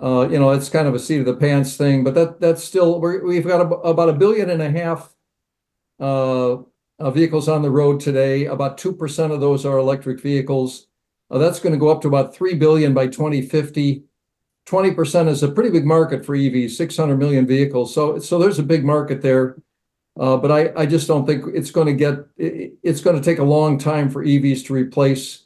Uh, 0.00 0.28
you 0.30 0.38
know, 0.38 0.50
it's 0.50 0.68
kind 0.68 0.86
of 0.86 0.94
a 0.94 0.98
seat 0.98 1.20
of 1.20 1.24
the 1.24 1.34
pants 1.34 1.76
thing, 1.76 2.04
but 2.04 2.14
that 2.14 2.38
that's 2.38 2.62
still 2.62 3.00
we 3.00 3.36
have 3.36 3.46
got 3.46 3.62
about 3.62 4.10
a 4.10 4.12
billion 4.12 4.50
and 4.50 4.60
a 4.60 4.70
half 4.70 5.16
uh, 5.98 6.58
vehicles 7.10 7.48
on 7.48 7.62
the 7.62 7.70
road 7.70 7.98
today. 7.98 8.44
About 8.44 8.76
two 8.76 8.92
percent 8.92 9.32
of 9.32 9.40
those 9.40 9.64
are 9.64 9.78
electric 9.78 10.20
vehicles. 10.20 10.88
That's 11.30 11.60
going 11.60 11.72
to 11.72 11.78
go 11.78 11.88
up 11.88 12.02
to 12.02 12.08
about 12.08 12.34
three 12.34 12.54
billion 12.54 12.92
by 12.92 13.06
2050. 13.06 14.04
20% 14.66 15.28
is 15.28 15.42
a 15.42 15.50
pretty 15.50 15.70
big 15.70 15.86
market 15.86 16.26
for 16.26 16.36
EVs, 16.36 16.72
600 16.72 17.16
million 17.16 17.46
vehicles. 17.46 17.94
So 17.94 18.18
there's 18.18 18.58
a 18.58 18.64
big 18.64 18.84
market 18.84 19.22
there. 19.22 19.56
Uh, 20.18 20.36
but 20.36 20.50
I, 20.50 20.72
I 20.82 20.86
just 20.86 21.06
don't 21.06 21.26
think 21.26 21.44
it's 21.54 21.70
going 21.70 21.86
to 21.86 21.92
get. 21.92 22.26
It, 22.36 22.74
it's 22.82 23.00
going 23.00 23.16
to 23.16 23.22
take 23.22 23.38
a 23.38 23.44
long 23.44 23.78
time 23.78 24.10
for 24.10 24.24
EVs 24.24 24.64
to 24.66 24.72
replace 24.74 25.44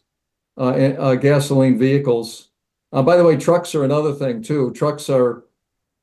uh, 0.57 0.71
uh, 0.71 1.15
gasoline 1.17 1.79
vehicles. 1.79 2.49
By 2.93 3.17
the 3.17 3.25
way, 3.25 3.37
trucks 3.37 3.75
are 3.75 3.85
another 3.85 4.13
thing 4.13 4.43
too. 4.43 4.73
Trucks 4.73 5.09
are 5.09 5.45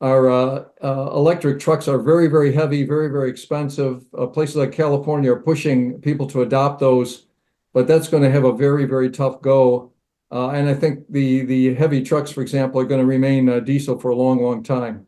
electric 0.01 1.59
trucks 1.59 1.88
are 1.88 1.97
very 1.97 2.28
very 2.28 2.53
heavy, 2.53 2.84
very 2.84 3.09
very 3.09 3.30
expensive. 3.30 4.05
places 4.34 4.55
like 4.55 4.72
California 4.72 5.32
are 5.32 5.41
pushing 5.41 5.99
people 6.01 6.28
to 6.28 6.43
adopt 6.43 6.80
those, 6.80 7.26
but 7.74 7.88
that's 7.88 8.07
going 8.07 8.24
to 8.24 8.32
have 8.32 8.45
a 8.45 8.53
very 8.53 8.86
very 8.86 9.09
tough 9.09 9.41
go. 9.41 9.91
and 10.32 10.70
I 10.70 10.74
think 10.74 11.05
the 11.09 11.41
the 11.45 11.74
heavy 11.74 12.03
trucks, 12.03 12.32
for 12.32 12.41
example, 12.41 12.80
are 12.80 12.86
going 12.86 13.01
to 13.01 13.07
remain 13.07 13.63
diesel 13.63 13.99
for 13.99 14.11
a 14.11 14.15
long 14.15 14.41
long 14.41 14.63
time. 14.63 15.07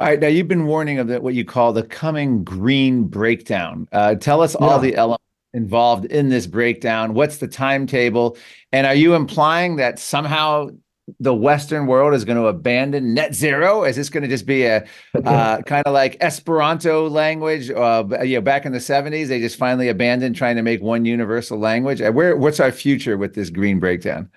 All 0.00 0.08
right, 0.08 0.18
now 0.18 0.26
you've 0.26 0.48
been 0.48 0.66
warning 0.66 0.98
of 0.98 1.06
the, 1.06 1.20
what 1.20 1.34
you 1.34 1.44
call 1.44 1.72
the 1.72 1.84
coming 1.84 2.42
green 2.42 3.04
breakdown. 3.04 3.86
Uh, 3.92 4.16
tell 4.16 4.40
us 4.40 4.56
all 4.56 4.80
the 4.80 4.96
elements 4.96 5.22
involved 5.52 6.06
in 6.06 6.30
this 6.30 6.48
breakdown. 6.48 7.14
What's 7.14 7.38
the 7.38 7.46
timetable? 7.46 8.36
And 8.72 8.88
are 8.88 8.94
you 8.94 9.14
implying 9.14 9.76
that 9.76 10.00
somehow 10.00 10.70
the 11.20 11.32
Western 11.32 11.86
world 11.86 12.12
is 12.12 12.24
going 12.24 12.38
to 12.38 12.46
abandon 12.46 13.14
net 13.14 13.36
zero? 13.36 13.84
Is 13.84 13.94
this 13.94 14.10
going 14.10 14.24
to 14.24 14.28
just 14.28 14.46
be 14.46 14.64
a 14.64 14.84
uh, 15.24 15.62
kind 15.62 15.86
of 15.86 15.94
like 15.94 16.16
Esperanto 16.20 17.08
language? 17.08 17.70
Uh, 17.70 18.04
you 18.24 18.34
know, 18.34 18.40
back 18.40 18.66
in 18.66 18.72
the 18.72 18.78
'70s, 18.78 19.28
they 19.28 19.38
just 19.38 19.56
finally 19.56 19.88
abandoned 19.88 20.34
trying 20.34 20.56
to 20.56 20.62
make 20.62 20.82
one 20.82 21.04
universal 21.04 21.56
language. 21.56 22.02
Uh, 22.02 22.10
where, 22.10 22.36
what's 22.36 22.58
our 22.58 22.72
future 22.72 23.16
with 23.16 23.36
this 23.36 23.48
green 23.48 23.78
breakdown? 23.78 24.28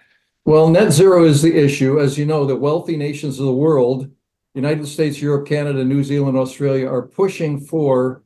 Well, 0.46 0.70
net 0.70 0.92
zero 0.92 1.24
is 1.24 1.42
the 1.42 1.56
issue. 1.58 2.00
As 2.00 2.16
you 2.16 2.28
know, 2.28 2.46
the 2.46 2.56
wealthy 2.56 2.96
nations 2.96 3.40
of 3.40 3.48
the 3.48 3.54
world 3.54 4.12
United 4.58 4.88
States, 4.88 5.22
Europe, 5.22 5.48
Canada, 5.48 5.86
New 5.86 6.04
Zealand, 6.04 6.36
Australia 6.36 6.90
are 6.90 7.04
pushing 7.04 7.60
for 7.60 8.24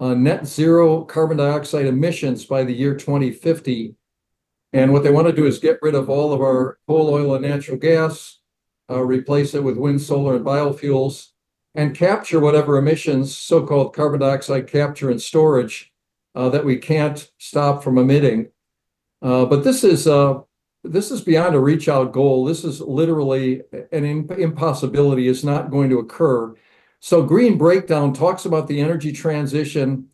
uh, 0.00 0.12
net 0.12 0.44
zero 0.44 1.04
carbon 1.04 1.36
dioxide 1.36 1.86
emissions 1.86 2.44
by 2.44 2.64
the 2.64 2.74
year 2.74 2.96
2050. 2.96 3.94
And 4.72 4.92
what 4.92 5.04
they 5.04 5.12
want 5.12 5.28
to 5.28 5.32
do 5.32 5.46
is 5.46 5.60
get 5.60 5.78
rid 5.80 5.94
of 5.94 6.10
all 6.10 6.32
of 6.32 6.40
our 6.40 6.78
coal, 6.88 7.14
oil, 7.14 7.36
and 7.36 7.44
natural 7.44 7.76
gas, 7.76 8.40
uh, 8.90 9.00
replace 9.02 9.54
it 9.54 9.62
with 9.62 9.76
wind, 9.76 10.02
solar, 10.02 10.34
and 10.34 10.44
biofuels, 10.44 11.28
and 11.76 11.94
capture 11.94 12.40
whatever 12.40 12.76
emissions, 12.76 13.36
so 13.36 13.64
called 13.64 13.94
carbon 13.94 14.18
dioxide 14.18 14.66
capture 14.66 15.10
and 15.10 15.22
storage, 15.22 15.92
uh, 16.34 16.48
that 16.48 16.64
we 16.64 16.76
can't 16.76 17.30
stop 17.38 17.84
from 17.84 17.98
emitting. 17.98 18.48
Uh, 19.22 19.44
but 19.44 19.62
this 19.62 19.84
is 19.84 20.08
uh, 20.08 20.40
this 20.84 21.10
is 21.10 21.20
beyond 21.20 21.54
a 21.54 21.60
reach 21.60 21.88
out 21.88 22.12
goal. 22.12 22.44
This 22.44 22.64
is 22.64 22.80
literally 22.80 23.62
an 23.92 24.04
impossibility. 24.04 25.28
It's 25.28 25.44
not 25.44 25.70
going 25.70 25.90
to 25.90 25.98
occur. 25.98 26.54
So, 27.00 27.22
Green 27.22 27.58
Breakdown 27.58 28.12
talks 28.12 28.44
about 28.44 28.68
the 28.68 28.80
energy 28.80 29.12
transition 29.12 30.08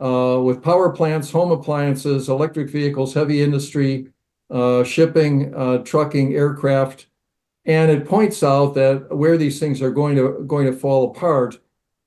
uh, 0.00 0.40
with 0.42 0.62
power 0.62 0.90
plants, 0.90 1.30
home 1.30 1.52
appliances, 1.52 2.28
electric 2.28 2.70
vehicles, 2.70 3.14
heavy 3.14 3.42
industry, 3.42 4.08
uh, 4.50 4.84
shipping, 4.84 5.54
uh, 5.54 5.78
trucking, 5.78 6.34
aircraft, 6.34 7.06
and 7.64 7.90
it 7.90 8.06
points 8.06 8.42
out 8.42 8.74
that 8.74 9.16
where 9.16 9.36
these 9.36 9.60
things 9.60 9.80
are 9.80 9.92
going 9.92 10.16
to 10.16 10.44
going 10.46 10.66
to 10.66 10.72
fall 10.72 11.10
apart. 11.10 11.58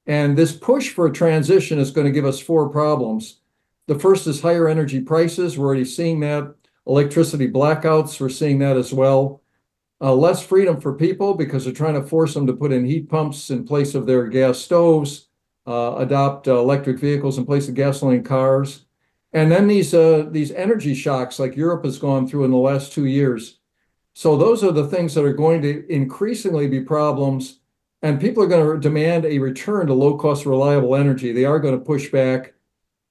And 0.07 0.37
this 0.37 0.55
push 0.55 0.89
for 0.89 1.07
a 1.07 1.13
transition 1.13 1.79
is 1.79 1.91
going 1.91 2.05
to 2.05 2.13
give 2.13 2.25
us 2.25 2.39
four 2.39 2.69
problems. 2.69 3.39
The 3.87 3.97
first 3.97 4.27
is 4.27 4.41
higher 4.41 4.67
energy 4.67 5.01
prices. 5.01 5.57
We're 5.57 5.65
already 5.65 5.85
seeing 5.85 6.19
that 6.19 6.53
electricity 6.87 7.49
blackouts, 7.49 8.19
we're 8.19 8.29
seeing 8.29 8.59
that 8.59 8.77
as 8.77 8.93
well. 8.93 9.41
Uh, 10.01 10.13
less 10.13 10.45
freedom 10.45 10.79
for 10.79 10.93
people 10.93 11.33
because 11.33 11.63
they're 11.63 11.73
trying 11.73 11.93
to 11.93 12.03
force 12.03 12.33
them 12.33 12.45
to 12.45 12.53
put 12.53 12.71
in 12.71 12.85
heat 12.85 13.09
pumps 13.09 13.49
in 13.49 13.65
place 13.65 13.95
of 13.95 14.05
their 14.05 14.27
gas 14.27 14.59
stoves, 14.59 15.29
uh, 15.65 15.95
adopt 15.97 16.47
uh, 16.47 16.59
electric 16.59 16.99
vehicles 16.99 17.37
in 17.37 17.45
place 17.45 17.67
of 17.69 17.75
gasoline 17.75 18.23
cars. 18.23 18.85
And 19.33 19.51
then 19.51 19.67
these 19.67 19.93
uh, 19.93 20.27
these 20.31 20.51
energy 20.51 20.95
shocks 20.95 21.39
like 21.39 21.57
Europe 21.57 21.83
has 21.83 21.99
gone 21.99 22.27
through 22.27 22.45
in 22.45 22.51
the 22.51 22.57
last 22.57 22.93
two 22.93 23.05
years. 23.05 23.59
So 24.13 24.37
those 24.37 24.63
are 24.63 24.71
the 24.71 24.87
things 24.87 25.13
that 25.13 25.25
are 25.25 25.33
going 25.33 25.61
to 25.61 25.91
increasingly 25.91 26.67
be 26.67 26.79
problems. 26.79 27.59
And 28.01 28.21
people 28.21 28.43
are 28.43 28.47
going 28.47 28.65
to 28.65 28.79
demand 28.79 29.25
a 29.25 29.39
return 29.39 29.87
to 29.87 29.93
low 29.93 30.17
cost, 30.17 30.45
reliable 30.45 30.95
energy. 30.95 31.33
They 31.33 31.43
are 31.43 31.59
going 31.59 31.77
to 31.77 31.83
push 31.83 32.09
back. 32.11 32.53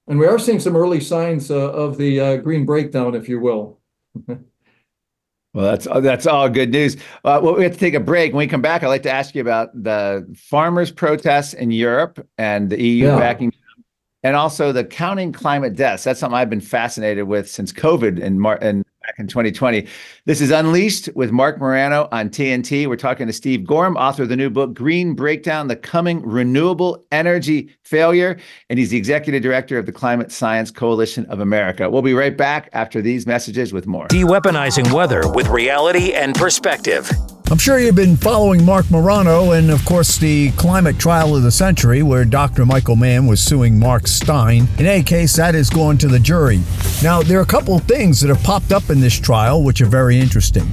And 0.07 0.19
we 0.19 0.27
are 0.27 0.37
seeing 0.37 0.59
some 0.59 0.75
early 0.75 0.99
signs 0.99 1.49
uh, 1.49 1.71
of 1.71 1.97
the 1.97 2.19
uh, 2.19 2.37
green 2.37 2.65
breakdown, 2.65 3.15
if 3.15 3.27
you 3.27 3.39
will. 3.39 3.79
well, 4.27 4.39
that's 5.53 5.87
that's 6.01 6.27
all 6.27 6.47
good 6.47 6.71
news. 6.71 6.95
Uh, 7.23 7.39
well, 7.41 7.55
we 7.55 7.63
have 7.63 7.73
to 7.73 7.79
take 7.79 7.95
a 7.95 7.99
break. 7.99 8.31
When 8.31 8.39
we 8.39 8.47
come 8.47 8.61
back, 8.61 8.83
I'd 8.83 8.87
like 8.87 9.03
to 9.03 9.11
ask 9.11 9.33
you 9.33 9.41
about 9.41 9.71
the 9.73 10.31
farmers' 10.37 10.91
protests 10.91 11.53
in 11.53 11.71
Europe 11.71 12.25
and 12.37 12.69
the 12.69 12.81
EU 12.81 13.07
yeah. 13.07 13.17
backing, 13.17 13.51
and 14.21 14.35
also 14.35 14.71
the 14.71 14.85
counting 14.85 15.31
climate 15.31 15.75
deaths. 15.75 16.03
That's 16.03 16.19
something 16.19 16.37
I've 16.37 16.51
been 16.51 16.61
fascinated 16.61 17.27
with 17.27 17.49
since 17.49 17.73
COVID 17.73 18.19
in 18.19 18.39
Mar- 18.39 18.57
in 18.57 18.85
back 19.05 19.19
in 19.19 19.27
2020. 19.27 19.87
This 20.25 20.41
is 20.41 20.51
Unleashed 20.51 21.09
with 21.15 21.31
Marc 21.31 21.59
Morano 21.59 22.07
on 22.11 22.29
TNT. 22.29 22.87
We're 22.87 22.95
talking 22.95 23.27
to 23.27 23.33
Steve 23.33 23.61
Goreham, 23.61 23.95
author 23.95 24.23
of 24.23 24.29
the 24.29 24.35
new 24.35 24.49
book, 24.49 24.73
Green 24.73 25.13
Breakdown 25.13 25.67
The 25.67 25.75
Coming 25.75 26.21
Renewable 26.23 27.05
Energy 27.11 27.69
Failure. 27.83 28.37
And 28.69 28.79
he's 28.79 28.89
the 28.89 28.97
executive 28.97 29.43
director 29.43 29.77
of 29.77 29.85
the 29.85 29.91
Climate 29.91 30.31
Science 30.31 30.71
Coalition 30.71 31.25
of 31.27 31.39
America. 31.39 31.89
We'll 31.89 32.01
be 32.01 32.13
right 32.13 32.35
back 32.35 32.69
after 32.73 33.01
these 33.01 33.27
messages 33.27 33.73
with 33.73 33.85
more. 33.85 34.07
De 34.07 34.23
weaponizing 34.23 34.91
weather 34.91 35.29
with 35.31 35.47
reality 35.49 36.13
and 36.13 36.33
perspective. 36.33 37.11
I'm 37.51 37.59
sure 37.59 37.77
you've 37.77 37.93
been 37.93 38.17
following 38.17 38.65
Marc 38.65 38.89
Morano 38.89 39.51
and, 39.51 39.69
of 39.69 39.85
course, 39.85 40.17
the 40.17 40.49
climate 40.53 40.97
trial 40.97 41.35
of 41.35 41.43
the 41.43 41.51
century 41.51 42.01
where 42.01 42.25
Dr. 42.25 42.65
Michael 42.65 42.95
Mann 42.95 43.27
was 43.27 43.39
suing 43.39 43.77
Mark 43.77 44.07
Steyn. 44.07 44.67
In 44.79 44.87
any 44.87 45.03
case, 45.03 45.35
that 45.35 45.53
is 45.53 45.69
going 45.69 45.99
to 45.99 46.07
the 46.07 46.17
jury. 46.19 46.59
Now, 47.03 47.21
there 47.21 47.37
are 47.37 47.43
a 47.43 47.45
couple 47.45 47.75
of 47.75 47.83
things 47.83 48.19
that 48.21 48.29
have 48.29 48.43
popped 48.43 48.71
up 48.71 48.89
in 48.89 48.99
this 48.99 49.19
trial 49.19 49.63
which 49.63 49.79
are 49.79 49.85
very 49.85 50.19
interesting. 50.19 50.67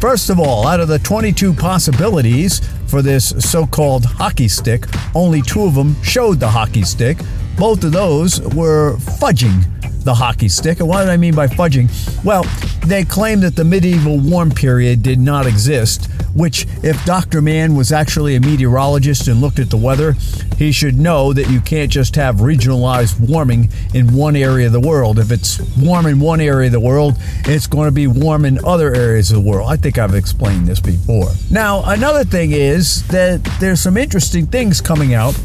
First 0.00 0.28
of 0.28 0.40
all, 0.40 0.66
out 0.66 0.80
of 0.80 0.88
the 0.88 0.98
22 0.98 1.54
possibilities 1.54 2.60
for 2.88 3.00
this 3.00 3.28
so 3.38 3.64
called 3.64 4.04
hockey 4.04 4.48
stick, 4.48 4.86
only 5.14 5.40
two 5.40 5.62
of 5.62 5.76
them 5.76 5.94
showed 6.02 6.40
the 6.40 6.48
hockey 6.48 6.82
stick. 6.82 7.18
Both 7.58 7.82
of 7.82 7.92
those 7.92 8.40
were 8.54 8.96
fudging 8.98 9.64
the 10.04 10.14
hockey 10.14 10.48
stick. 10.48 10.80
And 10.80 10.88
what 10.88 11.04
do 11.04 11.10
I 11.10 11.16
mean 11.16 11.34
by 11.34 11.48
fudging? 11.48 11.90
Well, 12.24 12.44
they 12.86 13.04
claim 13.04 13.40
that 13.40 13.56
the 13.56 13.64
medieval 13.64 14.18
warm 14.18 14.50
period 14.50 15.02
did 15.02 15.18
not 15.18 15.46
exist, 15.46 16.10
which, 16.34 16.66
if 16.82 17.04
Dr. 17.04 17.42
Mann 17.42 17.74
was 17.74 17.92
actually 17.92 18.36
a 18.36 18.40
meteorologist 18.40 19.28
and 19.28 19.40
looked 19.40 19.58
at 19.58 19.70
the 19.70 19.76
weather, 19.76 20.12
he 20.56 20.72
should 20.72 20.96
know 20.96 21.32
that 21.32 21.50
you 21.50 21.60
can't 21.60 21.90
just 21.90 22.14
have 22.16 22.36
regionalized 22.36 23.20
warming 23.28 23.70
in 23.92 24.14
one 24.14 24.36
area 24.36 24.66
of 24.66 24.72
the 24.72 24.80
world. 24.80 25.18
If 25.18 25.30
it's 25.30 25.60
warm 25.76 26.06
in 26.06 26.20
one 26.20 26.40
area 26.40 26.66
of 26.66 26.72
the 26.72 26.80
world, 26.80 27.16
it's 27.44 27.66
going 27.66 27.88
to 27.88 27.92
be 27.92 28.06
warm 28.06 28.44
in 28.44 28.64
other 28.64 28.94
areas 28.94 29.30
of 29.30 29.42
the 29.42 29.50
world. 29.50 29.70
I 29.70 29.76
think 29.76 29.98
I've 29.98 30.14
explained 30.14 30.66
this 30.66 30.80
before. 30.80 31.32
Now, 31.50 31.82
another 31.84 32.24
thing 32.24 32.52
is 32.52 33.06
that 33.08 33.44
there's 33.60 33.80
some 33.80 33.96
interesting 33.96 34.46
things 34.46 34.80
coming 34.80 35.12
out 35.12 35.38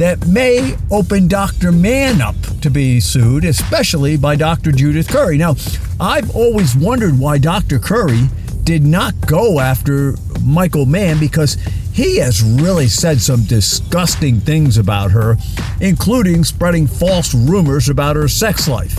that 0.00 0.26
may 0.26 0.74
open 0.90 1.28
Dr. 1.28 1.70
Mann 1.70 2.22
up 2.22 2.34
to 2.62 2.70
be 2.70 3.00
sued, 3.00 3.44
especially 3.44 4.16
by 4.16 4.34
Dr. 4.34 4.72
Judith 4.72 5.06
Curry. 5.08 5.36
Now, 5.36 5.56
I've 6.00 6.34
always 6.34 6.74
wondered 6.74 7.18
why 7.18 7.36
Dr. 7.36 7.78
Curry 7.78 8.22
did 8.64 8.82
not 8.82 9.12
go 9.26 9.60
after 9.60 10.14
Michael 10.42 10.86
Mann 10.86 11.20
because 11.20 11.58
he 11.92 12.16
has 12.16 12.42
really 12.42 12.86
said 12.86 13.20
some 13.20 13.44
disgusting 13.44 14.40
things 14.40 14.78
about 14.78 15.10
her, 15.10 15.36
including 15.82 16.44
spreading 16.44 16.86
false 16.86 17.34
rumors 17.34 17.90
about 17.90 18.16
her 18.16 18.26
sex 18.26 18.66
life. 18.66 18.92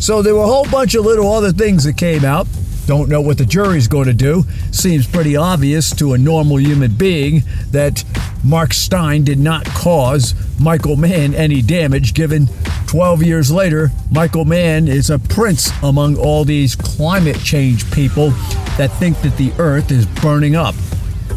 So 0.00 0.22
there 0.22 0.34
were 0.34 0.44
a 0.44 0.46
whole 0.46 0.70
bunch 0.70 0.94
of 0.94 1.04
little 1.04 1.30
other 1.32 1.52
things 1.52 1.84
that 1.84 1.98
came 1.98 2.24
out. 2.24 2.46
Don't 2.86 3.10
know 3.10 3.20
what 3.20 3.36
the 3.36 3.44
jury's 3.44 3.88
going 3.88 4.06
to 4.06 4.14
do. 4.14 4.44
Seems 4.70 5.06
pretty 5.06 5.36
obvious 5.36 5.94
to 5.96 6.14
a 6.14 6.18
normal 6.18 6.58
human 6.58 6.94
being 6.94 7.42
that 7.72 8.04
Mark 8.42 8.72
Steyn 8.72 9.24
did 9.24 9.40
not 9.40 9.66
cause 9.66 10.34
Michael 10.58 10.96
Mann 10.96 11.34
any 11.34 11.62
damage, 11.62 12.14
given 12.14 12.48
12 12.86 13.22
years 13.22 13.50
later, 13.50 13.90
Michael 14.10 14.44
Mann 14.44 14.88
is 14.88 15.10
a 15.10 15.18
prince 15.18 15.70
among 15.82 16.16
all 16.16 16.44
these 16.44 16.74
climate 16.74 17.38
change 17.40 17.90
people 17.92 18.30
that 18.78 18.90
think 18.98 19.20
that 19.22 19.36
the 19.36 19.52
earth 19.58 19.90
is 19.90 20.06
burning 20.06 20.56
up. 20.56 20.74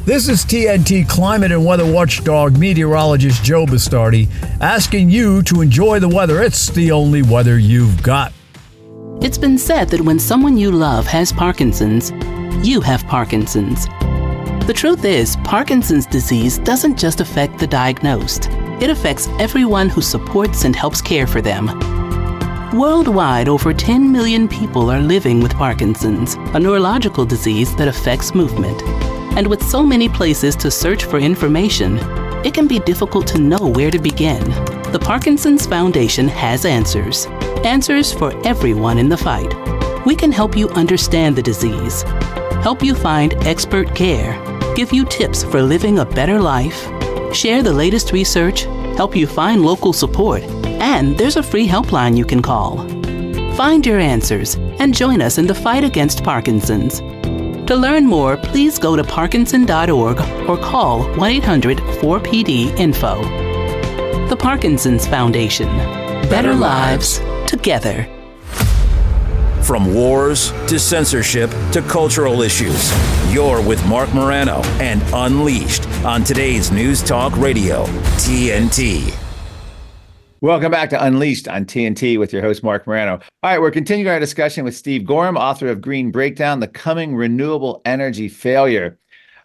This 0.05 0.27
is 0.29 0.45
TNT 0.45 1.07
climate 1.07 1.51
and 1.51 1.65
weather 1.65 1.91
watchdog 1.91 2.57
meteorologist 2.57 3.43
Joe 3.43 3.65
Bastardi 3.65 4.29
asking 4.61 5.09
you 5.09 5.43
to 5.43 5.61
enjoy 5.61 5.99
the 5.99 6.09
weather. 6.09 6.41
It's 6.41 6.69
the 6.69 6.91
only 6.91 7.21
weather 7.21 7.59
you've 7.59 8.01
got. 8.01 8.33
It's 9.21 9.37
been 9.37 9.57
said 9.57 9.89
that 9.89 10.01
when 10.01 10.17
someone 10.17 10.57
you 10.57 10.71
love 10.71 11.05
has 11.07 11.33
Parkinson's, 11.33 12.11
you 12.65 12.79
have 12.81 13.05
Parkinson's. 13.05 13.85
The 14.65 14.73
truth 14.75 15.03
is, 15.03 15.35
Parkinson's 15.43 16.05
disease 16.05 16.59
doesn't 16.59 16.97
just 16.97 17.21
affect 17.21 17.59
the 17.59 17.67
diagnosed, 17.67 18.49
it 18.81 18.89
affects 18.89 19.27
everyone 19.39 19.89
who 19.89 20.01
supports 20.01 20.63
and 20.63 20.75
helps 20.75 21.01
care 21.01 21.27
for 21.27 21.41
them. 21.41 21.67
Worldwide, 22.73 23.49
over 23.49 23.73
10 23.73 24.11
million 24.11 24.47
people 24.47 24.91
are 24.91 25.01
living 25.01 25.41
with 25.41 25.55
Parkinson's, 25.55 26.35
a 26.53 26.59
neurological 26.59 27.25
disease 27.25 27.75
that 27.75 27.87
affects 27.87 28.35
movement. 28.35 28.81
And 29.35 29.47
with 29.47 29.63
so 29.63 29.83
many 29.83 30.07
places 30.07 30.55
to 30.57 30.69
search 30.69 31.05
for 31.05 31.17
information, 31.17 31.99
it 32.45 32.53
can 32.53 32.67
be 32.67 32.79
difficult 32.79 33.27
to 33.27 33.39
know 33.39 33.67
where 33.67 33.91
to 33.91 33.99
begin. 33.99 34.43
The 34.91 34.99
Parkinson's 35.01 35.65
Foundation 35.65 36.27
has 36.27 36.63
answers. 36.63 37.25
Answers 37.65 38.13
for 38.13 38.31
everyone 38.47 38.97
in 38.97 39.09
the 39.09 39.17
fight. 39.17 39.53
We 40.05 40.15
can 40.15 40.31
help 40.31 40.55
you 40.55 40.69
understand 40.69 41.35
the 41.35 41.43
disease, 41.43 42.03
help 42.63 42.81
you 42.81 42.95
find 42.95 43.33
expert 43.45 43.93
care, 43.95 44.33
give 44.75 44.93
you 44.93 45.05
tips 45.05 45.43
for 45.43 45.61
living 45.61 45.99
a 45.99 46.05
better 46.05 46.39
life, 46.39 46.87
share 47.33 47.61
the 47.61 47.73
latest 47.73 48.11
research, 48.11 48.61
help 48.95 49.15
you 49.15 49.27
find 49.27 49.63
local 49.63 49.93
support, 49.93 50.43
and 50.81 51.17
there's 51.17 51.37
a 51.37 51.43
free 51.43 51.67
helpline 51.67 52.17
you 52.17 52.25
can 52.25 52.41
call. 52.41 52.77
Find 53.55 53.85
your 53.85 53.99
answers 53.99 54.55
and 54.79 54.95
join 54.95 55.21
us 55.21 55.37
in 55.37 55.47
the 55.47 55.55
fight 55.55 55.83
against 55.83 56.23
Parkinson's. 56.23 56.99
To 57.69 57.75
learn 57.75 58.05
more, 58.05 58.37
please 58.37 58.79
go 58.79 58.95
to 58.95 59.03
parkinson.org 59.03 60.19
or 60.49 60.57
call 60.57 61.03
1 61.17 61.31
800 61.31 61.77
4PD 61.77 62.79
Info. 62.79 63.21
The 64.27 64.37
Parkinson's 64.37 65.05
Foundation. 65.05 65.67
Better 66.29 66.53
lives 66.53 67.19
together. 67.47 68.07
From 69.69 69.93
wars 69.93 70.49
to 70.65 70.79
censorship 70.79 71.51
to 71.73 71.83
cultural 71.83 72.41
issues, 72.41 72.91
you're 73.31 73.61
with 73.61 73.85
Marc 73.85 74.11
Morano 74.15 74.63
and 74.81 74.99
Unleashed 75.13 75.87
on 76.03 76.23
today's 76.23 76.71
News 76.71 77.03
Talk 77.03 77.37
Radio, 77.37 77.85
TNT. 78.17 79.15
Welcome 80.41 80.71
back 80.71 80.89
to 80.89 81.05
Unleashed 81.05 81.47
on 81.47 81.65
TNT 81.65 82.17
with 82.17 82.33
your 82.33 82.41
host, 82.41 82.63
Marc 82.63 82.87
Morano. 82.87 83.19
All 83.43 83.51
right, 83.51 83.61
we're 83.61 83.69
continuing 83.69 84.11
our 84.11 84.19
discussion 84.19 84.65
with 84.65 84.75
Steve 84.75 85.03
Goreham, 85.03 85.37
author 85.37 85.67
of 85.67 85.81
Green 85.81 86.09
Breakdown 86.09 86.61
The 86.61 86.67
Coming 86.67 87.15
Renewable 87.15 87.83
Energy 87.85 88.27
Failure. 88.27 88.97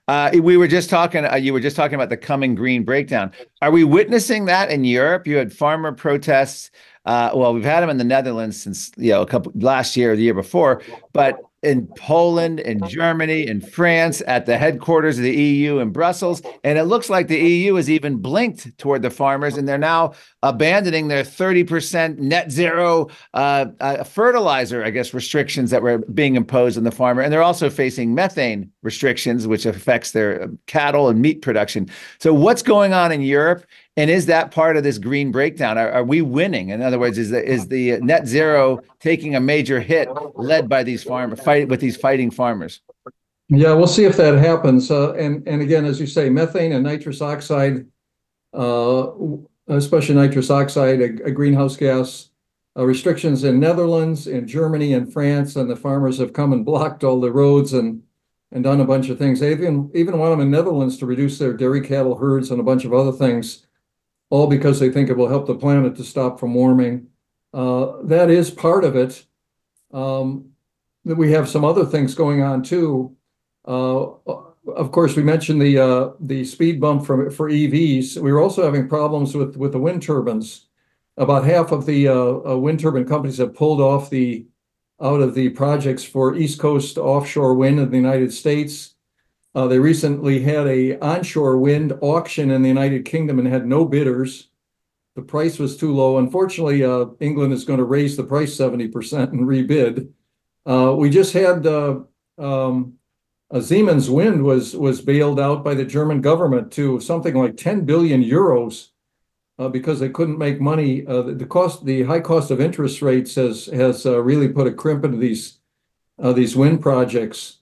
Uh, 0.09 0.31
we 0.43 0.57
were 0.57 0.69
just 0.69 0.89
talking, 0.89 1.27
uh, 1.27 1.35
you 1.35 1.53
were 1.53 1.61
just 1.61 1.77
talking 1.77 1.97
about 1.97 2.09
the 2.09 2.17
coming 2.17 2.55
green 2.55 2.83
breakdown. 2.83 3.31
Are 3.63 3.71
we 3.71 3.85
witnessing 3.85 4.47
that 4.47 4.71
in 4.71 4.85
Europe? 4.85 5.27
You 5.27 5.37
had 5.37 5.53
farmer 5.53 5.93
protests. 5.93 6.71
Uh, 7.05 7.31
well, 7.35 7.53
we've 7.53 7.65
had 7.65 7.81
them 7.81 7.91
in 7.91 7.99
the 7.99 8.05
Netherlands 8.05 8.61
since 8.61 8.91
you 8.97 9.11
know 9.11 9.23
a 9.23 9.27
couple 9.27 9.53
last 9.57 9.97
year 9.97 10.13
or 10.13 10.17
the 10.17 10.23
year 10.23 10.35
before, 10.35 10.83
but 11.13 11.39
in 11.65 11.87
Poland, 11.97 12.61
in 12.61 12.87
Germany, 12.87 13.47
in 13.47 13.61
France, 13.61 14.23
at 14.27 14.45
the 14.45 14.59
headquarters 14.59 15.17
of 15.17 15.25
the 15.25 15.35
EU 15.35 15.79
in 15.79 15.91
Brussels. 15.91 16.43
And 16.63 16.79
it 16.79 16.85
looks 16.85 17.09
like 17.09 17.29
the 17.29 17.39
EU 17.39 17.75
has 17.77 17.89
even 17.89 18.19
blinked 18.19 18.77
toward 18.77 19.03
the 19.03 19.11
farmers, 19.11 19.57
and 19.57 19.67
they're 19.67 19.79
now 19.79 20.13
abandoning 20.43 21.09
their 21.09 21.25
30% 21.25 22.19
net 22.19 22.53
zero 22.53 23.09
uh, 23.33 23.67
uh, 23.81 24.05
fertilizer, 24.05 24.85
I 24.85 24.91
guess, 24.91 25.15
restrictions 25.15 25.71
that 25.71 25.83
were 25.83 25.99
being 25.99 26.37
imposed 26.37 26.77
on 26.77 26.85
the 26.85 26.91
farmer. 26.91 27.23
And 27.23 27.33
they're 27.33 27.43
also 27.43 27.71
facing 27.71 28.15
methane 28.15 28.71
restrictions, 28.83 29.47
which 29.47 29.65
affects 29.65 30.13
their 30.13 30.51
cattle 30.67 31.09
and 31.09 31.21
meat 31.21 31.41
production. 31.41 31.89
So, 32.19 32.35
what's 32.35 32.63
going 32.63 32.93
on 32.93 33.11
in 33.11 33.23
Europe? 33.23 33.65
And 33.97 34.11
is 34.11 34.27
that 34.27 34.51
part 34.51 34.77
of 34.77 34.83
this 34.83 34.99
green 34.99 35.31
breakdown? 35.31 35.79
Are, 35.79 35.91
are, 35.91 36.05
we 36.05 36.21
winning? 36.21 36.71
In 36.71 36.83
other 36.83 36.99
words, 36.99 37.17
is 37.17 37.31
the 37.31 37.45
is 37.45 37.69
the 37.69 38.01
net 38.01 38.27
zero 38.27 38.81
taking 38.99 39.37
a 39.37 39.41
major 39.41 39.79
hit, 39.79 40.09
led 40.35 40.69
by 40.69 40.83
these 40.83 41.05
farmers, 41.05 41.41
fight 41.41 41.69
with 41.69 41.81
these 41.81 41.97
fighting 41.97 42.33
farmers? 42.33 42.81
Yeah, 43.49 43.73
we'll 43.75 43.87
see 43.87 44.05
if 44.05 44.17
that 44.17 44.37
happens. 44.39 44.91
Uh, 44.91 45.13
and 45.13 45.47
and 45.47 45.63
again, 45.63 45.85
as 45.85 46.01
you 46.01 46.09
say, 46.09 46.29
methane 46.29 46.73
and 46.73 46.83
nitrous 46.83 47.23
oxide, 47.23 47.87
uh, 48.53 49.11
especially 49.69 50.17
nitrous 50.17 50.51
oxide, 50.51 51.01
a, 51.01 51.27
a 51.27 51.31
greenhouse 51.31 51.77
gas 51.77 52.31
uh, 52.77 52.85
restrictions 52.85 53.45
in 53.45 53.61
Netherlands, 53.61 54.27
in 54.27 54.49
Germany, 54.49 54.95
and 54.95 55.13
France, 55.13 55.55
and 55.55 55.71
the 55.71 55.77
farmers 55.77 56.19
have 56.19 56.33
come 56.33 56.53
and 56.53 56.65
blocked 56.65 57.05
all 57.05 57.21
the 57.21 57.31
roads 57.31 57.75
and 57.75 58.03
and 58.51 58.65
done 58.65 58.81
a 58.81 58.85
bunch 58.85 59.09
of 59.09 59.19
things. 59.19 59.39
They 59.39 59.53
even 59.53 59.89
even 59.95 60.19
want 60.19 60.33
them 60.33 60.41
in 60.41 60.51
Netherlands 60.51 60.99
to 60.99 61.07
reduce 61.07 61.39
their 61.39 61.53
dairy 61.53 61.81
cattle 61.81 62.17
herds 62.17 62.51
and 62.51 62.59
a 62.59 62.65
bunch 62.65 62.85
of 62.85 62.93
other 62.93 63.13
things 63.13 63.64
all 64.35 64.49
because 64.49 64.81
they 64.81 64.91
think 64.91 65.09
it 65.09 65.17
will 65.17 65.29
help 65.29 65.47
the 65.47 65.55
planet 65.55 65.95
to 65.95 66.03
stop 66.03 66.41
from 66.41 66.55
warming. 66.55 67.07
Uh, 67.53 68.03
that 68.03 68.31
is 68.31 68.51
part 68.51 68.85
of 68.85 68.97
it. 68.97 69.25
Um, 69.93 70.51
that 71.05 71.15
we 71.15 71.31
have 71.31 71.49
some 71.49 71.65
other 71.65 71.85
things 71.85 72.17
going 72.17 72.43
on 72.43 72.65
too. 72.65 73.17
Uh, 73.65 74.07
of 74.75 74.91
course, 74.91 75.15
we 75.15 75.23
mentioned 75.23 75.63
the 75.63 75.79
uh, 75.79 76.11
the 76.19 76.45
speed 76.45 76.81
bump 76.81 77.07
for 77.07 77.31
for 77.31 77.49
EVs. 77.49 78.17
We 78.17 78.33
were 78.33 78.41
also 78.41 78.65
having 78.65 78.89
problems 78.89 79.37
with 79.37 79.57
with 79.57 79.71
the 79.71 79.79
wind 79.79 80.03
turbines. 80.03 80.67
About 81.17 81.45
half 81.45 81.71
of 81.71 81.87
the 81.87 82.09
uh, 82.09 82.15
uh, 82.15 82.59
wind 82.59 82.81
turbine 82.81 83.07
companies 83.07 83.39
have 83.39 83.55
pulled 83.55 83.81
off 83.81 84.11
the 84.11 84.47
out 85.01 85.21
of 85.21 85.35
the 85.35 85.51
projects 85.51 86.03
for 86.03 86.35
East 86.35 86.59
Coast 86.59 86.99
offshore 86.99 87.55
wind 87.55 87.79
in 87.79 87.89
the 87.89 87.97
United 87.97 88.33
States. 88.33 88.94
Uh, 89.55 89.69
they 89.69 89.79
recently 89.79 90.41
had 90.41 90.67
a 90.67 90.99
onshore 90.99 91.59
wind 91.59 91.93
auction 92.01 92.51
in 92.51 92.63
the 92.63 92.69
United 92.69 93.05
Kingdom 93.05 93.39
and 93.39 93.47
had 93.47 93.67
no 93.67 93.85
bidders. 93.85 94.49
The 95.15 95.23
price 95.23 95.61
was 95.61 95.77
too 95.77 95.95
low. 95.95 96.19
Unfortunately, 96.19 96.83
uh, 96.83 97.07
England 97.21 97.53
is 97.53 97.65
going 97.65 97.79
to 97.79 97.85
raise 97.85 98.17
the 98.17 98.25
price 98.25 98.57
70% 98.57 99.31
and 99.31 99.43
rebid. 99.43 100.09
Uh, 100.67 100.97
we 100.97 101.09
just 101.09 101.33
had 101.33 101.65
uh, 101.67 102.01
um, 102.37 102.95
Siemens 103.61 104.11
Wind 104.11 104.43
was 104.43 104.75
was 104.75 105.01
bailed 105.01 105.39
out 105.39 105.63
by 105.63 105.75
the 105.75 105.85
German 105.85 106.21
government 106.21 106.73
to 106.73 106.99
something 106.99 107.35
like 107.35 107.57
10 107.57 107.85
billion 107.85 108.25
euros 108.25 108.89
uh, 109.61 109.69
because 109.69 110.01
they 110.01 110.09
couldn't 110.09 110.39
make 110.39 110.61
money. 110.61 111.07
Uh, 111.07 111.23
the, 111.23 111.35
the, 111.35 111.47
cost, 111.47 111.85
the 111.85 112.03
high 112.03 112.21
cost 112.21 112.51
of 112.51 112.61
interest 112.61 113.03
rates 113.03 113.37
has 113.37 113.67
has 113.67 114.05
really 114.05 114.49
put 114.49 114.67
a 114.67 114.73
crimp 114.73 115.05
into 115.05 115.19
these 115.19 115.61
these 116.19 116.57
wind 116.57 116.81
projects. 116.81 117.59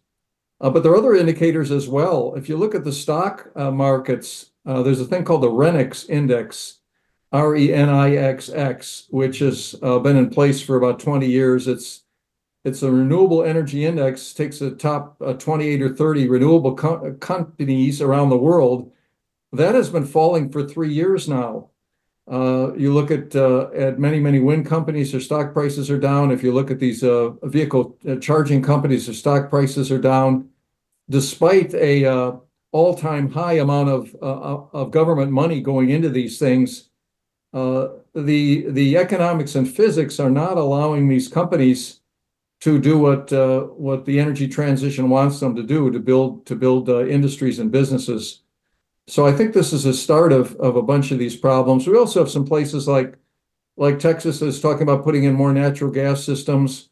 Uh, 0.62 0.70
but 0.70 0.84
there 0.84 0.92
are 0.92 0.96
other 0.96 1.14
indicators 1.14 1.72
as 1.72 1.88
well. 1.88 2.34
If 2.36 2.48
you 2.48 2.56
look 2.56 2.74
at 2.76 2.84
the 2.84 2.92
stock 2.92 3.50
uh, 3.56 3.72
markets, 3.72 4.52
uh, 4.64 4.82
there's 4.84 5.00
a 5.00 5.04
thing 5.04 5.24
called 5.24 5.42
the 5.42 5.50
RENIXX 5.50 6.08
index, 6.08 6.78
R 7.32 7.56
E 7.56 7.74
N 7.74 7.88
I 7.88 8.14
X 8.14 8.48
X, 8.48 9.08
which 9.10 9.40
has 9.40 9.74
been 9.74 10.16
in 10.16 10.30
place 10.30 10.62
for 10.62 10.76
about 10.76 11.00
20 11.00 11.26
years. 11.26 11.66
It's 11.66 12.04
it's 12.64 12.84
a 12.84 12.92
renewable 12.92 13.42
energy 13.42 13.84
index, 13.84 14.32
takes 14.32 14.60
the 14.60 14.70
top 14.70 15.20
uh, 15.20 15.32
28 15.32 15.82
or 15.82 15.96
30 15.96 16.28
renewable 16.28 16.76
co- 16.76 17.12
companies 17.14 18.00
around 18.00 18.30
the 18.30 18.36
world. 18.36 18.92
That 19.52 19.74
has 19.74 19.90
been 19.90 20.06
falling 20.06 20.52
for 20.52 20.62
three 20.62 20.92
years 20.92 21.28
now. 21.28 21.70
You 22.30 22.94
look 22.94 23.10
at 23.10 23.34
at 23.34 23.98
many 23.98 24.20
many 24.20 24.38
wind 24.38 24.66
companies, 24.66 25.10
their 25.10 25.20
stock 25.20 25.52
prices 25.52 25.90
are 25.90 25.98
down. 25.98 26.30
If 26.30 26.44
you 26.44 26.52
look 26.52 26.70
at 26.70 26.78
these 26.78 27.02
vehicle 27.42 27.98
charging 28.20 28.62
companies, 28.62 29.06
their 29.06 29.14
stock 29.14 29.50
prices 29.50 29.90
are 29.90 29.98
down. 29.98 30.51
Despite 31.08 31.74
a 31.74 32.04
uh, 32.04 32.36
all-time 32.72 33.30
high 33.30 33.54
amount 33.54 33.88
of 33.88 34.14
uh, 34.22 34.78
of 34.78 34.90
government 34.90 35.30
money 35.30 35.60
going 35.60 35.90
into 35.90 36.08
these 36.08 36.38
things, 36.38 36.90
uh, 37.52 37.88
the 38.14 38.66
the 38.70 38.96
economics 38.96 39.54
and 39.54 39.68
physics 39.68 40.18
are 40.18 40.30
not 40.30 40.56
allowing 40.56 41.08
these 41.08 41.28
companies 41.28 42.00
to 42.60 42.78
do 42.78 42.96
what 42.98 43.32
uh, 43.32 43.62
what 43.62 44.04
the 44.04 44.20
energy 44.20 44.46
transition 44.46 45.10
wants 45.10 45.40
them 45.40 45.56
to 45.56 45.62
do 45.62 45.90
to 45.90 45.98
build 45.98 46.46
to 46.46 46.54
build 46.54 46.88
uh, 46.88 47.04
industries 47.06 47.58
and 47.58 47.72
businesses. 47.72 48.42
So 49.08 49.26
I 49.26 49.32
think 49.32 49.52
this 49.52 49.72
is 49.72 49.84
a 49.84 49.92
start 49.92 50.32
of 50.32 50.54
of 50.56 50.76
a 50.76 50.82
bunch 50.82 51.10
of 51.10 51.18
these 51.18 51.36
problems. 51.36 51.86
We 51.86 51.98
also 51.98 52.20
have 52.20 52.30
some 52.30 52.46
places 52.46 52.86
like 52.86 53.18
like 53.76 53.98
Texas 53.98 54.40
is 54.42 54.60
talking 54.60 54.82
about 54.82 55.04
putting 55.04 55.24
in 55.24 55.34
more 55.34 55.52
natural 55.52 55.90
gas 55.90 56.24
systems. 56.24 56.90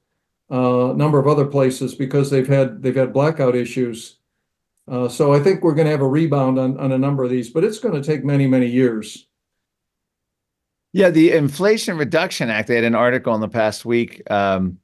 Uh, 0.50 0.90
a 0.90 0.94
number 0.94 1.18
of 1.18 1.28
other 1.28 1.46
places 1.46 1.94
because 1.94 2.28
they've 2.28 2.48
had 2.48 3.12
blackout 3.12 3.54
issues. 3.54 4.16
Uh, 4.88 5.08
so 5.08 5.32
I 5.32 5.38
think 5.38 5.62
we're 5.62 5.74
going 5.74 5.84
to 5.84 5.92
have 5.92 6.00
a 6.00 6.08
rebound 6.08 6.58
on 6.58 6.90
a 6.90 6.98
number 6.98 7.22
of 7.22 7.30
these, 7.30 7.48
but 7.50 7.62
it's 7.62 7.78
going 7.78 7.94
to 7.94 8.02
take 8.02 8.24
many 8.24 8.48
many 8.48 8.66
years. 8.66 9.28
Yeah, 10.92 11.10
the 11.10 11.30
Inflation 11.30 11.96
Reduction 11.96 12.50
Act. 12.50 12.66
They 12.66 12.74
had 12.74 12.84
an 12.84 12.96
article 12.96 13.34
in 13.34 13.40
the 13.40 13.48
past 13.48 13.84
week. 13.84 14.28
Um, 14.28 14.78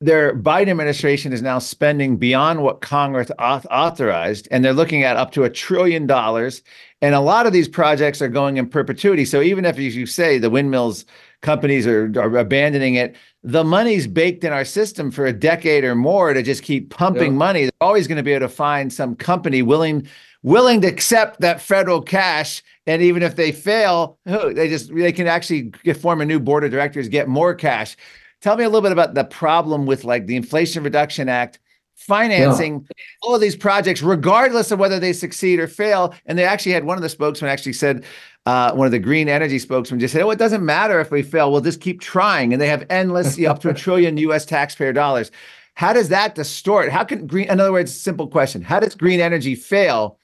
their 0.00 0.36
Biden 0.36 0.68
administration 0.68 1.32
is 1.32 1.42
now 1.42 1.58
spending 1.58 2.16
beyond 2.18 2.62
what 2.62 2.80
Congress 2.80 3.30
authorized, 3.38 4.46
and 4.50 4.64
they're 4.64 4.72
looking 4.72 5.02
at 5.02 5.16
up 5.16 5.32
to 5.32 5.44
a 5.44 5.50
trillion 5.50 6.06
dollars. 6.06 6.62
And 7.02 7.14
a 7.14 7.20
lot 7.20 7.46
of 7.46 7.52
these 7.52 7.66
projects 7.66 8.20
are 8.22 8.28
going 8.28 8.58
in 8.58 8.68
perpetuity. 8.68 9.24
So 9.24 9.40
even 9.40 9.64
if, 9.64 9.78
as 9.78 9.96
you 9.96 10.06
say, 10.06 10.38
the 10.38 10.50
windmills 10.50 11.06
companies 11.42 11.86
are, 11.86 12.12
are 12.16 12.36
abandoning 12.36 12.94
it, 12.94 13.16
the 13.42 13.64
money's 13.64 14.06
baked 14.06 14.44
in 14.44 14.52
our 14.52 14.64
system 14.64 15.10
for 15.10 15.26
a 15.26 15.32
decade 15.32 15.84
or 15.84 15.94
more 15.94 16.32
to 16.32 16.42
just 16.42 16.62
keep 16.62 16.90
pumping 16.90 17.32
yeah. 17.32 17.38
money. 17.38 17.62
They're 17.62 17.72
always 17.80 18.06
going 18.06 18.16
to 18.16 18.22
be 18.22 18.32
able 18.32 18.46
to 18.46 18.52
find 18.52 18.92
some 18.92 19.14
company 19.14 19.62
willing 19.62 20.06
willing 20.42 20.80
to 20.80 20.86
accept 20.86 21.40
that 21.40 21.60
federal 21.60 22.00
cash. 22.00 22.62
And 22.86 23.02
even 23.02 23.22
if 23.22 23.34
they 23.34 23.50
fail, 23.50 24.18
they 24.24 24.68
just 24.68 24.94
they 24.94 25.12
can 25.12 25.26
actually 25.26 25.72
get, 25.82 25.96
form 25.96 26.20
a 26.20 26.24
new 26.24 26.38
board 26.38 26.64
of 26.64 26.70
directors, 26.70 27.08
get 27.08 27.28
more 27.28 27.54
cash. 27.54 27.96
Tell 28.40 28.56
me 28.56 28.64
a 28.64 28.68
little 28.68 28.82
bit 28.82 28.92
about 28.92 29.14
the 29.14 29.24
problem 29.24 29.86
with 29.86 30.04
like 30.04 30.26
the 30.26 30.36
Inflation 30.36 30.84
Reduction 30.84 31.28
Act 31.28 31.58
financing 31.96 32.86
yeah. 32.96 33.04
all 33.22 33.34
of 33.34 33.40
these 33.40 33.56
projects, 33.56 34.02
regardless 34.02 34.70
of 34.70 34.78
whether 34.78 35.00
they 35.00 35.12
succeed 35.12 35.58
or 35.58 35.66
fail. 35.66 36.14
And 36.26 36.38
they 36.38 36.44
actually 36.44 36.72
had 36.72 36.84
one 36.84 36.96
of 36.96 37.02
the 37.02 37.08
spokesmen 37.08 37.50
actually 37.50 37.72
said, 37.72 38.04
uh, 38.44 38.72
one 38.72 38.86
of 38.86 38.92
the 38.92 38.98
green 38.98 39.28
energy 39.28 39.58
spokesmen 39.58 39.98
just 39.98 40.12
said, 40.12 40.22
"Oh, 40.22 40.30
it 40.30 40.38
doesn't 40.38 40.64
matter 40.64 41.00
if 41.00 41.10
we 41.10 41.22
fail. 41.22 41.50
We'll 41.50 41.60
just 41.60 41.80
keep 41.80 42.00
trying." 42.00 42.52
And 42.52 42.62
they 42.62 42.68
have 42.68 42.86
endless, 42.90 43.40
up 43.42 43.60
to 43.60 43.70
a 43.70 43.74
trillion 43.74 44.16
U.S. 44.28 44.46
taxpayer 44.46 44.92
dollars. 44.92 45.32
How 45.74 45.92
does 45.92 46.08
that 46.10 46.36
distort? 46.36 46.90
How 46.90 47.02
can 47.02 47.26
green? 47.26 47.48
In 47.50 47.58
other 47.58 47.72
words, 47.72 47.92
simple 47.92 48.28
question: 48.28 48.62
How 48.62 48.78
does 48.78 48.94
green 48.94 49.18
energy 49.18 49.56
fail 49.56 50.18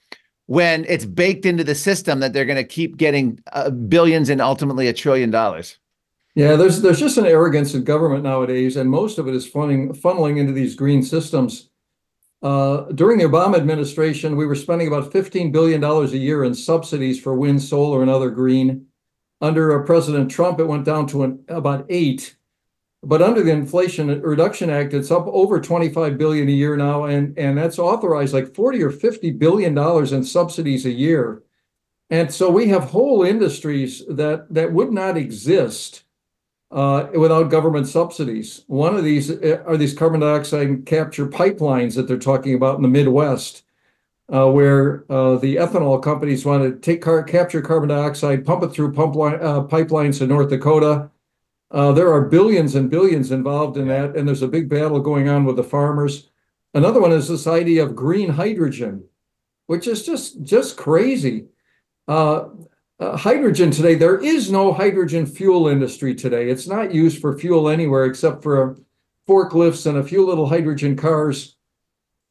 when 0.45 0.85
it's 0.87 1.03
baked 1.03 1.45
into 1.45 1.65
the 1.65 1.75
system 1.75 2.21
that 2.21 2.31
they're 2.31 2.45
going 2.45 2.55
to 2.55 2.63
keep 2.63 2.95
getting 2.95 3.39
uh, 3.51 3.69
billions 3.71 4.29
and 4.29 4.39
ultimately 4.39 4.87
a 4.87 4.93
trillion 4.93 5.29
dollars? 5.29 5.77
Yeah, 6.35 6.55
there's 6.55 6.81
there's 6.81 6.99
just 6.99 7.17
an 7.17 7.27
arrogance 7.27 7.75
in 7.75 7.83
government 7.83 8.23
nowadays, 8.23 8.75
and 8.75 8.89
most 8.89 9.19
of 9.19 9.27
it 9.27 9.35
is 9.35 9.49
funneling 9.49 9.95
funneling 9.99 10.39
into 10.39 10.51
these 10.51 10.75
green 10.75 11.03
systems. 11.03 11.69
Uh, 12.41 12.91
during 12.93 13.19
the 13.19 13.23
Obama 13.23 13.55
administration, 13.55 14.35
we 14.35 14.45
were 14.45 14.55
spending 14.55 14.87
about 14.87 15.13
$15 15.13 15.53
billion 15.53 15.81
a 15.81 16.05
year 16.07 16.43
in 16.43 16.53
subsidies 16.53 17.21
for 17.21 17.33
wind, 17.35 17.61
solar, 17.61 18.01
and 18.01 18.11
other 18.11 18.29
green. 18.29 18.85
Under 19.39 19.81
uh, 19.81 19.85
President 19.85 20.29
Trump, 20.29 20.59
it 20.59 20.65
went 20.65 20.83
down 20.83 21.07
to 21.07 21.23
an, 21.23 21.45
about 21.47 21.85
eight. 21.87 22.35
But 23.01 23.21
under 23.21 23.43
the 23.43 23.51
Inflation 23.51 24.21
Reduction 24.21 24.69
Act, 24.69 24.93
it's 24.93 25.11
up 25.11 25.25
over 25.27 25.61
25 25.61 26.17
billion 26.17 26.49
a 26.49 26.51
year 26.51 26.75
now, 26.75 27.05
and, 27.05 27.37
and 27.37 27.57
that's 27.57 27.79
authorized 27.79 28.33
like 28.33 28.53
40 28.53 28.83
or 28.83 28.91
50 28.91 29.31
billion 29.31 29.73
dollars 29.73 30.11
in 30.11 30.23
subsidies 30.23 30.85
a 30.85 30.91
year. 30.91 31.43
And 32.09 32.31
so 32.33 32.49
we 32.49 32.67
have 32.69 32.85
whole 32.85 33.23
industries 33.23 34.03
that 34.07 34.53
that 34.53 34.73
would 34.73 34.91
not 34.91 35.17
exist 35.17 36.02
without 36.73 37.51
government 37.51 37.87
subsidies. 37.87 38.63
One 38.67 38.95
of 38.95 39.03
these 39.03 39.29
uh, 39.29 39.63
are 39.65 39.77
these 39.77 39.93
carbon 39.93 40.21
dioxide 40.21 40.85
capture 40.85 41.27
pipelines 41.27 41.95
that 41.95 42.07
they're 42.07 42.17
talking 42.17 42.55
about 42.55 42.77
in 42.77 42.81
the 42.81 42.87
Midwest, 42.87 43.63
uh, 44.33 44.49
where 44.49 45.05
uh, 45.11 45.37
the 45.37 45.57
ethanol 45.57 46.01
companies 46.01 46.45
want 46.45 46.81
to 46.81 46.97
capture 47.27 47.61
carbon 47.61 47.89
dioxide, 47.89 48.45
pump 48.45 48.63
it 48.63 48.69
through 48.69 48.93
pump 48.93 49.15
line, 49.15 49.35
uh, 49.35 49.61
pipelines 49.63 50.21
in 50.21 50.29
North 50.29 50.49
Dakota. 50.49 51.09
Uh, 51.69 51.91
there 51.91 52.11
are 52.11 52.21
billions 52.29 52.75
and 52.75 52.89
billions 52.89 53.31
involved 53.31 53.77
in 53.77 53.87
that, 53.87 54.15
and 54.15 54.27
there's 54.27 54.43
a 54.43 54.47
big 54.47 54.69
battle 54.69 54.99
going 54.99 55.27
on 55.27 55.45
with 55.45 55.55
the 55.55 55.63
farmers. 55.63 56.29
Another 56.73 57.01
one 57.01 57.11
is 57.11 57.27
this 57.27 57.47
idea 57.47 57.83
of 57.83 57.95
green 57.95 58.29
hydrogen, 58.29 59.03
which 59.67 59.87
is 59.87 60.05
just 60.05 60.41
just 60.43 60.77
crazy. 60.77 61.47
Uh, 63.03 63.17
hydrogen 63.17 63.69
today, 63.69 63.95
there 63.95 64.17
is 64.19 64.49
no 64.49 64.71
hydrogen 64.71 65.25
fuel 65.25 65.67
industry 65.67 66.15
today. 66.15 66.49
It's 66.49 66.67
not 66.67 66.93
used 66.93 67.19
for 67.19 67.37
fuel 67.37 67.67
anywhere 67.67 68.05
except 68.05 68.41
for 68.41 68.77
forklifts 69.27 69.85
and 69.85 69.97
a 69.97 70.03
few 70.03 70.25
little 70.25 70.47
hydrogen 70.47 70.95
cars. 70.95 71.57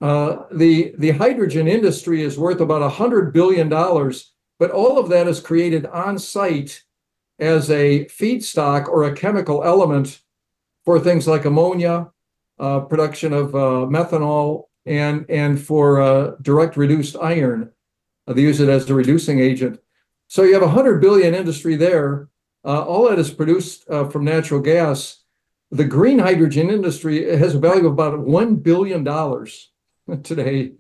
Uh, 0.01 0.45
the 0.51 0.95
the 0.97 1.11
hydrogen 1.11 1.69
industry 1.69 2.23
is 2.23 2.39
worth 2.39 2.61
about 2.61 2.81
a 2.81 2.89
hundred 2.89 3.35
billion 3.35 3.69
dollars, 3.69 4.33
but 4.59 4.71
all 4.71 4.99
of 4.99 5.11
that 5.11 5.29
is 5.29 5.41
created 5.41 5.85
on 5.85 6.19
site 6.19 6.83
as 7.39 7.71
a 7.71 8.07
feedstock 8.07 8.89
or 8.89 9.05
a 9.05 9.15
chemical 9.15 9.63
element 9.65 10.23
for 10.87 10.99
things 10.99 11.29
like 11.29 11.45
ammonia, 11.45 12.11
uh, 12.59 12.81
production 12.81 13.35
of 13.35 13.55
uh, 13.55 13.85
methanol, 13.91 14.69
and 14.87 15.27
and 15.29 15.61
for 15.61 16.01
uh, 16.01 16.31
direct 16.41 16.79
reduced 16.79 17.15
iron. 17.21 17.71
they 18.27 18.41
use 18.41 18.61
it 18.61 18.71
as 18.71 18.89
a 18.89 18.95
reducing 18.95 19.39
agent. 19.39 19.79
So 20.33 20.45
you 20.45 20.55
have 20.55 20.63
a 20.63 20.69
hundred 20.69 21.03
billion 21.03 21.35
industry 21.35 21.77
there. 21.77 22.31
Uh, 22.65 22.83
all 22.87 23.07
that 23.11 23.19
is 23.19 23.31
produced 23.31 23.85
uh, 23.91 24.09
from 24.09 24.25
natural 24.25 24.61
gas. 24.61 25.25
The 25.71 25.85
green 25.85 26.19
hydrogen 26.19 26.71
industry 26.71 27.37
has 27.37 27.55
a 27.55 27.59
value 27.59 27.85
of 27.87 27.93
about 27.93 28.19
one 28.19 28.57
billion 28.57 29.05
dollars 29.05 29.71
today, 30.23 30.73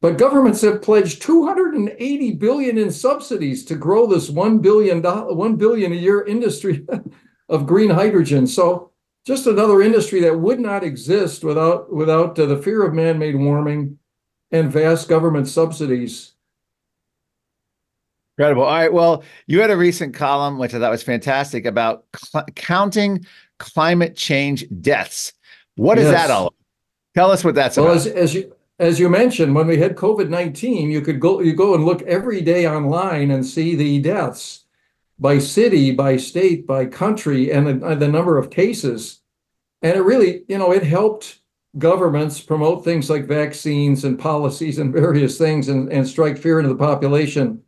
but 0.00 0.18
governments 0.18 0.62
have 0.62 0.82
pledged 0.82 1.22
280 1.22 2.32
billion 2.32 2.78
in 2.78 2.90
subsidies 2.90 3.64
to 3.66 3.76
grow 3.76 4.08
this 4.08 4.28
one 4.28 4.58
billion 4.58 5.00
dollar, 5.00 5.34
one 5.34 5.54
billion 5.54 5.92
a 5.92 5.94
year 5.94 6.24
industry 6.24 6.84
of 7.48 7.68
green 7.68 7.90
hydrogen. 7.90 8.44
So 8.44 8.90
just 9.24 9.46
another 9.46 9.82
industry 9.82 10.20
that 10.22 10.40
would 10.40 10.58
not 10.58 10.82
exist 10.82 11.44
without 11.44 11.94
without 11.94 12.36
uh, 12.36 12.46
the 12.46 12.58
fear 12.58 12.84
of 12.84 12.92
man-made 12.94 13.36
warming 13.36 14.00
and 14.50 14.72
vast 14.72 15.08
government 15.08 15.46
subsidies. 15.46 16.32
Incredible. 18.40 18.62
All 18.62 18.72
right. 18.72 18.90
Well, 18.90 19.22
you 19.48 19.60
had 19.60 19.70
a 19.70 19.76
recent 19.76 20.14
column, 20.14 20.56
which 20.56 20.72
I 20.72 20.78
thought 20.78 20.90
was 20.90 21.02
fantastic, 21.02 21.66
about 21.66 22.06
cl- 22.16 22.46
counting 22.56 23.26
climate 23.58 24.16
change 24.16 24.64
deaths. 24.80 25.34
What 25.76 25.98
is 25.98 26.04
yes. 26.04 26.14
that 26.14 26.30
all? 26.30 26.46
About? 26.46 26.54
Tell 27.14 27.30
us 27.32 27.44
what 27.44 27.54
that's 27.54 27.76
well, 27.76 27.88
about. 27.88 27.96
As, 27.98 28.06
as 28.06 28.34
you 28.34 28.56
as 28.78 28.98
you 28.98 29.10
mentioned, 29.10 29.54
when 29.54 29.66
we 29.66 29.76
had 29.76 29.94
COVID 29.94 30.30
nineteen, 30.30 30.90
you 30.90 31.02
could 31.02 31.20
go 31.20 31.42
you 31.42 31.52
go 31.52 31.74
and 31.74 31.84
look 31.84 32.00
every 32.02 32.40
day 32.40 32.66
online 32.66 33.30
and 33.30 33.44
see 33.44 33.76
the 33.76 34.00
deaths 34.00 34.64
by 35.18 35.38
city, 35.38 35.92
by 35.92 36.16
state, 36.16 36.66
by 36.66 36.86
country, 36.86 37.52
and 37.52 37.66
the, 37.66 37.94
the 37.94 38.08
number 38.08 38.38
of 38.38 38.48
cases. 38.48 39.20
And 39.82 39.94
it 39.94 40.00
really, 40.00 40.44
you 40.48 40.56
know, 40.56 40.72
it 40.72 40.82
helped 40.82 41.40
governments 41.76 42.40
promote 42.40 42.84
things 42.84 43.10
like 43.10 43.26
vaccines 43.26 44.04
and 44.04 44.18
policies 44.18 44.78
and 44.78 44.94
various 44.94 45.36
things 45.36 45.68
and, 45.68 45.92
and 45.92 46.08
strike 46.08 46.38
fear 46.38 46.58
into 46.58 46.70
the 46.70 46.86
population. 46.86 47.62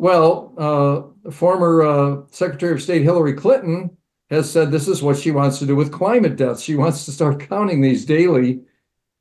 Well, 0.00 0.54
uh, 0.56 1.30
former 1.30 1.82
uh, 1.82 2.22
Secretary 2.30 2.72
of 2.72 2.80
State 2.80 3.02
Hillary 3.02 3.34
Clinton 3.34 3.94
has 4.30 4.50
said 4.50 4.70
this 4.70 4.88
is 4.88 5.02
what 5.02 5.18
she 5.18 5.30
wants 5.30 5.58
to 5.58 5.66
do 5.66 5.76
with 5.76 5.92
climate 5.92 6.36
deaths. 6.36 6.62
She 6.62 6.74
wants 6.74 7.04
to 7.04 7.12
start 7.12 7.46
counting 7.46 7.82
these 7.82 8.06
daily. 8.06 8.62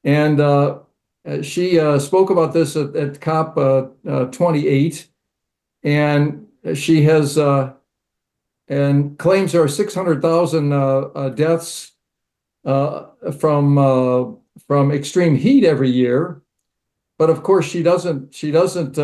And 0.05 0.39
uh, 0.39 0.79
she 1.41 1.77
uh, 1.77 1.99
spoke 1.99 2.29
about 2.29 2.53
this 2.53 2.77
at, 2.77 2.95
at 2.95 3.19
COP 3.19 3.57
uh, 3.57 3.87
uh, 4.07 4.25
28. 4.27 5.09
And 5.83 6.47
she 6.73 7.01
has 7.03 7.37
and 8.69 9.19
claims 9.19 9.51
there 9.51 9.63
are 9.63 9.67
600,000 9.67 11.35
deaths 11.35 11.91
from 12.63 14.39
from 14.65 14.91
extreme 14.91 15.35
heat 15.35 15.65
every 15.65 15.89
year. 15.89 16.41
But 17.17 17.29
of 17.29 17.43
course, 17.43 17.65
she 17.65 17.83
doesn't 17.83 18.33
she 18.33 18.51
doesn't 18.51 18.97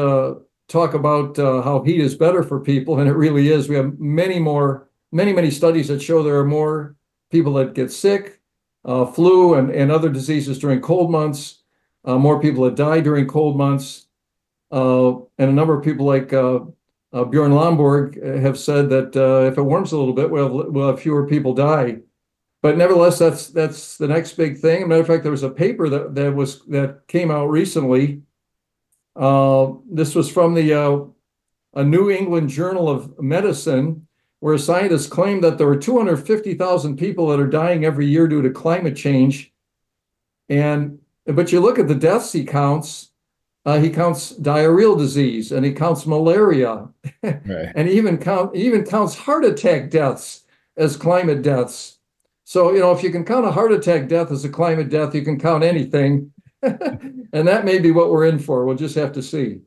talk 0.67 0.93
about 0.93 1.37
uh, 1.37 1.61
how 1.61 1.83
heat 1.83 1.99
is 1.99 2.15
better 2.15 2.43
for 2.43 2.59
people, 2.59 2.99
and 2.99 3.09
it 3.09 3.13
really 3.13 3.49
is. 3.49 3.69
We 3.69 3.75
have 3.75 3.99
many 3.99 4.39
more, 4.39 4.89
many, 5.11 5.33
many 5.33 5.51
studies 5.51 5.87
that 5.89 6.01
show 6.01 6.23
there 6.23 6.39
are 6.39 6.45
more 6.45 6.95
people 7.31 7.53
that 7.53 7.73
get 7.73 7.91
sick, 7.91 8.41
uh, 8.83 9.05
flu, 9.05 9.55
and, 9.55 9.69
and 9.71 9.91
other 9.91 10.09
diseases 10.09 10.59
during 10.59 10.81
cold 10.81 11.11
months, 11.11 11.63
uh, 12.05 12.17
more 12.17 12.39
people 12.39 12.63
that 12.63 12.75
die 12.75 13.01
during 13.01 13.27
cold 13.27 13.57
months. 13.57 14.07
Uh, 14.71 15.15
and 15.37 15.49
a 15.49 15.53
number 15.53 15.77
of 15.77 15.83
people 15.83 16.05
like 16.05 16.33
uh, 16.33 16.59
uh, 17.13 17.23
Bjorn 17.23 17.51
Lomborg 17.51 18.21
have 18.41 18.57
said 18.57 18.89
that 18.89 19.15
if 19.47 19.57
it 19.57 19.61
warms 19.61 19.91
a 19.91 19.97
little 19.97 20.13
bit, 20.13 20.29
we'll 20.29 20.43
have, 20.43 20.73
we'll 20.73 20.87
have 20.87 20.99
fewer 20.99 21.27
people 21.27 21.53
die. 21.53 21.99
but 22.61 22.77
nevertheless, 22.77 23.19
that's 23.19 23.49
that's 23.49 23.97
the 23.97 24.07
next 24.07 24.33
big 24.33 24.57
thing. 24.57 24.77
As 24.77 24.83
a 24.85 24.87
matter 24.87 25.01
of 25.01 25.07
fact, 25.07 25.23
there 25.23 25.31
was 25.31 25.43
a 25.43 25.49
paper 25.51 25.87
that 25.87 26.15
that 26.15 26.33
was 26.33 26.65
that 26.65 27.07
came 27.07 27.29
out 27.29 27.49
recently. 27.49 28.23
Uh, 29.15 29.73
this 29.89 30.13
was 30.13 30.29
from 30.29 30.53
the 30.53 30.73
uh, 30.73 30.99
a 31.75 31.83
New 31.83 32.09
England 32.09 32.49
Journal 32.49 32.89
of 32.89 33.19
Medicine, 33.21 34.07
where 34.39 34.57
scientists 34.57 35.07
claim 35.07 35.41
that 35.41 35.57
there 35.57 35.67
are 35.67 35.77
250,000 35.77 36.97
people 36.97 37.27
that 37.27 37.39
are 37.39 37.47
dying 37.47 37.85
every 37.85 38.05
year 38.05 38.27
due 38.27 38.41
to 38.41 38.49
climate 38.49 38.95
change. 38.95 39.53
And 40.49 40.99
but 41.25 41.51
you 41.51 41.59
look 41.59 41.79
at 41.79 41.87
the 41.87 41.95
deaths 41.95 42.31
he 42.31 42.45
counts, 42.45 43.11
uh, 43.65 43.79
he 43.79 43.89
counts 43.89 44.33
diarrheal 44.33 44.97
disease 44.97 45.51
and 45.51 45.65
he 45.65 45.71
counts 45.71 46.05
malaria, 46.05 46.87
Right. 47.23 47.41
and 47.75 47.87
he 47.87 47.95
even 47.95 48.17
count 48.17 48.55
he 48.55 48.65
even 48.65 48.85
counts 48.85 49.15
heart 49.15 49.43
attack 49.43 49.89
deaths 49.89 50.43
as 50.77 50.95
climate 50.97 51.41
deaths. 51.41 51.97
So 52.43 52.73
you 52.73 52.79
know 52.79 52.91
if 52.91 53.01
you 53.01 53.09
can 53.11 53.25
count 53.25 53.47
a 53.47 53.51
heart 53.51 53.71
attack 53.71 54.07
death 54.07 54.31
as 54.31 54.45
a 54.45 54.49
climate 54.49 54.89
death, 54.89 55.15
you 55.15 55.23
can 55.23 55.39
count 55.39 55.63
anything, 55.63 56.31
and 56.61 57.47
that 57.47 57.65
may 57.65 57.79
be 57.79 57.91
what 57.91 58.11
we're 58.11 58.25
in 58.25 58.39
for. 58.39 58.65
We'll 58.65 58.75
just 58.75 58.95
have 58.95 59.11
to 59.13 59.21
see. 59.21 59.59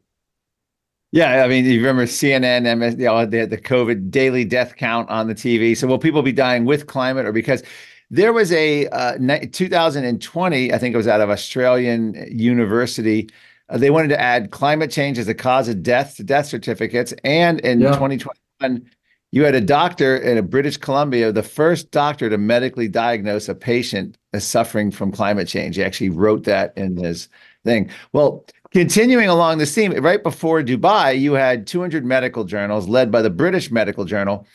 Yeah, 1.11 1.43
I 1.43 1.49
mean, 1.49 1.65
you 1.65 1.79
remember 1.79 2.05
CNN, 2.05 2.77
MS, 2.79 2.97
you 2.99 3.07
know, 3.07 3.25
the, 3.25 3.47
the 3.47 3.57
COVID 3.57 4.11
daily 4.11 4.45
death 4.45 4.77
count 4.77 5.09
on 5.09 5.27
the 5.27 5.35
TV. 5.35 5.75
So, 5.75 5.87
will 5.87 5.99
people 5.99 6.21
be 6.23 6.33
dying 6.33 6.67
with 6.67 6.87
climate 6.87 7.25
or 7.25 7.33
because 7.33 7.63
there 8.11 8.33
was 8.33 8.53
a 8.53 8.89
uh, 8.89 9.17
2020, 9.51 10.73
I 10.73 10.79
think 10.79 10.95
it 10.95 10.97
was 10.97 11.09
out 11.09 11.21
of 11.23 11.31
Australian 11.31 12.15
University. 12.31 13.31
Uh, 13.71 13.79
they 13.79 13.91
wanted 13.91 14.09
to 14.09 14.21
add 14.21 14.51
climate 14.51 14.91
change 14.91 15.19
as 15.19 15.29
a 15.29 15.35
cause 15.35 15.69
of 15.69 15.83
death 15.83 16.17
to 16.17 16.25
death 16.25 16.47
certificates. 16.47 17.15
And 17.25 17.61
in 17.61 17.81
Yeah. 17.81 17.93
2021, 17.93 18.91
you 19.31 19.45
had 19.45 19.55
a 19.55 19.61
doctor 19.61 20.17
in 20.17 20.37
a 20.37 20.43
British 20.43 20.77
Columbia, 20.77 21.33
the 21.33 21.43
first 21.43 21.91
doctor 21.91 22.29
to 22.29 22.37
medically 22.39 22.89
diagnose 22.89 23.49
a 23.49 23.55
patient 23.55 24.18
as 24.33 24.47
suffering 24.47 24.91
from 24.91 25.13
climate 25.13 25.49
change. 25.49 25.77
He 25.77 25.83
actually 25.83 26.11
wrote 26.11 26.45
that 26.45 26.73
in 26.77 26.97
his 26.97 27.29
thing. 27.65 27.91
Well, 28.13 28.45
continuing 28.73 29.29
along 29.29 29.59
this 29.59 29.75
theme, 29.75 29.93
right 29.93 30.23
before 30.23 30.63
Dubai, 30.63 31.19
you 31.19 31.33
had 31.33 31.67
200 31.67 32.05
medical 32.05 32.45
journals 32.45 32.89
led 32.89 33.11
by 33.11 33.23
the 33.23 33.31
British 33.31 33.71
Medical 33.71 34.05
Journal 34.05 34.47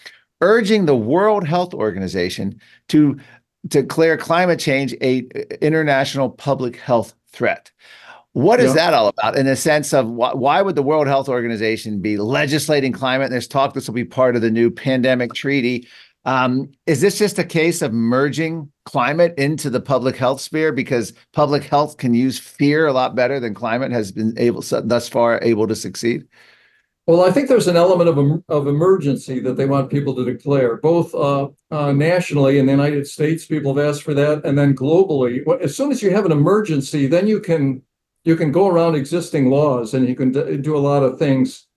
urging 0.41 0.85
the 0.85 0.95
World 0.95 1.47
Health 1.47 1.73
Organization 1.73 2.59
to 2.89 3.17
declare 3.67 4.17
climate 4.17 4.59
change 4.59 4.93
a 5.01 5.19
international 5.61 6.29
public 6.29 6.75
health 6.75 7.13
threat. 7.31 7.71
What 8.33 8.59
is 8.59 8.71
Yeah. 8.71 8.73
that 8.73 8.93
all 8.93 9.07
about 9.07 9.37
in 9.37 9.45
the 9.45 9.55
sense 9.55 9.93
of 9.93 10.09
why, 10.09 10.33
why 10.33 10.61
would 10.61 10.75
the 10.75 10.83
World 10.83 11.07
Health 11.07 11.29
Organization 11.29 11.99
be 12.01 12.17
legislating 12.17 12.91
climate? 12.91 13.29
There's 13.29 13.47
talk 13.47 13.73
this 13.73 13.87
will 13.87 13.93
be 13.93 14.03
part 14.03 14.35
of 14.35 14.41
the 14.41 14.51
new 14.51 14.69
pandemic 14.69 15.33
treaty. 15.33 15.87
Um, 16.25 16.71
is 16.85 17.01
this 17.01 17.17
just 17.17 17.37
a 17.37 17.43
case 17.43 17.81
of 17.81 17.91
merging 17.91 18.71
climate 18.85 19.33
into 19.37 19.69
the 19.69 19.81
public 19.81 20.15
health 20.15 20.39
sphere 20.39 20.71
because 20.71 21.13
public 21.33 21.63
health 21.63 21.97
can 21.97 22.13
use 22.13 22.39
fear 22.39 22.87
a 22.87 22.93
lot 22.93 23.15
better 23.15 23.39
than 23.39 23.53
climate 23.53 23.91
has 23.91 24.11
been 24.11 24.33
able 24.37 24.61
thus 24.61 25.09
far 25.09 25.39
able 25.41 25.67
to 25.67 25.75
succeed? 25.75 26.25
Well, 27.05 27.25
I 27.25 27.31
think 27.31 27.49
there's 27.49 27.67
an 27.67 27.75
element 27.75 28.09
of, 28.09 28.43
of 28.47 28.67
emergency 28.67 29.41
that 29.41 29.57
they 29.57 29.65
want 29.65 29.91
people 29.91 30.15
to 30.15 30.23
declare, 30.23 30.77
both 30.77 31.13
uh, 31.13 31.49
uh, 31.69 31.91
nationally 31.91 32.59
in 32.59 32.65
the 32.65 32.71
United 32.71 33.05
States. 33.07 33.45
People 33.45 33.75
have 33.75 33.85
asked 33.85 34.03
for 34.03 34.13
that, 34.13 34.45
and 34.45 34.57
then 34.57 34.73
globally. 34.73 35.45
As 35.61 35.75
soon 35.75 35.91
as 35.91 36.01
you 36.01 36.11
have 36.11 36.25
an 36.25 36.31
emergency, 36.31 37.07
then 37.07 37.27
you 37.27 37.41
can 37.41 37.81
you 38.23 38.37
can 38.37 38.53
go 38.53 38.67
around 38.67 38.95
existing 38.95 39.49
laws 39.49 39.93
and 39.93 40.07
you 40.07 40.15
can 40.15 40.31
do 40.61 40.77
a 40.77 40.79
lot 40.79 41.03
of 41.03 41.19
things. 41.19 41.67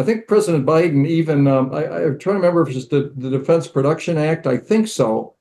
I 0.00 0.02
think 0.02 0.26
President 0.26 0.64
Biden 0.64 1.06
even 1.06 1.46
um, 1.46 1.74
I, 1.74 1.84
I'm 1.84 2.18
trying 2.18 2.36
to 2.36 2.40
remember 2.40 2.62
if 2.66 2.74
it's 2.74 2.86
the, 2.88 3.12
the 3.16 3.28
Defense 3.28 3.68
Production 3.68 4.16
Act. 4.16 4.46
I 4.46 4.56
think 4.56 4.88
so. 4.88 5.34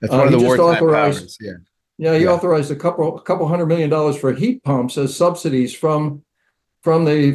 That's 0.00 0.12
Uh, 0.12 0.16
one 0.16 0.26
of 0.28 0.32
he 0.34 0.40
the 0.40 0.46
just 0.48 0.58
authorized- 0.60 1.18
powers. 1.18 1.38
Yeah. 1.40 1.52
Yeah, 1.98 2.16
he 2.18 2.24
Yeah. 2.24 2.30
authorized 2.32 2.70
a 2.70 2.76
couple, 2.76 3.18
a 3.18 3.22
couple 3.22 3.46
hundred 3.46 3.66
million 3.66 3.90
dollars 3.90 4.16
for 4.16 4.32
heat 4.32 4.62
pumps 4.64 4.96
as 4.96 5.14
subsidies 5.14 5.74
from, 5.74 6.22
from 6.82 7.04
the, 7.04 7.32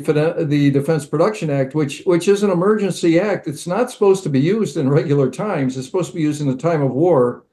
the 0.47 0.71
Defense 0.71 1.05
Production 1.05 1.49
Act, 1.51 1.75
which, 1.75 2.01
which 2.05 2.27
is 2.27 2.41
an 2.41 2.49
emergency 2.51 3.19
act. 3.19 3.47
It's 3.47 3.67
not 3.67 3.91
supposed 3.91 4.23
to 4.23 4.29
be 4.29 4.39
used 4.39 4.75
in 4.77 4.89
regular 4.89 5.29
times. 5.29 5.77
It's 5.77 5.85
supposed 5.87 6.09
to 6.11 6.15
be 6.15 6.21
used 6.23 6.41
in 6.41 6.47
the 6.47 6.57
time 6.57 6.81
of 6.81 6.91
war. 6.91 7.45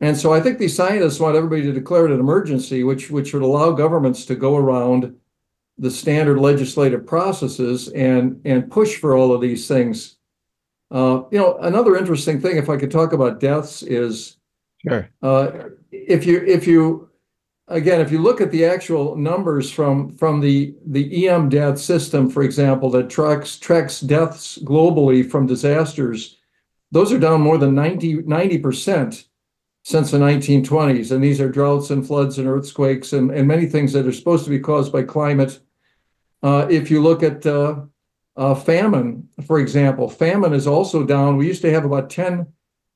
And 0.00 0.16
so 0.16 0.32
I 0.32 0.40
think 0.40 0.58
these 0.58 0.74
scientists 0.76 1.20
want 1.20 1.36
everybody 1.36 1.62
to 1.62 1.72
declare 1.72 2.06
it 2.06 2.12
an 2.12 2.20
emergency, 2.20 2.82
which, 2.84 3.10
which 3.10 3.32
would 3.32 3.42
allow 3.42 3.70
governments 3.72 4.24
to 4.26 4.34
go 4.34 4.56
around 4.56 5.14
the 5.78 5.90
standard 5.90 6.38
legislative 6.38 7.06
processes 7.06 7.88
and, 7.88 8.40
and 8.44 8.70
push 8.70 8.96
for 8.96 9.16
all 9.16 9.32
of 9.34 9.40
these 9.40 9.68
things. 9.68 10.16
Uh, 10.90 11.22
you 11.30 11.38
know, 11.38 11.58
another 11.58 11.96
interesting 11.96 12.40
thing, 12.40 12.56
if 12.56 12.70
I 12.70 12.76
could 12.76 12.90
talk 12.90 13.12
about 13.12 13.40
deaths, 13.40 13.82
is 13.82 14.36
Sure. 14.86 15.08
uh, 15.22 15.50
if 15.90 16.26
you 16.26 16.44
if 16.46 16.66
you 16.66 17.10
again 17.68 18.00
if 18.00 18.12
you 18.12 18.20
look 18.22 18.40
at 18.40 18.52
the 18.52 18.64
actual 18.64 19.16
numbers 19.16 19.70
from 19.70 20.16
from 20.16 20.40
the 20.40 20.76
the 20.86 21.26
EM-DAT 21.28 21.78
system, 21.78 22.30
for 22.30 22.42
example, 22.42 22.88
that 22.90 23.10
tracks 23.10 23.58
tracks 23.58 24.00
deaths 24.00 24.58
globally 24.58 25.28
from 25.28 25.46
disasters, 25.46 26.36
those 26.92 27.12
are 27.12 27.18
down 27.18 27.40
more 27.40 27.58
than 27.58 27.74
90 27.74 28.58
percent 28.58 29.26
since 29.82 30.10
the 30.10 30.18
1920s, 30.18 31.10
and 31.10 31.22
these 31.22 31.40
are 31.40 31.48
droughts 31.48 31.90
and 31.90 32.06
floods 32.06 32.38
and 32.38 32.46
earthquakes 32.46 33.12
and 33.12 33.30
and 33.32 33.48
many 33.48 33.66
things 33.66 33.92
that 33.92 34.06
are 34.06 34.12
supposed 34.12 34.44
to 34.44 34.50
be 34.50 34.60
caused 34.60 34.92
by 34.92 35.02
climate. 35.02 35.58
Uh, 36.42 36.66
if 36.70 36.90
you 36.90 37.02
look 37.02 37.22
at 37.22 37.44
uh, 37.46 37.82
uh, 38.36 38.54
famine, 38.54 39.28
for 39.46 39.58
example, 39.58 40.08
famine 40.08 40.52
is 40.52 40.66
also 40.66 41.04
down. 41.04 41.36
We 41.36 41.46
used 41.46 41.62
to 41.62 41.72
have 41.72 41.84
about 41.84 42.10
10 42.10 42.46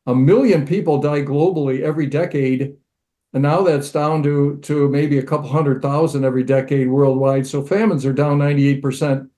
a 0.07 0.15
million 0.15 0.67
people 0.67 0.99
die 0.99 1.23
globally 1.23 1.83
every 1.83 2.07
decade, 2.07 2.77
and 3.33 3.43
now 3.43 3.63
that's 3.63 3.93
down 3.93 4.23
to 4.23 4.59
to 4.63 4.89
maybe 4.89 5.19
a 5.19 5.23
couple 5.23 5.49
hundred 5.49 5.83
thousand 5.83 6.25
every 6.25 6.43
decade 6.43 6.89
worldwide. 6.89 7.47
So 7.47 7.63
famines 7.63 8.05
are 8.07 8.13
down 8.13 8.39
98%. 8.39 9.29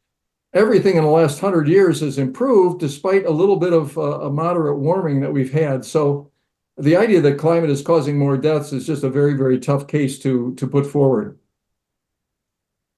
Everything 0.54 0.96
in 0.96 1.04
the 1.04 1.10
last 1.10 1.40
hundred 1.40 1.68
years 1.68 2.00
has 2.00 2.18
improved 2.18 2.80
despite 2.80 3.26
a 3.26 3.30
little 3.30 3.56
bit 3.56 3.72
of 3.72 3.96
uh, 3.98 4.20
a 4.20 4.30
moderate 4.30 4.78
warming 4.78 5.20
that 5.20 5.32
we've 5.32 5.52
had. 5.52 5.84
So 5.84 6.30
the 6.76 6.96
idea 6.96 7.20
that 7.20 7.38
climate 7.38 7.70
is 7.70 7.82
causing 7.82 8.18
more 8.18 8.36
deaths 8.36 8.72
is 8.72 8.86
just 8.86 9.04
a 9.04 9.10
very, 9.10 9.34
very 9.34 9.58
tough 9.58 9.86
case 9.86 10.18
to 10.20 10.54
to 10.54 10.66
put 10.66 10.86
forward. 10.86 11.38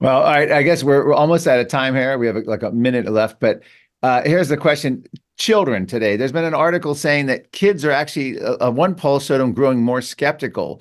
Well, 0.00 0.18
all 0.22 0.32
right. 0.32 0.50
I 0.50 0.62
guess 0.62 0.82
we're, 0.82 1.06
we're 1.06 1.14
almost 1.14 1.46
out 1.46 1.60
of 1.60 1.68
time 1.68 1.94
here. 1.94 2.18
We 2.18 2.26
have 2.26 2.36
like 2.46 2.62
a 2.62 2.72
minute 2.72 3.06
left, 3.10 3.40
but 3.40 3.62
uh, 4.02 4.22
here's 4.24 4.48
the 4.48 4.56
question: 4.56 5.04
Children 5.38 5.86
today. 5.86 6.16
There's 6.16 6.32
been 6.32 6.44
an 6.44 6.54
article 6.54 6.94
saying 6.94 7.26
that 7.26 7.52
kids 7.52 7.84
are 7.84 7.90
actually. 7.90 8.40
Uh, 8.40 8.70
one 8.70 8.94
poll 8.94 9.20
showed 9.20 9.38
them 9.38 9.52
growing 9.52 9.80
more 9.82 10.02
skeptical. 10.02 10.80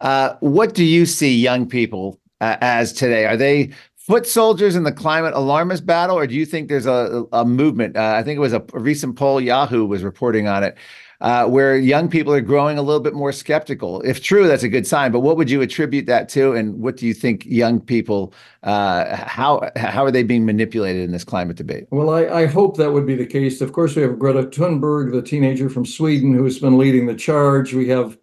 Uh, 0.00 0.34
what 0.40 0.74
do 0.74 0.84
you 0.84 1.06
see 1.06 1.34
young 1.36 1.68
people 1.68 2.20
uh, 2.40 2.56
as 2.60 2.92
today? 2.92 3.26
Are 3.26 3.36
they 3.36 3.70
foot 3.96 4.26
soldiers 4.26 4.76
in 4.76 4.82
the 4.82 4.92
climate 4.92 5.34
alarmist 5.34 5.86
battle, 5.86 6.18
or 6.18 6.26
do 6.26 6.34
you 6.34 6.44
think 6.44 6.68
there's 6.68 6.86
a, 6.86 7.24
a 7.32 7.44
movement? 7.44 7.96
Uh, 7.96 8.14
I 8.16 8.22
think 8.22 8.36
it 8.36 8.40
was 8.40 8.52
a, 8.52 8.64
a 8.72 8.78
recent 8.80 9.16
poll 9.16 9.40
Yahoo 9.40 9.86
was 9.86 10.02
reporting 10.02 10.48
on 10.48 10.64
it. 10.64 10.76
Uh, 11.20 11.46
where 11.46 11.76
young 11.78 12.08
people 12.08 12.34
are 12.34 12.40
growing 12.40 12.76
a 12.76 12.82
little 12.82 13.00
bit 13.00 13.14
more 13.14 13.32
skeptical. 13.32 14.00
If 14.02 14.22
true, 14.22 14.46
that's 14.48 14.64
a 14.64 14.68
good 14.68 14.86
sign. 14.86 15.12
But 15.12 15.20
what 15.20 15.36
would 15.36 15.48
you 15.48 15.62
attribute 15.62 16.06
that 16.06 16.28
to, 16.30 16.52
and 16.52 16.80
what 16.80 16.96
do 16.96 17.06
you 17.06 17.14
think 17.14 17.46
young 17.46 17.80
people 17.80 18.34
uh, 18.64 19.16
how 19.16 19.70
how 19.76 20.04
are 20.04 20.10
they 20.10 20.22
being 20.22 20.44
manipulated 20.44 21.02
in 21.02 21.12
this 21.12 21.24
climate 21.24 21.56
debate? 21.56 21.86
Well, 21.90 22.10
I, 22.10 22.26
I 22.26 22.46
hope 22.46 22.76
that 22.78 22.92
would 22.92 23.06
be 23.06 23.14
the 23.14 23.26
case. 23.26 23.60
Of 23.60 23.72
course, 23.72 23.94
we 23.94 24.02
have 24.02 24.18
Greta 24.18 24.44
Thunberg, 24.44 25.12
the 25.12 25.22
teenager 25.22 25.68
from 25.68 25.84
Sweden, 25.84 26.34
who's 26.34 26.58
been 26.58 26.78
leading 26.78 27.06
the 27.06 27.14
charge. 27.14 27.74
We 27.74 27.88
have 27.88 28.18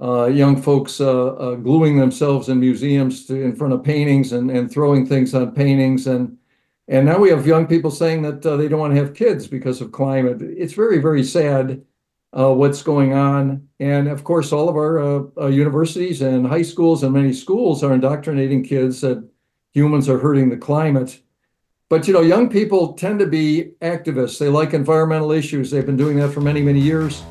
uh, 0.00 0.26
young 0.26 0.60
folks 0.60 1.00
uh, 1.00 1.34
uh, 1.34 1.54
gluing 1.56 1.98
themselves 1.98 2.48
in 2.48 2.60
museums 2.60 3.26
to, 3.26 3.40
in 3.40 3.54
front 3.54 3.72
of 3.72 3.82
paintings 3.84 4.32
and, 4.32 4.50
and 4.50 4.70
throwing 4.70 5.06
things 5.06 5.34
on 5.34 5.52
paintings, 5.52 6.06
and 6.06 6.38
and 6.88 7.06
now 7.06 7.18
we 7.18 7.30
have 7.30 7.46
young 7.46 7.66
people 7.66 7.90
saying 7.90 8.22
that 8.22 8.44
uh, 8.46 8.56
they 8.56 8.68
don't 8.68 8.80
want 8.80 8.94
to 8.94 9.00
have 9.00 9.14
kids 9.14 9.46
because 9.48 9.80
of 9.80 9.92
climate. 9.92 10.40
It's 10.42 10.74
very 10.74 10.98
very 10.98 11.24
sad 11.24 11.82
what's 12.32 12.82
going 12.82 13.12
on, 13.12 13.68
and 13.78 14.08
of 14.08 14.24
course, 14.24 14.52
all 14.52 14.68
of 14.68 14.76
our 14.76 14.98
uh, 14.98 15.22
uh, 15.38 15.46
universities 15.48 16.22
and 16.22 16.46
high 16.46 16.62
schools 16.62 17.02
and 17.02 17.12
many 17.12 17.32
schools 17.32 17.82
are 17.82 17.92
indoctrinating 17.92 18.64
kids 18.64 19.00
that 19.02 19.22
humans 19.72 20.08
are 20.08 20.18
hurting 20.18 20.48
the 20.48 20.56
climate. 20.56 21.20
But 21.90 22.06
you 22.08 22.14
know, 22.14 22.22
young 22.22 22.48
people 22.48 22.94
tend 22.94 23.18
to 23.18 23.26
be 23.26 23.72
activists. 23.82 24.38
They 24.38 24.48
like 24.48 24.72
environmental 24.72 25.30
issues. 25.30 25.70
They've 25.70 25.84
been 25.84 25.98
doing 25.98 26.16
that 26.18 26.30
for 26.30 26.40
many, 26.40 26.62
many 26.62 26.80
years. 26.80 27.22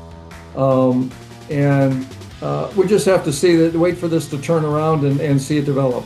Um, 0.54 1.10
and 1.50 2.06
uh, 2.40 2.70
we 2.76 2.86
just 2.86 3.04
have 3.06 3.24
to 3.24 3.32
see 3.32 3.56
that, 3.56 3.74
wait 3.74 3.98
for 3.98 4.06
this 4.06 4.28
to 4.30 4.38
turn 4.38 4.64
around 4.64 5.04
and, 5.04 5.20
and 5.20 5.42
see 5.42 5.58
it 5.58 5.64
develop. 5.64 6.04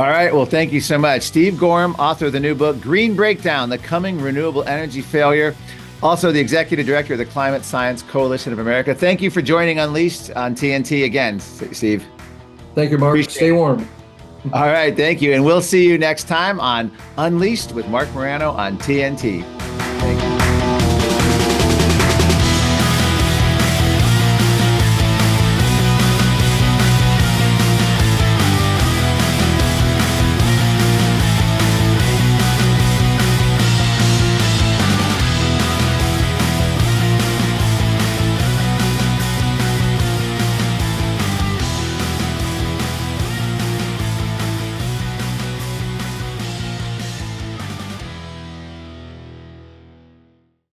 All 0.00 0.08
right. 0.08 0.34
Well, 0.34 0.46
thank 0.46 0.72
you 0.72 0.80
so 0.80 0.98
much. 0.98 1.22
Steve 1.22 1.54
Goreham, 1.54 1.94
author 1.98 2.26
of 2.26 2.32
the 2.32 2.40
new 2.40 2.54
book, 2.54 2.80
Green 2.80 3.14
Breakdown 3.14 3.68
The 3.68 3.78
Coming 3.78 4.20
Renewable 4.20 4.64
Energy 4.64 5.02
Failure. 5.02 5.54
Also, 6.02 6.32
the 6.32 6.40
executive 6.40 6.86
director 6.86 7.12
of 7.12 7.18
the 7.18 7.26
Climate 7.26 7.64
Science 7.64 8.02
Coalition 8.02 8.52
of 8.52 8.58
America. 8.58 8.94
Thank 8.94 9.20
you 9.20 9.30
for 9.30 9.42
joining 9.42 9.78
Unleashed 9.78 10.30
on 10.32 10.54
TNT 10.54 11.04
again, 11.04 11.38
Steve. 11.40 12.06
Thank 12.74 12.90
you, 12.90 12.98
Marc. 12.98 13.14
Appreciate 13.14 13.34
Stay 13.34 13.52
warm. 13.52 13.86
All 14.54 14.68
right. 14.68 14.96
Thank 14.96 15.20
you. 15.20 15.34
And 15.34 15.44
we'll 15.44 15.60
see 15.60 15.86
you 15.86 15.98
next 15.98 16.24
time 16.24 16.58
on 16.60 16.90
Unleashed 17.18 17.72
with 17.72 17.86
Marc 17.88 18.10
Morano 18.14 18.52
on 18.52 18.78
TNT. 18.78 19.59